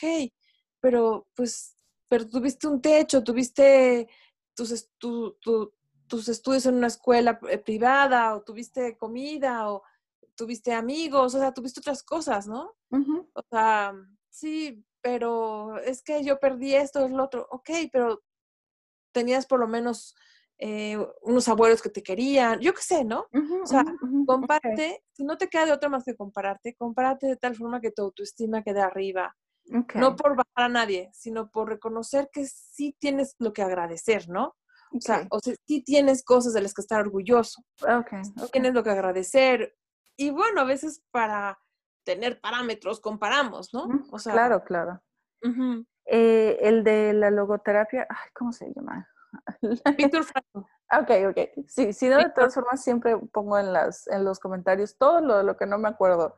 pero 0.79 1.27
pues, 1.33 1.75
pero 2.07 2.27
tuviste 2.27 2.67
un 2.67 2.79
techo, 2.79 3.23
tuviste 3.23 4.07
tus, 4.55 4.87
tus 4.99 6.29
estudios 6.29 6.67
en 6.67 6.75
una 6.75 6.87
escuela 6.87 7.39
eh, 7.49 7.57
privada, 7.57 8.35
o 8.35 8.43
tuviste 8.43 8.95
comida, 8.97 9.71
o 9.71 9.81
tuviste 10.35 10.73
amigos, 10.73 11.33
o 11.33 11.39
sea, 11.39 11.51
tuviste 11.51 11.79
otras 11.79 12.03
cosas, 12.03 12.45
¿no? 12.45 12.75
O 12.91 13.41
sea, 13.49 13.95
sí, 14.29 14.85
pero 15.01 15.79
es 15.79 16.03
que 16.03 16.23
yo 16.23 16.39
perdí 16.39 16.75
esto, 16.75 17.03
es 17.03 17.11
lo 17.11 17.23
otro, 17.23 17.47
ok, 17.49 17.69
pero 17.91 18.21
tenías 19.11 19.47
por 19.47 19.59
lo 19.59 19.67
menos 19.67 20.15
eh, 20.57 20.97
unos 21.21 21.47
abuelos 21.49 21.81
que 21.81 21.89
te 21.89 22.01
querían, 22.01 22.59
yo 22.59 22.73
qué 22.73 22.81
sé, 22.81 23.03
¿no? 23.03 23.27
o 23.63 23.65
sea, 23.65 23.83
comparte, 24.25 25.03
si 25.11 25.23
no 25.23 25.37
te 25.37 25.49
queda 25.49 25.65
de 25.65 25.73
otra 25.73 25.89
más 25.89 26.05
que 26.05 26.15
compararte, 26.15 26.75
compárate 26.75 27.27
de 27.27 27.35
tal 27.35 27.55
forma 27.55 27.81
que 27.81 27.91
tu 27.91 28.03
autoestima 28.03 28.63
quede 28.63 28.81
arriba. 28.81 29.35
No 29.95 30.15
por 30.15 30.35
bajar 30.35 30.65
a 30.65 30.69
nadie, 30.69 31.09
sino 31.11 31.49
por 31.49 31.69
reconocer 31.69 32.29
que 32.31 32.45
sí 32.45 32.95
tienes 32.99 33.35
lo 33.39 33.51
que 33.51 33.63
agradecer, 33.63 34.29
¿no? 34.29 34.55
O 34.93 35.01
sea, 35.01 35.27
o 35.31 35.39
sea, 35.39 35.55
sí 35.67 35.81
tienes 35.81 36.23
cosas 36.23 36.53
de 36.53 36.61
las 36.61 36.73
que 36.73 36.81
estar 36.81 37.01
orgulloso. 37.01 37.63
Okay, 37.81 38.21
Tienes 38.51 38.73
lo 38.73 38.83
que 38.83 38.91
agradecer. 38.91 39.75
Y 40.15 40.29
bueno, 40.29 40.61
a 40.61 40.65
veces 40.65 41.03
para 41.11 41.59
tener 42.05 42.39
parámetros 42.39 43.01
comparamos, 43.01 43.73
¿no? 43.73 43.87
O 44.11 44.19
sea, 44.19 44.33
claro, 44.33 44.63
claro. 44.63 45.01
Eh, 46.05 46.59
el 46.61 46.83
de 46.83 47.13
la 47.13 47.31
logoterapia, 47.31 48.07
ay, 48.07 48.29
¿cómo 48.33 48.53
se 48.53 48.71
llama? 48.73 49.09
Víctor 49.97 50.23
Franco. 50.25 50.67
Ok, 50.91 51.11
ok. 51.29 51.65
Sí, 51.67 51.93
sí, 51.93 52.07
de 52.07 52.29
todas 52.29 52.53
formas 52.53 52.83
siempre 52.83 53.17
pongo 53.31 53.57
en, 53.57 53.73
las, 53.73 54.07
en 54.07 54.23
los 54.23 54.39
comentarios 54.39 54.97
todo 54.97 55.21
lo, 55.21 55.43
lo 55.43 55.57
que 55.57 55.65
no 55.65 55.77
me 55.77 55.89
acuerdo, 55.89 56.37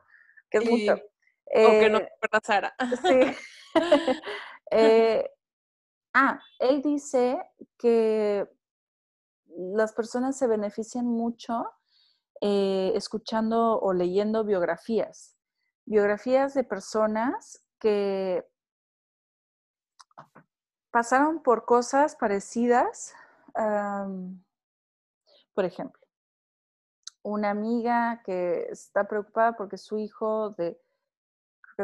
que 0.50 0.58
es 0.58 0.70
mucho. 0.70 0.94
o 0.94 1.70
que 1.70 1.90
no 1.90 1.98
me 1.98 2.06
acuerdo 2.06 2.40
Sara. 2.42 2.74
Sí. 3.02 3.36
eh, 4.70 5.30
ah, 6.14 6.40
él 6.58 6.82
dice 6.82 7.38
que 7.76 8.48
las 9.46 9.92
personas 9.92 10.38
se 10.38 10.46
benefician 10.46 11.06
mucho 11.06 11.70
eh, 12.40 12.92
escuchando 12.94 13.80
o 13.80 13.92
leyendo 13.92 14.44
biografías. 14.44 15.36
Biografías 15.84 16.54
de 16.54 16.64
personas 16.64 17.64
que 17.80 18.46
pasaron 20.90 21.42
por 21.42 21.64
cosas 21.64 22.16
parecidas. 22.16 23.14
por 25.54 25.64
ejemplo, 25.64 26.00
una 27.22 27.50
amiga 27.50 28.22
que 28.24 28.68
está 28.70 29.08
preocupada 29.08 29.56
porque 29.56 29.76
su 29.76 29.98
hijo 29.98 30.50
de 30.50 30.80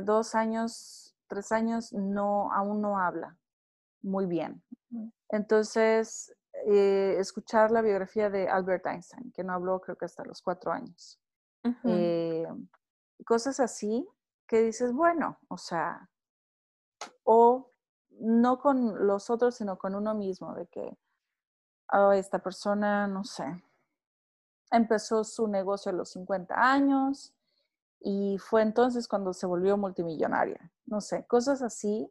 dos 0.03 0.35
años, 0.35 1.17
tres 1.29 1.53
años, 1.53 1.93
no, 1.93 2.53
aún 2.53 2.81
no 2.81 2.99
habla 2.99 3.37
muy 4.03 4.27
bien. 4.27 4.63
Entonces, 5.31 6.35
eh, 6.67 7.17
escuchar 7.19 7.71
la 7.71 7.83
biografía 7.83 8.31
de 8.31 8.49
Albert 8.49 8.87
Einstein, 8.87 9.33
que 9.33 9.43
no 9.43 9.53
habló 9.53 9.81
creo 9.81 9.97
que 9.97 10.05
hasta 10.05 10.25
los 10.25 10.41
cuatro 10.43 10.71
años. 10.73 11.19
Eh, 11.85 12.47
cosas 13.25 13.59
así 13.59 14.07
que 14.47 14.61
dices, 14.61 14.93
bueno, 14.93 15.39
o 15.49 15.57
sea, 15.57 16.11
o 17.23 17.73
no 18.21 18.59
con 18.59 19.07
los 19.07 19.31
otros, 19.31 19.57
sino 19.57 19.79
con 19.79 19.95
uno 19.95 20.15
mismo, 20.15 20.55
de 20.55 20.67
que 20.67 20.97
oh, 21.93 22.13
esta 22.13 22.39
persona, 22.39 23.07
no 23.07 23.25
sé, 23.25 23.63
empezó 24.71 25.25
su 25.25 25.47
negocio 25.49 25.91
a 25.91 25.95
los 25.95 26.11
50 26.11 26.55
años 26.55 27.35
y 28.01 28.39
fue 28.39 28.63
entonces 28.63 29.09
cuando 29.09 29.33
se 29.33 29.47
volvió 29.47 29.77
multimillonaria. 29.77 30.73
No 30.87 31.01
sé, 31.01 31.27
cosas 31.27 31.63
así 31.63 32.11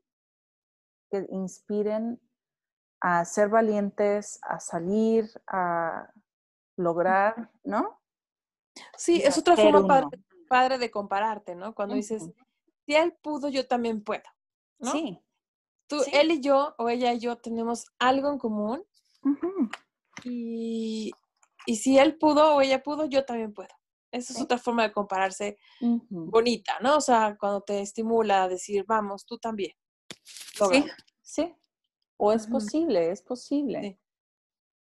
que 1.10 1.28
inspiren 1.30 2.20
a 2.99 3.24
ser 3.26 3.49
valientes, 3.49 4.39
a 4.43 4.60
salir, 4.60 5.30
a 5.45 6.12
lograr, 6.78 7.51
¿no? 7.64 7.99
Sí, 8.97 9.22
es 9.24 9.38
otra 9.38 9.56
forma 9.56 10.10
padre, 10.47 10.78
de 10.78 10.89
compararte, 10.89 11.54
¿no? 11.54 11.76
Cuando 11.76 11.95
dices, 11.95 12.32
si 12.86 12.95
él 12.95 13.14
pudo, 13.22 13.49
yo 13.49 13.68
también 13.68 14.04
puedo. 14.04 14.24
¿no? 14.80 14.91
Sí, 14.91 15.22
Tú, 15.88 16.01
él 16.11 16.31
y 16.31 16.41
yo, 16.41 16.75
o 16.77 16.89
ella 16.89 17.13
y 17.13 17.19
yo, 17.19 17.38
tenemos 17.38 17.86
algo 17.99 18.29
en 18.31 18.38
común. 18.38 18.84
y, 20.23 21.11
y, 21.65 21.75
si 21.75 21.97
él 21.97 22.17
pudo 22.17 22.55
o 22.55 22.61
ella 22.61 22.81
pudo, 22.81 23.05
yo 23.05 23.25
también 23.25 23.53
puedo. 23.53 23.69
Esa 24.11 24.34
es 24.34 24.41
otra 24.41 24.59
forma 24.59 24.84
de 24.84 24.91
compararse 24.91 25.57
bonita, 26.09 26.79
¿no? 26.81 26.97
O 26.97 27.01
sea, 27.01 27.36
cuando 27.39 27.61
te 27.61 27.81
estimula 27.81 28.43
a 28.43 28.47
decir, 28.47 28.86
vamos, 28.88 29.25
tú 29.25 29.39
también. 29.39 29.71
Sí, 30.23 30.86
sí. 31.23 31.55
O 32.17 32.31
es 32.31 32.45
posible, 32.45 33.09
es 33.09 33.23
posible. 33.23 33.99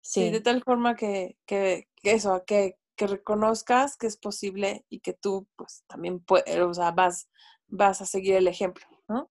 Sí. 0.03 0.31
de 0.31 0.41
tal 0.41 0.65
forma 0.65 0.97
que, 0.97 1.39
que, 1.47 1.89
que 1.95 2.13
eso, 2.13 2.43
que, 2.45 2.79
que, 2.97 3.07
reconozcas 3.07 3.97
que 3.97 4.09
es 4.09 4.17
posible 4.17 4.85
y 4.89 4.99
que 5.01 5.13
tú, 5.13 5.47
pues, 5.55 5.85
también 5.87 6.21
puedes, 6.21 6.59
o 6.59 6.75
sea, 6.75 6.91
vas, 6.91 7.29
vas 7.69 8.01
a 8.01 8.07
seguir 8.07 8.35
el 8.35 8.49
ejemplo, 8.49 8.85
¿no? 9.09 9.31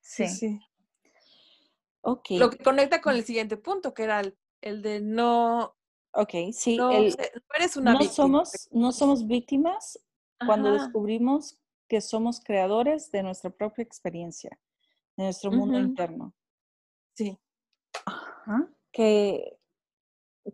Sí, 0.00 0.28
sí. 0.28 0.60
Ok. 2.02 2.30
Lo 2.30 2.50
que 2.50 2.58
conecta 2.58 3.00
con 3.00 3.14
el 3.14 3.24
siguiente 3.24 3.56
punto, 3.56 3.92
que 3.94 4.04
era 4.04 4.22
el, 4.60 4.82
de 4.82 5.00
no. 5.00 5.76
Ok, 6.12 6.34
sí. 6.52 6.76
No, 6.76 6.90
eres 7.54 7.76
una 7.76 7.94
no 7.94 8.02
Somos, 8.04 8.68
no 8.70 8.92
somos 8.92 9.26
víctimas 9.26 9.98
cuando 10.44 10.72
descubrimos 10.72 11.58
que 11.88 12.00
somos 12.00 12.40
creadores 12.40 13.10
de 13.10 13.22
nuestra 13.22 13.50
propia 13.50 13.82
experiencia, 13.82 14.58
de 15.16 15.24
nuestro 15.24 15.50
mundo 15.50 15.78
interno. 15.78 16.34
Sí. 17.14 17.38
¿Qué, 18.92 19.58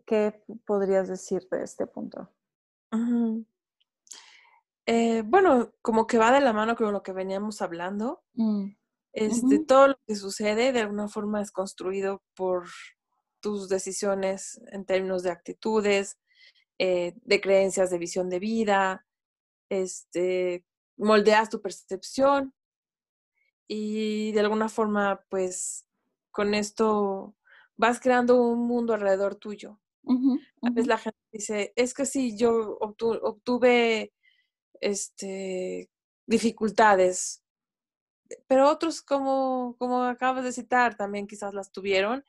¿Qué 0.05 0.43
podrías 0.65 1.07
decir 1.07 1.47
de 1.49 1.63
este 1.63 1.87
punto? 1.87 2.29
eh, 4.85 5.23
bueno, 5.25 5.73
como 5.81 6.05
que 6.07 6.17
va 6.17 6.31
de 6.31 6.41
la 6.41 6.53
mano 6.53 6.75
con 6.75 6.91
lo 6.91 7.03
que 7.03 7.13
veníamos 7.13 7.61
hablando. 7.61 8.23
Mm, 8.33 8.69
Este, 9.13 9.59
Todo 9.59 9.89
lo 9.89 9.95
que 10.07 10.15
sucede 10.15 10.71
de 10.71 10.81
alguna 10.81 11.07
forma 11.07 11.41
es 11.41 11.51
construido 11.51 12.23
por 12.35 12.67
tus 13.41 13.69
decisiones 13.69 14.61
en 14.71 14.85
términos 14.85 15.23
de 15.23 15.31
actitudes, 15.31 16.17
eh, 16.79 17.13
de 17.23 17.41
creencias, 17.41 17.89
de 17.91 17.97
visión 17.99 18.29
de 18.29 18.39
vida, 18.39 19.05
este, 19.69 20.65
moldeas 20.97 21.49
tu 21.49 21.61
percepción 21.61 22.53
y 23.67 24.31
de 24.33 24.39
alguna 24.41 24.69
forma, 24.69 25.25
pues, 25.29 25.85
con 26.31 26.53
esto 26.53 27.35
vas 27.77 27.99
creando 27.99 28.41
un 28.41 28.67
mundo 28.67 28.93
alrededor 28.93 29.35
tuyo. 29.35 29.79
A 30.63 30.69
veces 30.71 30.87
la 30.87 30.97
gente 30.97 31.19
dice, 31.31 31.73
es 31.75 31.93
que 31.93 32.05
sí, 32.05 32.37
yo 32.37 32.79
obtu- 32.79 33.19
obtuve 33.23 34.13
este, 34.81 35.89
dificultades, 36.27 37.42
pero 38.47 38.69
otros, 38.69 39.01
como, 39.01 39.75
como 39.77 40.03
acabas 40.03 40.43
de 40.43 40.51
citar, 40.51 40.95
también 40.95 41.27
quizás 41.27 41.53
las 41.53 41.71
tuvieron 41.71 42.23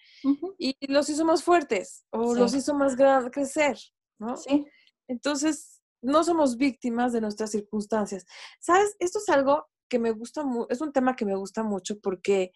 y 0.58 0.76
los 0.92 1.08
hizo 1.08 1.24
más 1.24 1.42
fuertes 1.42 2.04
o 2.10 2.34
los 2.34 2.54
hizo 2.54 2.74
más 2.74 2.96
gran 2.96 3.30
crecer, 3.30 3.78
¿no? 4.18 4.36
sí. 4.36 4.66
Entonces, 5.06 5.82
no 6.02 6.24
somos 6.24 6.56
víctimas 6.56 7.12
de 7.12 7.20
nuestras 7.20 7.50
circunstancias. 7.50 8.26
¿Sabes? 8.60 8.96
Esto 8.98 9.18
es 9.18 9.28
algo 9.28 9.66
que 9.88 9.98
me 9.98 10.12
gusta 10.12 10.44
es 10.70 10.80
un 10.80 10.92
tema 10.92 11.14
que 11.16 11.24
me 11.24 11.36
gusta 11.36 11.62
mucho 11.62 12.00
porque 12.00 12.52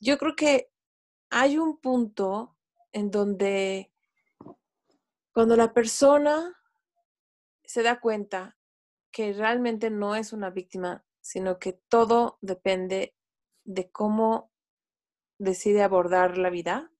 yo 0.00 0.16
creo 0.18 0.34
que 0.36 0.70
hay 1.30 1.58
un 1.58 1.80
punto 1.80 2.56
en 2.92 3.10
donde 3.10 3.92
cuando 5.32 5.56
la 5.56 5.72
persona 5.72 6.56
se 7.64 7.82
da 7.82 8.00
cuenta 8.00 8.56
que 9.10 9.32
realmente 9.32 9.90
no 9.90 10.14
es 10.14 10.32
una 10.32 10.50
víctima, 10.50 11.04
sino 11.28 11.58
que 11.58 11.74
todo 11.90 12.38
depende 12.40 13.14
de 13.64 13.90
cómo 13.90 14.50
decide 15.38 15.82
abordar 15.82 16.38
la 16.38 16.48
vida, 16.48 16.90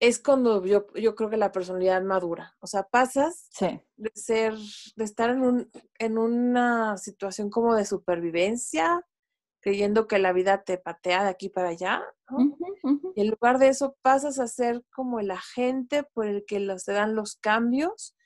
es 0.00 0.18
cuando 0.18 0.64
yo, 0.66 0.86
yo 0.94 1.14
creo 1.14 1.30
que 1.30 1.36
la 1.36 1.52
personalidad 1.52 2.02
madura. 2.02 2.56
O 2.60 2.66
sea, 2.66 2.82
pasas 2.82 3.46
Sí. 3.52 3.80
de 3.96 4.10
ser, 4.14 4.54
de 4.96 5.04
estar 5.04 5.30
en, 5.30 5.42
un, 5.42 5.70
en 5.98 6.18
una 6.18 6.98
situación 6.98 7.50
como 7.50 7.76
de 7.76 7.84
supervivencia, 7.84 9.06
creyendo 9.62 10.08
que 10.08 10.18
la 10.18 10.32
vida 10.32 10.64
te 10.64 10.76
patea 10.76 11.22
de 11.22 11.30
aquí 11.30 11.48
para 11.48 11.68
allá, 11.68 12.02
Y 13.14 13.20
en 13.20 13.30
lugar 13.30 13.58
de 13.60 13.68
eso 13.68 13.96
pasas 14.02 14.40
a 14.40 14.48
ser 14.48 14.84
como 14.92 15.20
el 15.20 15.30
agente 15.30 16.02
por 16.02 16.26
el 16.26 16.44
que 16.44 16.58
los- 16.58 16.82
se 16.82 16.92
dan 16.92 17.14
los 17.14 17.36
cambios 17.36 18.16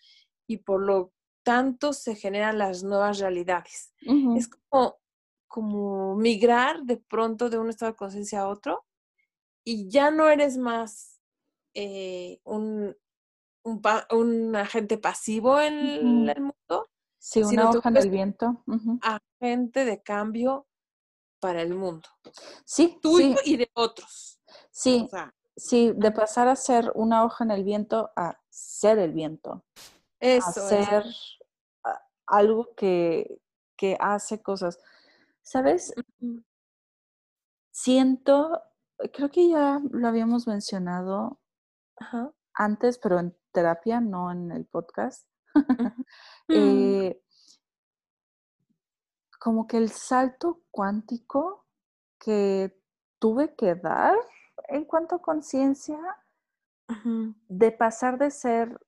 y 0.49 0.57
por 0.59 0.81
lo 0.83 1.13
tanto 1.49 1.95
se 1.95 2.15
generan 2.15 2.59
las 2.59 2.83
nuevas 2.85 3.21
realidades. 3.21 3.95
Es 4.37 4.49
como, 4.49 4.99
como 5.47 6.15
migrar 6.15 6.83
de 6.83 6.99
pronto 6.99 7.49
de 7.49 7.57
un 7.57 7.71
estado 7.71 7.93
de 7.93 7.97
conciencia 7.97 8.41
a 8.41 8.49
otro 8.49 8.85
y 9.65 9.89
ya 9.89 10.11
no 10.11 10.29
eres 10.29 10.59
más 10.59 11.23
eh, 11.73 12.39
un, 12.45 12.95
un, 13.63 14.57
agente 14.57 14.99
pasivo 14.99 15.59
en 15.59 16.29
el 16.29 16.41
mundo, 16.43 16.91
Sí, 17.19 17.43
una 17.43 17.71
hoja 17.71 17.89
en 17.89 17.97
el 17.97 18.11
viento. 18.11 18.63
Agente 19.01 19.87
de 19.87 20.03
cambio 20.03 20.67
para 21.41 21.63
el 21.63 21.75
mundo, 21.75 22.09
Sí, 22.67 22.99
tuyo 23.01 23.37
sí, 23.43 23.53
y 23.53 23.57
de 23.57 23.71
otros. 23.73 24.39
O 24.47 24.53
sí, 24.71 25.09
sea, 25.09 25.35
sí, 25.57 25.93
de 25.97 26.13
pasar 26.13 26.47
a 26.49 26.57
ser 26.57 26.93
una 26.95 27.25
hoja 27.25 27.45
en 27.45 27.53
el 27.53 27.65
viento 27.65 28.11
a 28.17 28.39
ser 28.51 28.99
el 28.99 29.13
viento, 29.13 29.65
a 30.21 30.21
eso 30.21 30.71
es. 30.71 30.89
ser 30.89 31.05
a- 31.05 31.38
algo 32.29 32.75
que, 32.77 33.41
que 33.77 33.97
hace 34.01 34.43
cosas. 34.43 34.79
¿Sabes? 35.43 35.95
Siento, 37.71 38.63
creo 39.13 39.31
que 39.31 39.49
ya 39.49 39.81
lo 39.91 40.09
habíamos 40.09 40.47
mencionado 40.47 41.41
Ajá. 41.97 42.33
antes, 42.55 42.99
pero 42.99 43.19
en 43.19 43.37
terapia, 43.53 44.01
no 44.01 44.31
en 44.31 44.53
el 44.53 44.67
podcast. 44.67 45.29
Mm, 46.51 46.55
Eh, 46.55 47.23
como 49.39 49.67
que 49.67 49.77
el 49.77 49.91
salto 49.91 50.63
cuántico 50.71 51.67
que 52.19 52.75
tuve 53.19 53.55
que 53.55 53.75
dar 53.75 54.17
en 54.69 54.85
cuanto 54.87 55.17
a 55.17 55.23
conciencia, 55.23 55.99
de 57.49 57.71
pasar 57.73 58.19
de 58.19 58.31
ser, 58.31 58.81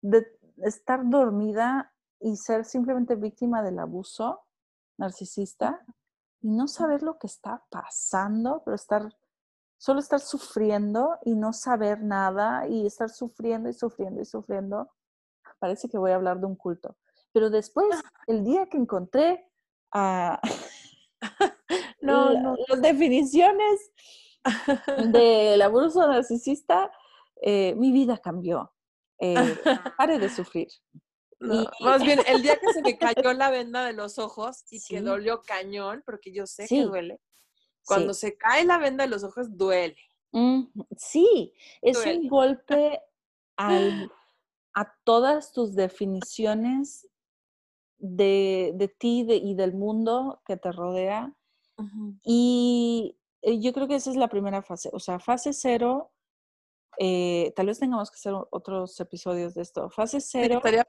de 0.00 0.26
estar 0.64 1.08
dormida 1.08 1.92
y 2.20 2.36
ser 2.36 2.64
simplemente 2.64 3.14
víctima 3.16 3.62
del 3.62 3.78
abuso 3.78 4.40
narcisista 4.98 5.84
y 6.40 6.48
no 6.50 6.66
saber 6.68 7.02
lo 7.02 7.18
que 7.18 7.26
está 7.26 7.64
pasando, 7.70 8.62
pero 8.64 8.74
estar, 8.74 9.08
solo 9.76 10.00
estar 10.00 10.20
sufriendo 10.20 11.18
y 11.24 11.34
no 11.34 11.52
saber 11.52 12.02
nada 12.02 12.66
y 12.66 12.86
estar 12.86 13.10
sufriendo 13.10 13.68
y 13.68 13.72
sufriendo 13.74 14.20
y 14.20 14.24
sufriendo. 14.24 14.90
Parece 15.58 15.88
que 15.88 15.98
voy 15.98 16.10
a 16.12 16.16
hablar 16.16 16.40
de 16.40 16.46
un 16.46 16.56
culto. 16.56 16.96
Pero 17.32 17.50
después, 17.50 17.86
el 18.26 18.44
día 18.44 18.66
que 18.66 18.76
encontré 18.76 19.50
a 19.92 20.40
No, 22.00 22.30
la- 22.32 22.40
no. 22.40 22.56
las 22.68 22.80
definiciones 22.80 23.90
del 25.12 25.60
abuso 25.62 26.06
narcisista, 26.06 26.90
eh, 27.42 27.74
mi 27.76 27.92
vida 27.92 28.18
cambió. 28.18 28.72
Eh, 29.20 29.56
pare 29.96 30.18
de 30.18 30.28
sufrir. 30.28 30.68
No, 31.40 31.54
Y 31.78 31.84
más 31.84 32.02
bien, 32.04 32.20
el 32.26 32.42
día 32.42 32.58
que 32.58 32.72
se 32.72 32.82
me 32.82 32.98
cayó 32.98 33.32
la 33.32 33.50
venda 33.50 33.84
de 33.86 33.92
los 33.92 34.18
ojos 34.18 34.64
y 34.70 34.80
que 34.80 34.98
Sí. 34.98 35.04
dolió 35.04 35.42
cañón, 35.42 36.02
porque 36.04 36.32
yo 36.32 36.46
sé 36.46 36.62
que 36.64 36.68
Sí. 36.68 36.82
duele, 36.82 37.20
cuando 37.84 38.12
sí, 38.14 38.20
se 38.20 38.36
cae 38.36 38.64
la 38.64 38.78
venda 38.78 39.04
de 39.04 39.10
los 39.10 39.22
ojos, 39.24 39.56
duele. 39.56 39.96
ujú, 40.32 40.86
sí, 40.96 41.54
es 41.80 42.04
un 42.04 42.28
golpe 42.28 43.00
al, 43.56 44.12
a 44.74 44.94
todas 45.04 45.52
tus 45.52 45.74
definiciones 45.74 47.08
de, 47.98 48.72
de 48.74 48.88
ti 48.88 49.24
de- 49.24 49.36
y 49.36 49.54
del 49.54 49.74
mundo 49.74 50.42
que 50.44 50.56
te 50.56 50.70
rodea. 50.72 51.34
Y 52.24 53.16
eh, 53.42 53.60
yo 53.60 53.72
creo 53.72 53.86
que 53.88 53.94
esa 53.94 54.10
es 54.10 54.16
la 54.16 54.28
primera 54.28 54.62
fase. 54.62 54.90
O 54.92 54.98
sea, 55.00 55.18
fase 55.18 55.52
cero, 55.52 56.12
eh, 56.98 57.52
tal 57.56 57.66
vez 57.66 57.78
tengamos 57.78 58.10
que 58.10 58.16
hacer 58.16 58.34
otros 58.50 58.98
episodios 59.00 59.54
de 59.54 59.62
esto. 59.62 59.88
Fase 59.90 60.20
Sí, 60.20 60.28
cero, 60.42 60.56
estaría 60.56 60.84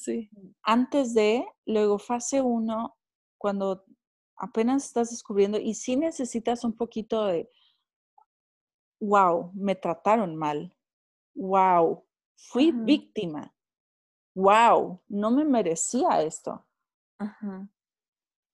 sí. 0.00 0.30
antes 0.62 1.14
de, 1.14 1.46
luego 1.64 1.98
fase 1.98 2.40
uno, 2.40 2.96
cuando 3.38 3.84
apenas 4.36 4.84
estás 4.84 5.10
descubriendo 5.10 5.58
y 5.58 5.74
sí 5.74 5.96
necesitas 5.96 6.64
un 6.64 6.76
poquito 6.76 7.26
de, 7.26 7.50
wow, 9.00 9.52
me 9.54 9.74
trataron 9.74 10.36
mal, 10.36 10.74
wow, 11.34 12.04
fui 12.36 12.72
víctima, 12.72 13.54
wow, 14.34 15.02
no 15.08 15.30
me 15.30 15.44
merecía 15.44 16.22
esto. 16.22 16.66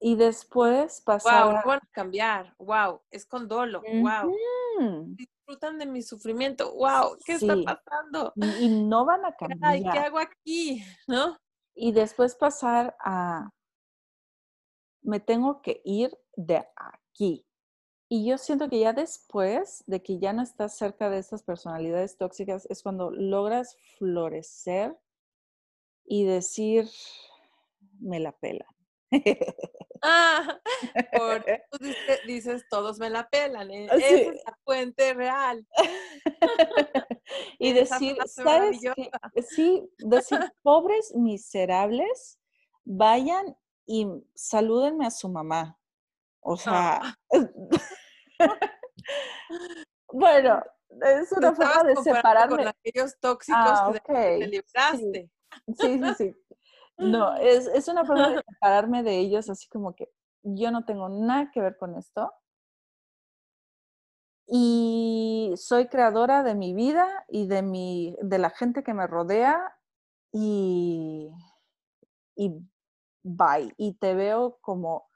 Y 0.01 0.17
después 0.17 1.01
pasar 1.01 1.45
Wow, 1.45 1.53
no 1.53 1.59
a... 1.59 1.63
van 1.65 1.79
a 1.79 1.89
cambiar. 1.93 2.55
Wow, 2.59 3.03
es 3.11 3.25
con 3.25 3.47
dolo. 3.47 3.83
Wow, 3.83 4.35
disfrutan 5.17 5.79
de 5.79 5.87
mi 5.87 6.03
sufrimiento. 6.03 6.75
Wow, 6.75 7.17
¿qué 7.25 7.35
está 7.35 7.57
pasando? 7.65 8.33
y, 8.37 8.67
y 8.67 8.69
no 8.69 9.05
van 9.05 9.25
a 9.25 9.35
Ay, 9.63 9.81
¿qué 9.83 9.89
cambiar. 9.89 9.99
hago 9.99 10.19
aquí? 10.19 10.83
¿No? 11.09 11.37
Y 11.75 11.93
después 11.93 12.35
pasar 12.35 12.97
a, 13.01 13.51
me 15.03 15.21
tengo 15.21 15.63
que 15.63 15.81
ir 15.85 16.17
de 16.37 16.67
aquí. 16.77 17.47
Y 18.09 18.27
yo 18.27 18.37
siento 18.37 18.69
que 18.69 18.79
ya 18.79 18.93
después 18.93 19.85
de 19.87 20.03
que 20.03 20.19
ya 20.19 20.35
no 20.35 20.43
estás 20.43 20.77
cerca 20.77 21.09
de 21.09 21.19
estas 21.19 21.43
personalidades 21.43 22.19
tóxicas, 22.19 22.67
es 22.69 22.83
cuando 22.83 23.11
logras 23.11 23.77
florecer 23.99 24.99
y 26.05 26.25
decir, 26.25 26.91
me 28.01 28.21
la 28.21 28.33
pela. 28.33 28.67
Ah, 30.03 30.61
por 31.13 31.45
tú 31.71 31.79
dices, 31.79 32.21
dices, 32.27 32.65
todos 32.69 32.99
me 32.99 33.09
la 33.11 33.29
pelan. 33.29 33.71
eh, 33.71 33.87
Ah, 33.91 33.97
Esa 33.97 34.07
es 34.31 34.43
la 34.45 34.59
fuente 34.65 35.15
real. 35.15 35.67
y 37.59 37.73
decir, 37.73 38.17
¿sabes 38.27 38.81
qué? 38.95 39.11
Sí, 39.43 39.89
decir, 39.99 40.39
pobres 40.63 41.15
miserables, 41.15 42.39
vayan 42.85 43.57
y 43.87 44.07
salúdenme 44.35 45.07
a 45.07 45.11
su 45.11 45.29
mamá. 45.29 45.79
O 46.41 46.57
sea, 46.57 47.01
Ah, 47.01 47.17
bueno, 50.13 50.63
es 51.01 51.33
una 51.33 51.55
forma 51.55 51.85
de 51.85 51.95
comparando 51.95 52.57
con 52.57 52.65
separarme. 52.65 52.67
aquellos 52.67 53.19
tóxicos 53.21 53.61
Ah, 53.65 53.93
que 54.05 54.13
te 54.13 54.47
libraste. 54.49 55.31
sí, 55.77 55.99
sí, 55.99 56.15
sí. 56.19 56.37
No, 56.99 57.35
es, 57.41 57.67
es 57.69 57.89
una 57.89 58.05
forma 58.05 58.31
de 58.31 58.43
separarme 58.49 59.03
de 59.03 59.19
ellos, 59.19 59.49
así 59.49 59.69
como 59.69 59.95
que 59.95 60.11
yo 60.43 60.71
no 60.71 60.85
tengo 60.85 61.09
nada 61.09 61.51
que 61.51 61.61
ver 61.61 61.77
con 61.77 61.97
esto. 61.97 62.33
Y 64.47 65.53
soy 65.57 65.89
creadora 65.89 66.43
de 66.43 66.55
mi 66.55 66.75
vida 66.75 67.09
y 67.29 67.47
de 67.47 67.63
mi, 67.63 68.17
de 68.21 68.39
la 68.39 68.51
gente 68.51 68.83
que 68.83 68.93
me 68.93 69.07
rodea. 69.07 69.59
Y, 70.33 71.31
y 72.37 72.51
bye. 73.23 73.73
Y 73.77 73.95
te 73.95 74.15
veo 74.15 74.59
como 74.61 75.09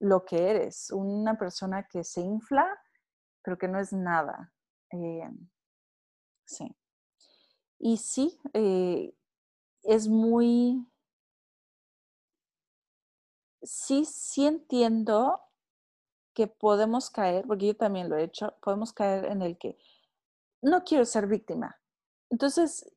lo 0.00 0.24
que 0.24 0.50
eres, 0.50 0.90
una 0.90 1.36
persona 1.38 1.86
que 1.86 2.04
se 2.04 2.20
infla, 2.20 2.66
pero 3.42 3.58
que 3.58 3.68
no 3.68 3.78
es 3.78 3.92
nada. 3.92 4.52
Eh, 4.90 5.30
sí. 6.44 6.74
Y 7.78 7.98
sí, 7.98 8.40
eh, 8.54 9.14
es 9.86 10.08
muy... 10.08 10.86
Sí, 13.62 14.04
sí 14.04 14.46
entiendo 14.46 15.40
que 16.34 16.46
podemos 16.46 17.10
caer, 17.10 17.46
porque 17.46 17.68
yo 17.68 17.76
también 17.76 18.08
lo 18.08 18.16
he 18.16 18.24
hecho, 18.24 18.54
podemos 18.62 18.92
caer 18.92 19.24
en 19.24 19.42
el 19.42 19.58
que 19.58 19.78
no 20.62 20.84
quiero 20.84 21.04
ser 21.04 21.26
víctima. 21.26 21.80
Entonces, 22.30 22.92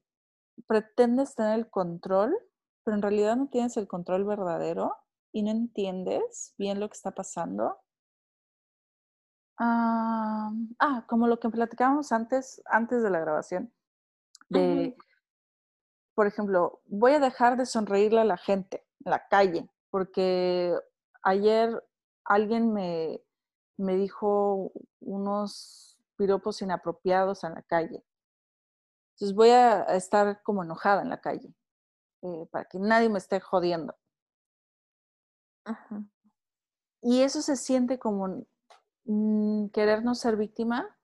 pretendes 0.68 1.36
tener 1.36 1.58
el 1.58 1.70
control, 1.70 2.38
pero 2.84 2.96
en 2.96 3.02
realidad 3.02 3.38
no 3.38 3.48
tienes 3.48 3.78
el 3.78 3.88
control 3.88 4.26
verdadero 4.26 4.96
y 5.32 5.44
no 5.44 5.52
entiendes 5.52 6.54
bien 6.58 6.80
lo 6.80 6.90
que 6.90 6.96
está 6.96 7.12
pasando. 7.12 7.80
ah, 9.58 10.52
ah 10.80 11.06
como 11.08 11.28
lo 11.28 11.40
que 11.40 11.50
platicábamos 11.50 12.12
antes, 12.12 12.62
antes 12.66 13.02
de 13.04 13.10
la 13.10 13.20
grabación, 13.20 13.74
de, 14.50 14.98
por 16.20 16.28
ejemplo, 16.28 16.82
voy 16.88 17.14
a 17.14 17.20
dejar 17.22 17.56
de 17.56 17.66
sonreírle 17.66 18.20
a 18.20 18.26
la 18.26 18.36
gente 18.36 18.86
en 19.06 19.12
la 19.12 19.26
calle, 19.30 19.70
porque 19.90 20.78
ayer 21.22 21.82
alguien 22.26 22.74
me, 22.74 23.22
me 23.78 23.96
dijo 23.96 24.70
unos 25.00 25.98
piropos 26.18 26.62
inapropiados 26.62 27.46
en 27.46 27.54
la 27.54 27.62
calle. 27.62 28.04
Entonces 29.14 29.34
voy 29.34 29.52
a 29.52 29.84
estar 29.96 30.44
como 30.44 30.62
enojada 30.62 31.04
en 31.04 31.10
la 31.10 31.22
calle, 31.22 31.56
eh, 32.24 32.46
para 32.52 32.66
que 32.66 32.80
nadie 32.80 33.08
me 33.08 33.20
esté 33.20 33.40
jodiendo. 33.40 33.96
Y 37.02 37.22
eso 37.22 37.42
se 37.42 37.56
siente 37.56 37.98
como 37.98 38.46
mm, 39.06 39.70
querer 39.70 40.04
no 40.04 40.16
ser 40.16 40.36
víctima, 40.36 40.98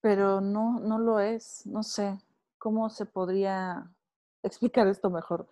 pero 0.00 0.40
no, 0.40 0.80
no 0.80 0.98
lo 0.98 1.20
es. 1.20 1.66
No 1.66 1.82
sé 1.82 2.18
cómo 2.58 2.90
se 2.90 3.06
podría 3.06 3.90
explicar 4.42 4.86
esto 4.86 5.10
mejor. 5.10 5.48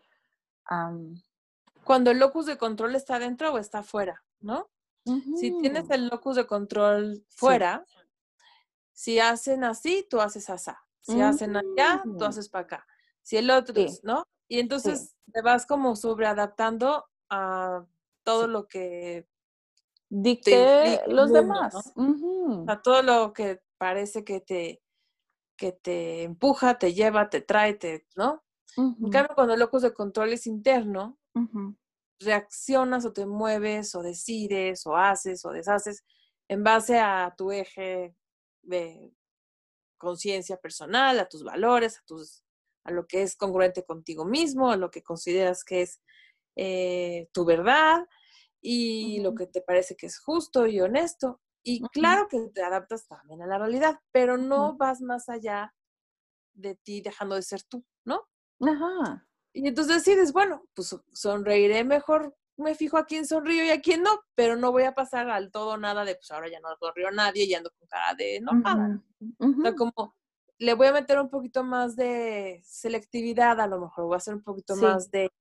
Cuando 1.84 2.10
el 2.10 2.18
locus 2.18 2.46
de 2.46 2.58
control 2.58 2.94
está 2.94 3.18
dentro 3.18 3.52
o 3.52 3.58
está 3.58 3.82
fuera, 3.82 4.22
¿no? 4.40 4.68
Si 5.36 5.56
tienes 5.60 5.88
el 5.90 6.08
locus 6.08 6.34
de 6.34 6.46
control 6.46 7.24
fuera, 7.28 7.84
si 8.92 9.20
hacen 9.20 9.62
así, 9.62 10.04
tú 10.10 10.20
haces 10.20 10.50
así. 10.50 10.72
Si 11.00 11.20
hacen 11.20 11.56
allá, 11.56 12.02
tú 12.02 12.24
mm. 12.24 12.24
haces 12.24 12.48
para 12.48 12.64
acá. 12.64 12.86
Si 13.22 13.36
el 13.36 13.48
otro, 13.50 13.80
¿no? 14.02 14.24
Y 14.48 14.58
entonces 14.58 15.14
te 15.32 15.42
vas 15.42 15.64
como 15.64 15.94
sobreadaptando 15.94 17.04
a 17.30 17.84
todo 18.24 18.48
lo 18.48 18.66
que 18.66 19.28
dicte 20.08 21.02
los 21.06 21.32
demás. 21.32 21.92
A 22.66 22.82
todo 22.82 23.02
lo 23.02 23.32
que 23.32 23.62
parece 23.78 24.24
que 24.24 24.40
te, 24.40 24.82
que 25.56 25.72
te 25.72 26.22
empuja, 26.22 26.78
te 26.78 26.94
lleva, 26.94 27.30
te 27.30 27.40
trae, 27.40 27.74
te, 27.74 28.06
¿no? 28.16 28.44
En 28.76 29.10
cambio, 29.10 29.34
cuando 29.34 29.54
el 29.54 29.60
locus 29.60 29.82
de 29.82 29.94
control 29.94 30.32
es 30.32 30.46
interno, 30.46 31.18
reaccionas 32.20 33.04
o 33.04 33.12
te 33.12 33.26
mueves 33.26 33.94
o 33.94 34.02
decides 34.02 34.86
o 34.86 34.96
haces 34.96 35.44
o 35.44 35.50
deshaces 35.50 36.04
en 36.48 36.64
base 36.64 36.98
a 36.98 37.34
tu 37.36 37.52
eje 37.52 38.14
de 38.62 39.12
conciencia 39.98 40.56
personal, 40.58 41.18
a 41.18 41.28
tus 41.28 41.44
valores, 41.44 41.98
a 41.98 42.02
tus 42.06 42.42
a 42.84 42.92
lo 42.92 43.06
que 43.06 43.22
es 43.22 43.36
congruente 43.36 43.84
contigo 43.84 44.24
mismo, 44.24 44.70
a 44.70 44.76
lo 44.76 44.90
que 44.90 45.02
consideras 45.02 45.64
que 45.64 45.82
es 45.82 46.00
eh, 46.54 47.28
tu 47.32 47.44
verdad 47.44 48.06
y 48.60 49.20
lo 49.20 49.34
que 49.34 49.46
te 49.48 49.60
parece 49.60 49.96
que 49.96 50.06
es 50.06 50.20
justo 50.20 50.66
y 50.68 50.80
honesto. 50.80 51.40
Y 51.68 51.80
claro 51.88 52.28
que 52.28 52.38
te 52.54 52.62
adaptas 52.62 53.08
también 53.08 53.42
a 53.42 53.46
la 53.46 53.58
realidad, 53.58 53.98
pero 54.12 54.36
no 54.36 54.76
vas 54.76 55.00
más 55.00 55.28
allá 55.28 55.74
de 56.54 56.76
ti 56.76 57.00
dejando 57.00 57.34
de 57.34 57.42
ser 57.42 57.64
tú, 57.64 57.84
¿no? 58.04 58.28
Ajá. 58.60 59.26
Y 59.52 59.66
entonces 59.66 60.04
decides, 60.04 60.32
bueno, 60.32 60.64
pues 60.74 60.96
sonreiré 61.12 61.82
mejor, 61.82 62.36
me 62.56 62.76
fijo 62.76 62.98
a 62.98 63.06
quién 63.06 63.26
sonrío 63.26 63.64
y 63.64 63.70
a 63.70 63.80
quién 63.80 64.04
no, 64.04 64.20
pero 64.36 64.54
no 64.54 64.70
voy 64.70 64.84
a 64.84 64.94
pasar 64.94 65.28
al 65.28 65.50
todo 65.50 65.76
nada 65.76 66.04
de, 66.04 66.14
pues 66.14 66.30
ahora 66.30 66.48
ya 66.48 66.60
no 66.60 66.68
sonrió 66.78 67.10
nadie 67.10 67.44
y 67.44 67.54
ando 67.54 67.72
con 67.76 67.88
cara 67.88 68.14
de 68.14 68.36
enojada. 68.36 69.02
O 69.38 69.62
sea, 69.62 69.74
como 69.74 70.14
le 70.58 70.74
voy 70.74 70.86
a 70.86 70.92
meter 70.92 71.18
un 71.18 71.30
poquito 71.30 71.64
más 71.64 71.96
de 71.96 72.62
selectividad, 72.64 73.60
a 73.60 73.66
lo 73.66 73.80
mejor 73.80 74.04
voy 74.04 74.14
a 74.14 74.18
hacer 74.18 74.34
un 74.34 74.44
poquito 74.44 74.76
más 74.76 75.10
de, 75.10 75.32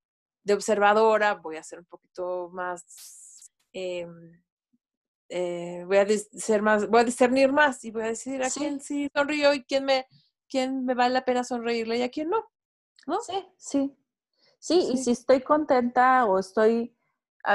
observadora, 0.52 1.36
voy 1.36 1.58
a 1.58 1.60
hacer 1.60 1.78
un 1.78 1.86
poquito 1.86 2.50
más, 2.52 3.52
em, 3.74 4.42
eh, 5.30 5.84
voy 5.86 5.98
a 5.98 6.08
ser 6.08 6.62
más, 6.62 6.88
voy 6.90 7.02
a 7.02 7.06
discernir 7.06 7.52
más 7.52 7.84
y 7.84 7.92
voy 7.92 8.04
a 8.04 8.08
decir 8.08 8.44
a 8.44 8.50
quién 8.50 8.80
sí 8.80 9.10
sonrío 9.14 9.54
y 9.54 9.64
quién 9.64 9.86
me, 9.86 10.08
quién 10.48 10.86
me 10.86 10.94
vale 10.94 11.14
la 11.14 11.26
pena 11.26 11.44
sonreírle 11.44 11.98
y 11.98 12.04
a 12.04 12.10
quién 12.10 12.30
no. 12.30 12.46
¿no? 13.08 13.22
Sí, 13.22 13.46
sí. 13.58 13.98
Sí, 14.60 14.90
y 14.94 14.98
si 14.98 15.12
estoy 15.12 15.42
contenta 15.42 16.26
o 16.26 16.40
estoy, 16.40 16.98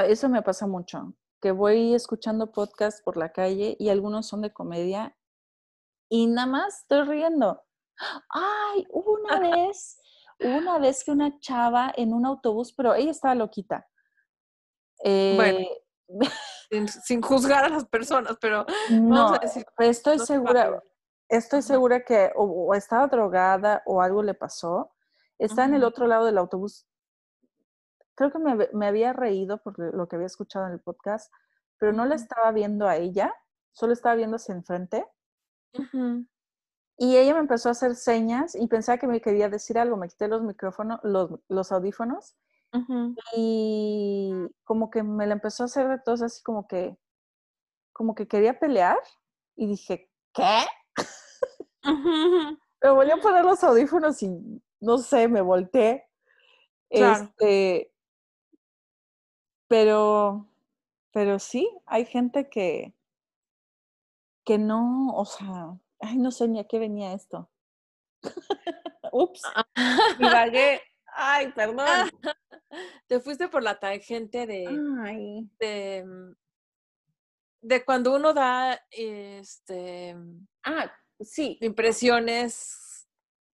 eso 0.07 0.29
me 0.29 0.41
pasa 0.41 0.65
mucho, 0.65 1.13
que 1.41 1.51
voy 1.51 1.93
escuchando 1.93 2.53
podcasts 2.53 3.01
por 3.01 3.17
la 3.17 3.33
calle 3.33 3.75
y 3.79 3.89
algunos 3.89 4.27
son 4.27 4.41
de 4.41 4.53
comedia 4.53 5.17
y 6.07 6.27
nada 6.27 6.47
más 6.47 6.79
estoy 6.79 7.03
riendo. 7.03 7.63
Ay, 8.29 8.87
una 8.91 9.39
vez, 9.67 9.99
una 10.39 10.79
vez 10.79 11.03
que 11.03 11.11
una 11.11 11.37
chava 11.39 11.91
en 11.97 12.13
un 12.13 12.25
autobús, 12.25 12.71
pero 12.71 12.93
ella 12.93 13.11
estaba 13.11 13.35
loquita. 13.35 13.89
bueno, 15.03 15.67
eh, 16.71 16.87
sin, 16.87 17.21
juzgar 17.21 17.65
a 17.65 17.69
las 17.69 17.85
personas, 17.85 18.37
pero 18.39 18.65
no, 18.89 19.33
estoy 19.77 20.19
segura, 20.19 20.81
estoy 21.27 21.61
segura 21.61 22.03
que 22.03 22.31
o, 22.35 22.73
estaba 22.73 23.07
drogada 23.07 23.83
o 23.85 24.01
algo 24.01 24.23
le 24.23 24.33
pasó. 24.33 24.93
Está 25.37 25.65
en 25.65 25.73
el 25.73 25.83
otro 25.83 26.07
lado 26.07 26.25
del 26.25 26.37
autobús. 26.37 26.87
Creo 28.15 28.31
que 28.31 28.39
me, 28.39 28.69
me, 28.73 28.87
había 28.87 29.11
reído 29.13 29.57
por 29.61 29.77
lo 29.77 30.07
que 30.07 30.15
había 30.15 30.27
escuchado 30.27 30.67
en 30.67 30.73
el 30.73 30.79
podcast, 30.79 31.33
pero 31.77 31.93
no 31.93 32.05
la 32.05 32.15
estaba 32.15 32.51
viendo 32.51 32.87
a 32.87 32.97
ella, 32.97 33.33
solo 33.71 33.93
estaba 33.93 34.15
viendo 34.15 34.35
hacia 34.35 34.55
enfrente. 34.55 35.05
Y 36.97 37.17
ella 37.17 37.33
me 37.33 37.39
empezó 37.39 37.69
a 37.69 37.71
hacer 37.71 37.95
señas 37.95 38.55
y 38.55 38.67
pensaba 38.67 38.97
que 38.99 39.07
me 39.07 39.21
quería 39.21 39.49
decir 39.49 39.79
algo. 39.79 39.97
Me 39.97 40.07
quité 40.07 40.27
los 40.27 40.43
micrófonos, 40.43 40.99
los, 41.03 41.31
los 41.47 41.71
audífonos. 41.71 42.35
Y 43.35 44.31
como 44.63 44.89
que 44.89 45.03
me 45.03 45.27
la 45.27 45.33
empezó 45.33 45.63
a 45.63 45.65
hacer 45.65 45.87
de 45.89 45.99
todos 45.99 46.21
así 46.21 46.41
como 46.43 46.67
que, 46.67 46.97
como 47.93 48.15
que 48.15 48.27
quería 48.27 48.59
pelear. 48.59 48.97
Y 49.55 49.67
dije, 49.67 50.09
¿qué? 50.33 50.65
me 52.81 52.89
volví 52.89 53.11
a 53.11 53.17
poner 53.17 53.43
los 53.43 53.63
audífonos 53.63 54.21
y 54.23 54.31
no 54.79 54.97
sé, 54.97 55.27
me 55.27 55.41
volteé. 55.41 56.07
Este, 56.89 57.93
pero, 59.67 60.49
pero 61.11 61.39
sí, 61.39 61.69
hay 61.85 62.05
gente 62.05 62.49
que, 62.49 62.93
que 64.43 64.57
no, 64.57 65.13
o 65.15 65.25
sea, 65.25 65.77
ay, 66.01 66.17
no 66.17 66.31
sé 66.31 66.47
ni 66.47 66.59
a 66.59 66.67
qué 66.67 66.79
venía 66.79 67.13
esto. 67.13 67.49
Ups, 69.11 69.41
divagué. 70.19 70.81
Ay, 71.15 71.51
perdón. 71.51 72.09
Te 73.07 73.19
fuiste 73.19 73.47
por 73.47 73.63
la 73.63 73.79
tangente 73.79 74.47
de, 74.47 74.63
de, 75.59 76.05
mm, 76.05 76.35
de 77.61 77.85
cuando 77.85 78.15
uno 78.15 78.33
da 78.33 78.81
este 78.91 80.15
ah, 80.63 80.91
sí. 81.19 81.57
impresiones 81.61 83.07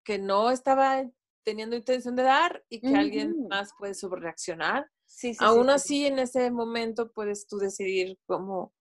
que 0.04 0.18
no 0.20 0.52
estaba 0.52 1.04
teniendo 1.44 1.76
intención 1.76 2.16
de 2.16 2.24
dar 2.24 2.64
y 2.70 2.82
que 2.82 2.96
alguien 2.96 3.48
más 3.48 3.72
puede 3.78 3.94
sobrereaccionar. 3.94 4.90
Sí, 5.06 5.34
sí, 5.34 5.40
Aún 5.44 5.70
así, 5.70 6.06
en 6.06 6.20
ese 6.20 6.52
momento 6.52 7.12
puedes 7.12 7.48
tú 7.48 7.58
decidir 7.58 8.18
cómo, 8.26 8.74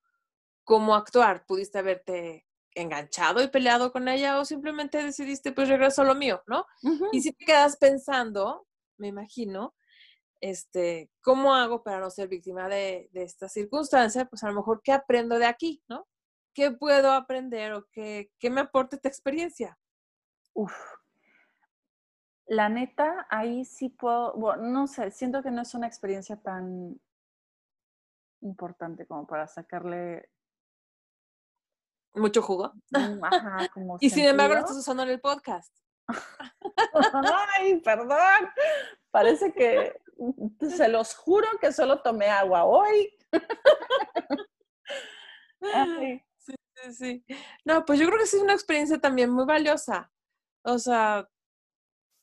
cómo 0.65 0.95
actuar. 0.95 1.47
Pudiste 1.47 1.79
haberte 1.79 2.47
enganchado 2.77 3.43
y 3.43 3.49
peleado 3.49 3.91
con 3.91 4.07
ella 4.07 4.39
o 4.39 4.45
simplemente 4.45 5.03
decidiste 5.03 5.51
pues 5.53 5.69
regreso 5.69 6.03
a 6.03 6.05
lo 6.05 6.15
mío, 6.15 6.43
¿no? 6.47 6.67
Y 7.11 7.23
si 7.23 7.33
te 7.33 7.45
quedas 7.45 7.77
pensando, 7.79 8.67
me 8.99 9.09
imagino, 9.09 9.75
este, 10.41 11.11
¿cómo 11.23 11.55
hago 11.55 11.83
para 11.83 12.01
no 12.01 12.11
ser 12.11 12.29
víctima 12.29 12.69
de, 12.69 13.11
esta 13.15 13.49
circunstancia? 13.49 14.27
Pues 14.27 14.45
a 14.45 14.49
lo 14.49 14.55
mejor, 14.55 14.83
¿qué 14.85 14.93
aprendo 14.93 15.39
de 15.39 15.47
aquí, 15.47 15.83
no? 15.89 16.07
¿Qué 16.55 16.71
puedo 16.71 17.13
aprender 17.13 17.73
o 17.73 17.87
qué, 17.91 18.31
qué 18.39 18.51
me 18.51 18.61
aporta 18.61 18.97
esta 18.97 19.09
experiencia? 19.09 19.79
Uf. 20.55 20.75
La 22.47 22.69
neta, 22.69 23.27
ahí 23.31 23.65
sí 23.65 23.89
puedo, 23.89 24.35
bueno, 24.35 24.63
no 24.65 24.87
sé, 24.87 25.11
siento 25.11 25.43
que 25.43 25.51
no 25.51 25.63
es 25.63 25.75
una 25.75 25.87
experiencia 25.87 26.37
tan 26.37 27.01
importante 28.43 29.07
como 29.07 29.27
para 29.27 29.49
sacarle 29.49 30.29
mucho 32.17 32.43
jugo. 32.43 32.73
Mm, 32.91 33.25
ajá, 33.25 33.69
como 33.73 33.99
y 34.01 34.11
sin 34.11 34.25
embargo 34.25 34.55
lo 34.55 34.61
estás 34.61 34.77
usando 34.77 35.03
en 35.03 35.11
el 35.11 35.21
podcast. 35.21 35.75
Ay, 37.59 37.81
perdón. 37.81 38.51
Parece 39.11 39.53
que 39.53 40.01
se 40.61 40.89
los 40.89 41.15
juro 41.15 41.49
que 41.61 41.73
solo 41.73 42.01
tomé 42.03 42.27
agua 42.27 42.65
hoy. 42.65 43.17
Sí, 46.39 46.55
sí, 46.75 46.95
sí. 46.95 47.25
No, 47.65 47.85
pues 47.85 47.99
yo 47.99 48.07
creo 48.07 48.19
que 48.21 48.27
sí 48.27 48.37
es 48.37 48.43
una 48.43 48.53
experiencia 48.53 49.01
también 49.01 49.31
muy 49.31 49.47
valiosa. 49.47 50.13
O 50.63 50.79
sea, 50.79 51.29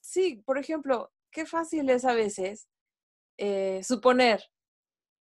sí, 0.01 0.41
por 0.45 0.57
ejemplo, 0.57 1.11
qué 1.29 1.45
fácil 1.45 1.89
es 1.89 2.05
a 2.05 2.13
veces 2.13 2.69
eh, 3.37 3.81
suponer 3.83 4.49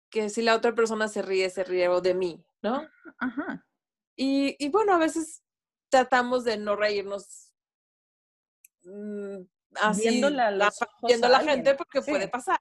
que 0.10 0.30
si 0.30 0.42
la 0.42 0.56
otra 0.56 0.76
persona 0.76 1.08
se 1.08 1.22
ríe, 1.22 1.50
se 1.50 1.64
ríe 1.64 1.88
de 2.02 2.14
mí, 2.14 2.46
¿no? 2.62 2.88
Ajá. 3.20 3.66
Y, 4.16 4.56
y 4.64 4.70
bueno, 4.70 4.94
a 4.94 4.98
veces 4.98 5.44
tratamos 5.90 6.44
de 6.44 6.58
no 6.58 6.76
reírnos 6.76 7.52
mm, 8.84 9.42
así, 9.76 10.22
viendo 11.04 11.28
la 11.30 11.40
gente 11.42 11.76
porque 11.76 12.02
puede 12.02 12.28
pasar. 12.28 12.60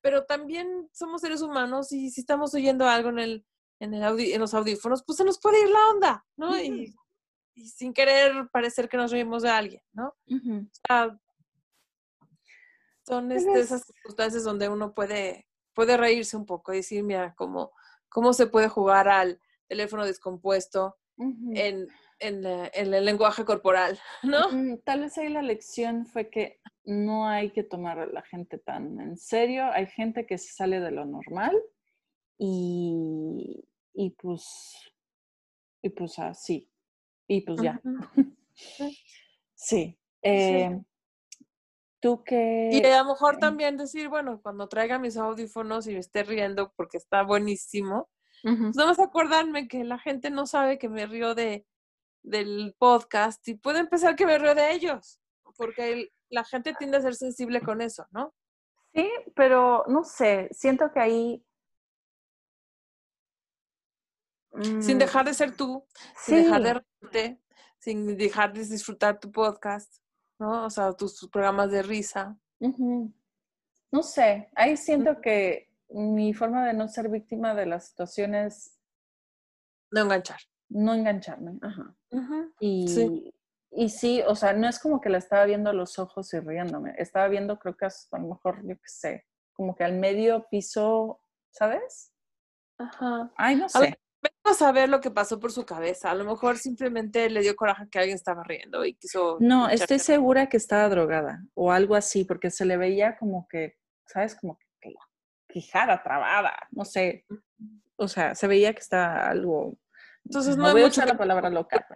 Pero 0.00 0.24
también 0.24 0.88
somos 0.92 1.20
seres 1.20 1.40
humanos 1.40 1.92
y 1.92 2.10
si 2.10 2.20
estamos 2.20 2.54
oyendo 2.54 2.88
algo 2.88 3.08
en 3.08 3.18
el, 3.18 3.46
en, 3.80 3.94
el 3.94 4.20
en 4.20 4.40
los 4.40 4.54
audífonos, 4.54 5.02
pues 5.04 5.18
se 5.18 5.24
nos 5.24 5.40
puede 5.40 5.62
ir 5.62 5.70
la 5.70 5.88
onda, 5.88 6.26
¿no? 6.36 6.58
y, 6.60 6.94
sin 7.54 7.94
querer 7.94 8.48
parecer 8.50 8.88
que 8.88 8.96
nos 8.96 9.12
reímos 9.12 9.42
de 9.42 9.50
alguien, 9.50 9.82
¿no? 9.92 10.08
o 10.08 10.68
sea, 10.86 11.16
son 13.06 13.30
este, 13.30 13.60
esas 13.60 13.84
circunstancias 13.84 14.42
donde 14.42 14.68
uno 14.68 14.92
puede, 14.92 15.46
puede 15.72 15.96
reírse 15.96 16.36
un 16.36 16.46
poco 16.46 16.72
y 16.72 16.78
decir, 16.78 17.04
mira, 17.04 17.34
cómo, 17.36 17.70
cómo 18.08 18.32
se 18.32 18.48
puede 18.48 18.68
jugar 18.68 19.08
al 19.08 19.40
teléfono 19.74 20.06
descompuesto 20.06 20.96
en, 21.18 21.88
en, 22.20 22.46
el 22.46 23.04
lenguaje 23.04 23.44
corporal, 23.44 23.98
¿no? 24.22 24.78
Tal 24.84 25.00
vez 25.00 25.18
ahí 25.18 25.28
la 25.28 25.42
lección 25.42 26.06
fue 26.06 26.30
que 26.30 26.60
no 26.84 27.26
hay 27.26 27.50
que 27.50 27.64
tomar 27.64 27.98
a 27.98 28.06
la 28.06 28.22
gente 28.22 28.58
tan 28.58 29.00
en 29.00 29.16
serio. 29.16 29.64
Hay 29.72 29.86
gente 29.86 30.26
que 30.26 30.38
se 30.38 30.52
sale 30.52 30.78
de 30.78 30.92
lo 30.92 31.04
normal 31.06 31.60
y, 32.38 33.64
y 33.92 34.10
pues, 34.10 34.76
y 35.82 35.90
pues 35.90 36.18
así. 36.20 36.70
Y 37.26 37.40
pues 37.40 37.60
ya. 37.60 37.80
sí. 39.54 39.98
Eh, 40.22 40.80
Tú 42.00 42.22
que... 42.22 42.68
Y 42.70 42.84
a 42.84 43.02
lo 43.02 43.08
mejor 43.08 43.38
también 43.38 43.78
decir, 43.78 44.10
bueno, 44.10 44.38
cuando 44.42 44.68
traiga 44.68 44.98
mis 44.98 45.16
audífonos 45.16 45.86
y 45.86 45.94
me 45.94 46.00
esté 46.00 46.22
riendo 46.22 46.70
porque 46.76 46.98
está 46.98 47.22
buenísimo, 47.22 48.10
pues 48.44 48.76
vamos 48.76 48.98
a 48.98 49.04
acordarme 49.04 49.68
que 49.68 49.84
la 49.84 49.98
gente 49.98 50.30
no 50.30 50.46
sabe 50.46 50.78
que 50.78 50.88
me 50.88 51.06
río 51.06 51.34
de, 51.34 51.66
del 52.22 52.74
podcast 52.78 53.46
y 53.48 53.54
puede 53.54 53.78
empezar 53.80 54.16
que 54.16 54.26
me 54.26 54.38
río 54.38 54.54
de 54.54 54.72
ellos, 54.72 55.18
porque 55.56 56.12
la 56.28 56.44
gente 56.44 56.74
tiende 56.74 56.98
a 56.98 57.02
ser 57.02 57.14
sensible 57.14 57.62
con 57.62 57.80
eso, 57.80 58.06
¿no? 58.10 58.34
Sí, 58.92 59.10
pero 59.34 59.84
no 59.88 60.04
sé, 60.04 60.48
siento 60.52 60.92
que 60.92 61.00
ahí... 61.00 61.44
Sin 64.80 64.96
mm, 64.96 64.98
dejar 64.98 65.24
de 65.24 65.34
ser 65.34 65.56
tú, 65.56 65.84
sin 66.16 66.44
dejar 66.44 66.62
de 66.62 66.74
reírte, 66.74 67.40
sin 67.78 68.16
dejar 68.16 68.52
de 68.52 68.64
disfrutar 68.64 69.18
tu 69.18 69.32
podcast. 69.32 70.04
¿no? 70.38 70.66
O 70.66 70.70
sea, 70.70 70.92
tus, 70.92 71.28
programas 71.28 71.70
de 71.70 71.82
risa. 71.82 72.36
No 72.60 74.02
sé, 74.02 74.48
ahí 74.54 74.76
siento 74.76 75.20
que 75.20 75.68
mi 75.88 76.34
forma 76.34 76.66
de 76.66 76.74
no 76.74 76.88
ser 76.88 77.08
víctima 77.08 77.54
de 77.54 77.66
las 77.66 77.88
situaciones... 77.88 78.78
No 79.90 80.02
enganchar. 80.02 80.40
No 80.68 80.94
engancharme, 80.94 81.58
ajá. 81.62 81.94
y, 82.58 82.88
sí. 82.88 83.34
y 83.70 83.88
sí, 83.90 84.22
o 84.26 84.34
sea, 84.34 84.54
no 84.54 84.68
es 84.68 84.78
como 84.78 85.00
que 85.00 85.10
la 85.10 85.18
estaba 85.18 85.44
viendo 85.44 85.70
a 85.70 85.74
los 85.74 85.98
ojos 85.98 86.32
y 86.34 86.40
riéndome. 86.40 86.94
Estaba 86.98 87.28
viendo, 87.28 87.58
creo 87.58 87.76
que 87.76 87.86
a 87.86 88.18
lo 88.18 88.28
mejor, 88.28 88.66
yo 88.66 88.74
qué 88.76 88.88
sé, 88.88 89.26
como 89.52 89.76
que 89.76 89.84
al 89.84 89.92
medio 89.94 90.46
piso, 90.50 91.20
¿sabes? 91.50 92.12
Ajá. 92.78 93.30
Ay, 93.36 93.56
no 93.56 93.68
sé. 93.68 93.94
Vamos 94.42 94.62
a 94.62 94.72
ver 94.72 94.88
lo 94.88 95.00
que 95.00 95.10
pasó 95.10 95.40
por 95.40 95.52
su 95.52 95.64
cabeza. 95.64 96.10
A 96.10 96.14
lo 96.14 96.24
mejor 96.24 96.58
simplemente 96.58 97.28
le 97.30 97.40
dio 97.40 97.56
coraje 97.56 97.88
que 97.90 97.98
alguien 97.98 98.16
estaba 98.16 98.42
riendo 98.42 98.84
y 98.84 98.94
quiso. 98.94 99.38
No, 99.40 99.68
estoy 99.68 99.98
segura 99.98 100.48
que 100.48 100.56
estaba 100.56 100.88
drogada 100.88 101.44
o 101.54 101.72
algo 101.72 101.94
así, 101.94 102.24
porque 102.24 102.50
se 102.50 102.64
le 102.64 102.76
veía 102.76 103.16
como 103.16 103.46
que, 103.48 103.76
¿sabes? 104.06 104.34
Como 104.34 104.58
la 104.58 104.63
quijada 105.54 106.02
trabada, 106.02 106.68
no 106.72 106.84
sé. 106.84 107.24
O 107.96 108.08
sea, 108.08 108.34
se 108.34 108.48
veía 108.48 108.72
que 108.72 108.80
estaba 108.80 109.28
algo. 109.28 109.78
Entonces 110.24 110.56
no, 110.56 110.66
hay 110.66 110.82
mucho 110.82 111.00
que 111.00 111.06
la 111.06 111.16
palabra 111.16 111.48
loca. 111.48 111.86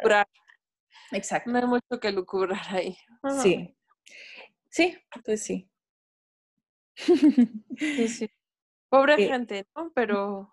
Exacto. 1.10 1.50
No 1.50 1.58
hay 1.58 1.66
mucho 1.66 1.98
que 2.00 2.12
lucubrar 2.12 2.62
ahí. 2.70 2.96
Sí. 3.42 3.76
Sí, 4.70 4.96
pues 5.24 5.42
sí. 5.42 5.68
sí, 6.96 8.08
sí. 8.08 8.30
Pobre 8.88 9.14
eh, 9.14 9.28
gente, 9.28 9.66
¿no? 9.74 9.90
Pero 9.92 10.52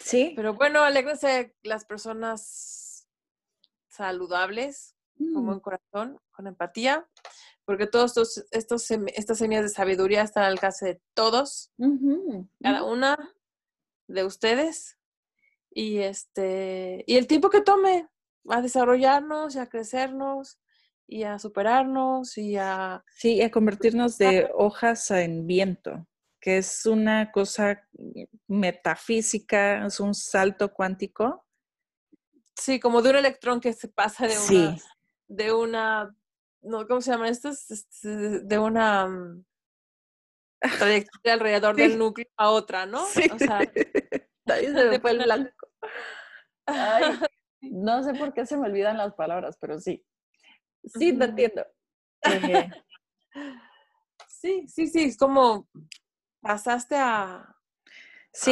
Sí. 0.00 0.32
Pero 0.36 0.54
bueno, 0.54 0.82
alégrense 0.82 1.54
las 1.62 1.84
personas 1.84 3.08
saludables, 3.88 4.94
como 5.16 5.50
mm. 5.50 5.54
en 5.54 5.60
corazón, 5.60 6.20
con 6.30 6.46
empatía, 6.46 7.08
porque 7.68 7.84
estos, 7.84 8.46
estos 8.50 8.90
estas 9.14 9.36
semillas 9.36 9.62
de 9.62 9.68
sabiduría 9.68 10.22
están 10.22 10.44
al 10.44 10.52
alcance 10.52 10.86
de 10.86 11.02
todos, 11.12 11.70
cada 12.62 12.82
una 12.82 13.34
de 14.08 14.24
ustedes. 14.24 14.96
Y 15.70 15.98
este, 15.98 17.04
y 17.06 17.18
el 17.18 17.26
tiempo 17.26 17.50
que 17.50 17.60
tome 17.60 18.08
a 18.48 18.62
desarrollarnos 18.62 19.54
y 19.54 19.58
a 19.58 19.66
crecernos 19.66 20.58
y 21.06 21.24
a 21.24 21.38
superarnos 21.38 22.38
y 22.38 22.56
a... 22.56 23.04
Sí, 23.14 23.42
a 23.42 23.50
convertirnos 23.50 24.16
de 24.16 24.48
hojas 24.54 25.10
en 25.10 25.46
viento 25.46 26.06
que 26.40 26.56
es 26.58 26.86
una 26.86 27.30
cosa 27.32 27.86
metafísica, 28.46 29.84
es 29.84 30.00
un 30.00 30.14
salto 30.14 30.72
cuántico. 30.72 31.44
Sí, 32.56 32.80
como 32.80 33.02
de 33.02 33.10
un 33.10 33.16
electrón 33.16 33.60
que 33.60 33.74
se 33.74 33.88
pasa 33.88 34.26
de 34.26 34.38
una, 34.38 34.76
de 35.26 35.52
una, 35.52 36.16
no, 36.62 36.86
¿cómo 36.86 37.00
se 37.00 37.10
llama 37.10 37.28
esto? 37.28 37.50
De 38.02 38.58
una 38.58 39.06
mm, 39.06 39.44
trayectoria 40.78 41.34
alrededor 41.34 41.76
del 41.76 41.98
núcleo 41.98 42.28
a 42.36 42.50
otra, 42.50 42.86
¿no? 42.86 43.04
Sí. 43.06 43.28
O 43.32 43.38
sea, 43.38 43.60
Ahí 44.48 44.66
se 44.66 44.72
me 44.90 45.00
fue 45.00 45.12
el 45.12 45.24
blanco. 45.24 45.68
no 47.60 48.02
sé 48.02 48.14
por 48.14 48.32
qué 48.32 48.46
se 48.46 48.56
me 48.56 48.68
olvidan 48.68 48.96
las 48.96 49.14
palabras, 49.14 49.56
pero 49.60 49.78
sí. 49.78 50.04
Sí, 50.84 51.16
te 51.16 51.24
entiendo. 51.24 51.66
Sí, 54.28 54.66
sí, 54.68 54.86
sí, 54.86 55.02
es 55.04 55.16
como 55.16 55.68
pasaste 56.40 56.96
a, 56.96 57.54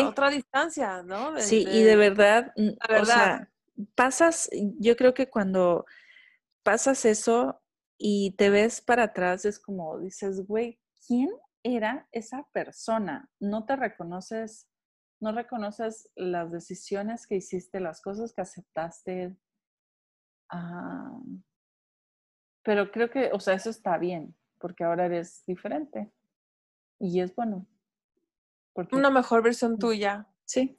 otra 0.04 0.30
distancia, 0.30 1.02
¿no? 1.04 1.38
sí, 1.38 1.64
y 1.68 1.82
de 1.84 1.94
verdad, 1.94 2.52
o 3.00 3.04
sea, 3.04 3.48
pasas, 3.94 4.50
yo 4.52 4.96
creo 4.96 5.14
que 5.14 5.30
cuando 5.30 5.86
pasas 6.64 7.04
eso 7.04 7.62
y 7.98 8.32
te 8.32 8.50
ves 8.50 8.80
para 8.80 9.04
atrás, 9.04 9.44
es 9.44 9.58
como 9.58 9.98
dices, 9.98 10.46
güey, 10.46 10.78
¿quién 11.06 11.30
era 11.62 12.08
esa 12.12 12.46
persona? 12.52 13.30
No 13.40 13.64
te 13.64 13.76
reconoces, 13.76 14.68
no 15.20 15.32
reconoces 15.32 16.10
las 16.14 16.52
decisiones 16.52 17.26
que 17.26 17.36
hiciste, 17.36 17.80
las 17.80 18.00
cosas 18.00 18.32
que 18.32 18.42
aceptaste. 18.42 19.36
Ah, 20.50 21.18
pero 22.62 22.90
creo 22.90 23.10
que, 23.10 23.30
o 23.32 23.40
sea, 23.40 23.54
eso 23.54 23.70
está 23.70 23.96
bien, 23.96 24.34
porque 24.58 24.84
ahora 24.84 25.06
eres 25.06 25.44
diferente. 25.46 26.10
Y 26.98 27.20
es 27.20 27.34
bueno. 27.34 27.66
Una 28.92 29.10
mejor 29.10 29.42
versión 29.42 29.78
tuya. 29.78 30.26
Sí. 30.44 30.76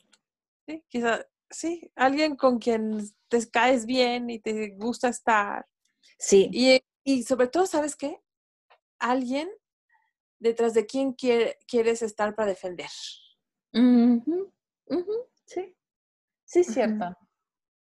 Sí, 0.68 0.84
quizá, 0.90 1.26
sí, 1.50 1.92
alguien 1.96 2.36
con 2.36 2.60
quien 2.60 3.00
te 3.30 3.50
caes 3.50 3.86
bien 3.86 4.30
y 4.30 4.40
te 4.40 4.76
gusta 4.76 5.08
estar. 5.08 5.66
Sí. 6.20 6.50
Y, 6.52 6.82
y 7.08 7.24
sobre 7.24 7.48
todo, 7.48 7.66
¿sabes 7.66 7.96
qué? 7.96 8.22
Alguien 9.00 9.50
detrás 10.40 10.74
de 10.74 10.86
quien 10.86 11.14
quieres 11.14 12.02
estar 12.02 12.36
para 12.36 12.50
defender. 12.50 12.90
Sí. 15.46 15.78
Sí, 16.44 16.64
cierto. 16.66 17.18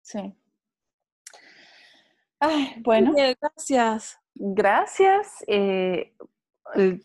Sí. 0.03 0.33
Ay, 2.39 2.77
bueno. 2.79 3.13
gracias. 3.41 4.21
Gracias. 4.37 5.45
Eh, 5.49 6.15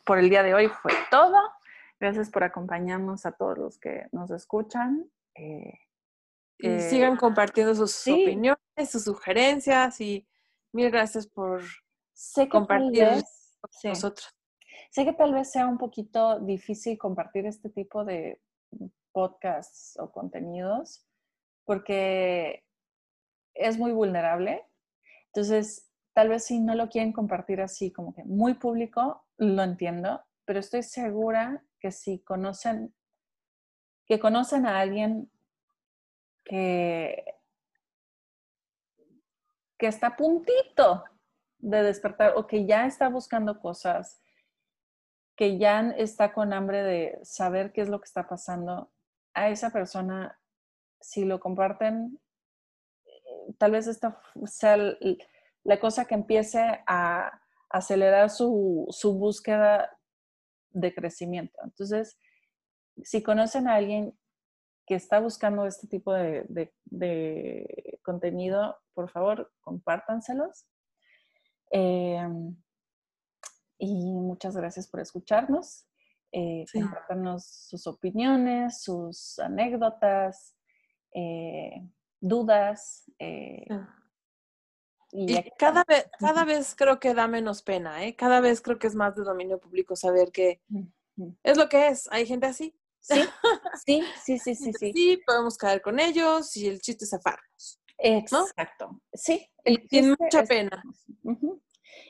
por 0.05 0.19
el 0.19 0.29
día 0.29 0.43
de 0.43 0.53
hoy 0.53 0.67
fue 0.67 0.93
todo. 1.09 1.39
Gracias 1.99 2.29
por 2.29 2.43
acompañarnos 2.43 3.25
a 3.25 3.31
todos 3.31 3.57
los 3.57 3.79
que 3.79 4.05
nos 4.11 4.29
escuchan. 4.29 5.09
Eh, 5.33 5.79
y 6.59 6.67
eh, 6.67 6.79
sigan 6.79 7.17
compartiendo 7.17 7.73
sus 7.73 8.07
opiniones, 8.07 8.59
sus 8.91 9.03
sugerencias 9.03 9.99
y 9.99 10.27
mil 10.73 10.91
gracias 10.91 11.25
por 11.25 11.63
compartir 12.49 13.07
con 13.61 13.91
nosotros. 13.91 14.27
Sé 14.91 15.05
que 15.05 15.13
tal 15.13 15.33
vez 15.33 15.51
sea 15.51 15.67
un 15.67 15.77
poquito 15.77 16.39
difícil 16.39 16.97
compartir 16.97 17.45
este 17.45 17.69
tipo 17.69 18.05
de 18.05 18.41
podcasts 19.11 19.97
o 19.99 20.11
contenidos 20.11 21.05
porque 21.65 22.63
es 23.53 23.77
muy 23.77 23.91
vulnerable. 23.91 24.65
Entonces, 25.27 25.89
tal 26.13 26.29
vez 26.29 26.45
si 26.45 26.59
no 26.59 26.75
lo 26.75 26.89
quieren 26.89 27.13
compartir 27.13 27.61
así 27.61 27.91
como 27.91 28.13
que 28.13 28.23
muy 28.23 28.55
público, 28.55 29.25
lo 29.37 29.63
entiendo, 29.63 30.21
pero 30.45 30.59
estoy 30.59 30.83
segura 30.83 31.63
que 31.79 31.91
si 31.91 32.19
conocen, 32.19 32.93
que 34.05 34.19
conocen 34.19 34.65
a 34.65 34.79
alguien 34.79 35.31
que, 36.43 37.23
que 39.77 39.87
está 39.87 40.07
a 40.07 40.15
puntito 40.15 41.03
de 41.63 41.83
despertar 41.83 42.33
o 42.35 42.45
que 42.45 42.65
ya 42.65 42.85
está 42.85 43.09
buscando 43.09 43.59
cosas, 43.59 44.21
que 45.35 45.57
ya 45.57 45.93
está 45.97 46.33
con 46.33 46.53
hambre 46.53 46.83
de 46.83 47.19
saber 47.23 47.71
qué 47.71 47.81
es 47.81 47.89
lo 47.89 47.99
que 47.99 48.05
está 48.05 48.27
pasando, 48.27 48.91
a 49.33 49.49
esa 49.49 49.71
persona, 49.71 50.39
si 50.99 51.25
lo 51.25 51.39
comparten, 51.39 52.19
tal 53.57 53.71
vez 53.71 53.87
esta 53.87 54.21
sea 54.45 54.77
la 55.63 55.79
cosa 55.79 56.05
que 56.05 56.15
empiece 56.15 56.83
a 56.85 57.41
acelerar 57.69 58.29
su, 58.29 58.85
su 58.89 59.17
búsqueda 59.17 59.97
de 60.69 60.93
crecimiento. 60.93 61.59
Entonces, 61.63 62.19
si 63.01 63.23
conocen 63.23 63.67
a 63.67 63.75
alguien 63.75 64.15
que 64.85 64.95
está 64.95 65.19
buscando 65.19 65.65
este 65.65 65.87
tipo 65.87 66.13
de, 66.13 66.71
contenido, 68.03 68.77
por 68.93 69.09
favor, 69.09 69.51
compártanselos. 69.61 70.65
Em, 71.75 72.55
y 73.79 74.13
muchas 74.13 74.55
gracias 74.55 74.87
por 74.87 74.99
escucharnos. 74.99 75.87
Eh, 76.31 76.65
sus 77.39 77.87
opiniones, 77.87 78.81
sus 78.81 79.39
anécdotas, 79.39 80.55
eh, 81.13 81.87
dudas. 82.19 83.03
Eh, 83.17 83.65
y, 85.11 85.51
cada, 85.57 85.83
vez, 85.87 86.09
cada 86.19 86.45
vez 86.45 86.75
creo 86.75 86.99
que 86.99 87.15
da 87.15 87.27
menos 87.27 87.63
pena, 87.63 88.05
¿eh? 88.05 88.15
Cada 88.15 88.39
vez 88.39 88.61
creo 88.61 88.77
que 88.77 88.87
es 88.87 88.95
más 88.95 89.15
de 89.15 89.23
dominio 89.23 89.59
público 89.59 89.95
saber 89.95 90.31
que 90.31 90.61
es 91.43 91.57
lo 91.57 91.69
que 91.69 91.87
es. 91.87 92.07
Hay 92.11 92.27
gente 92.27 92.45
así. 92.45 92.75
Sí, 92.99 93.21
sí, 93.85 94.01
sí, 94.23 94.39
sí, 94.39 94.55
sí, 94.55 94.73
sí. 94.73 94.93
Sí, 94.93 95.21
podemos 95.25 95.57
caer 95.57 95.81
con 95.81 95.99
ellos 95.99 96.55
y 96.55 96.67
el 96.67 96.81
chiste 96.81 97.05
es 97.05 97.11
zafarnos. 97.11 97.82
Exacto. 98.03 99.01
Sí. 99.13 99.49
El 99.63 99.87
tiene 99.87 100.15
mucha 100.19 100.43
pena. 100.43 100.83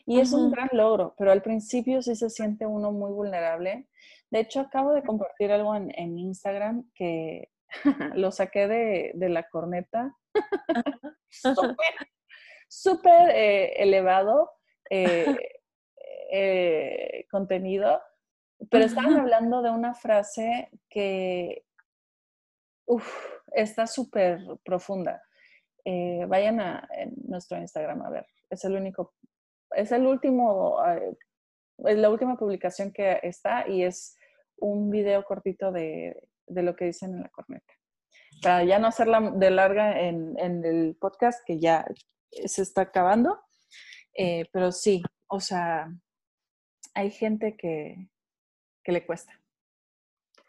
Y 0.05 0.19
es 0.19 0.33
un 0.33 0.51
gran 0.51 0.69
logro, 0.71 1.15
pero 1.17 1.31
al 1.31 1.41
principio 1.41 2.01
sí 2.01 2.15
se 2.15 2.29
siente 2.29 2.65
uno 2.65 2.91
muy 2.91 3.11
vulnerable. 3.11 3.87
De 4.29 4.39
hecho, 4.39 4.61
acabo 4.61 4.93
de 4.93 5.03
compartir 5.03 5.51
algo 5.51 5.75
en, 5.75 6.17
Instagram 6.17 6.89
que 6.95 7.49
lo 8.15 8.31
saqué 8.31 8.67
de, 8.67 9.29
la 9.29 9.43
corneta. 9.49 10.15
Súper, 12.67 13.29
eh, 13.29 13.83
elevado 13.83 14.51
eh, 14.89 15.37
eh, 16.31 17.27
contenido 17.29 18.01
pero 18.69 18.85
estaban 18.85 19.17
hablando 19.17 19.61
de 19.61 19.69
una 19.69 19.93
frase 19.93 20.69
que 20.89 21.65
está 23.53 23.87
súper 23.87 24.39
profunda. 24.63 25.21
Eh, 25.85 26.25
vayan 26.27 26.59
a 26.61 26.87
nuestro 27.25 27.57
Instagram 27.57 28.01
a 28.03 28.09
ver. 28.09 28.27
Es 28.49 28.63
el 28.63 28.75
único, 28.75 29.13
es 29.71 29.91
el 29.91 30.05
último, 30.05 30.77
eh, 30.85 31.17
es 31.77 31.97
la 31.97 32.09
última 32.09 32.37
publicación 32.37 32.91
que 32.91 33.19
está 33.23 33.67
y 33.67 33.83
es 33.83 34.17
un 34.57 34.89
video 34.89 35.23
cortito 35.25 35.71
de, 35.71 36.15
lo 36.47 36.75
que 36.75 36.85
dicen 36.85 37.15
en 37.15 37.21
la 37.23 37.29
corneta. 37.29 37.73
Para 38.41 38.63
ya 38.63 38.79
no 38.79 38.87
hacerla 38.87 39.31
de 39.35 39.51
larga 39.51 39.99
en, 39.99 40.37
el 40.37 40.95
podcast 40.99 41.43
que 41.45 41.59
ya 41.59 41.85
se 42.45 42.61
está 42.61 42.81
acabando. 42.81 43.41
Eh, 44.15 44.45
pero 44.51 44.71
sí, 44.71 45.01
o 45.27 45.39
sea, 45.39 45.91
hay 46.93 47.09
gente 47.11 47.57
que, 47.57 48.09
que 48.83 48.91
le 48.91 49.05
cuesta. 49.05 49.33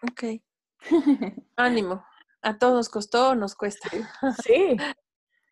Ok. 0.03 0.41
Ánimo. 1.57 2.05
A 2.43 2.59
todos 2.59 2.74
nos 2.74 2.89
costó, 2.91 3.35
nos 3.35 3.55
cuesta. 3.55 3.89
Sí 4.43 4.76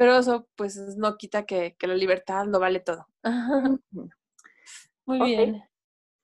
pero 0.02 0.18
eso 0.18 0.48
pues 0.56 0.76
no 0.96 1.16
quita 1.16 1.46
que, 1.46 1.76
que 1.78 1.86
la 1.86 1.94
libertad 1.94 2.44
lo 2.48 2.58
vale 2.58 2.80
todo. 2.80 3.06
Muy 5.06 5.20
bien. 5.20 5.62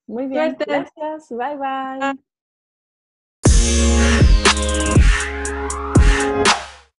Muy 0.09 0.27
bien. 0.27 0.57
Gracias. 0.59 1.29
Bye. 1.31 1.57
bye. 3.45 4.98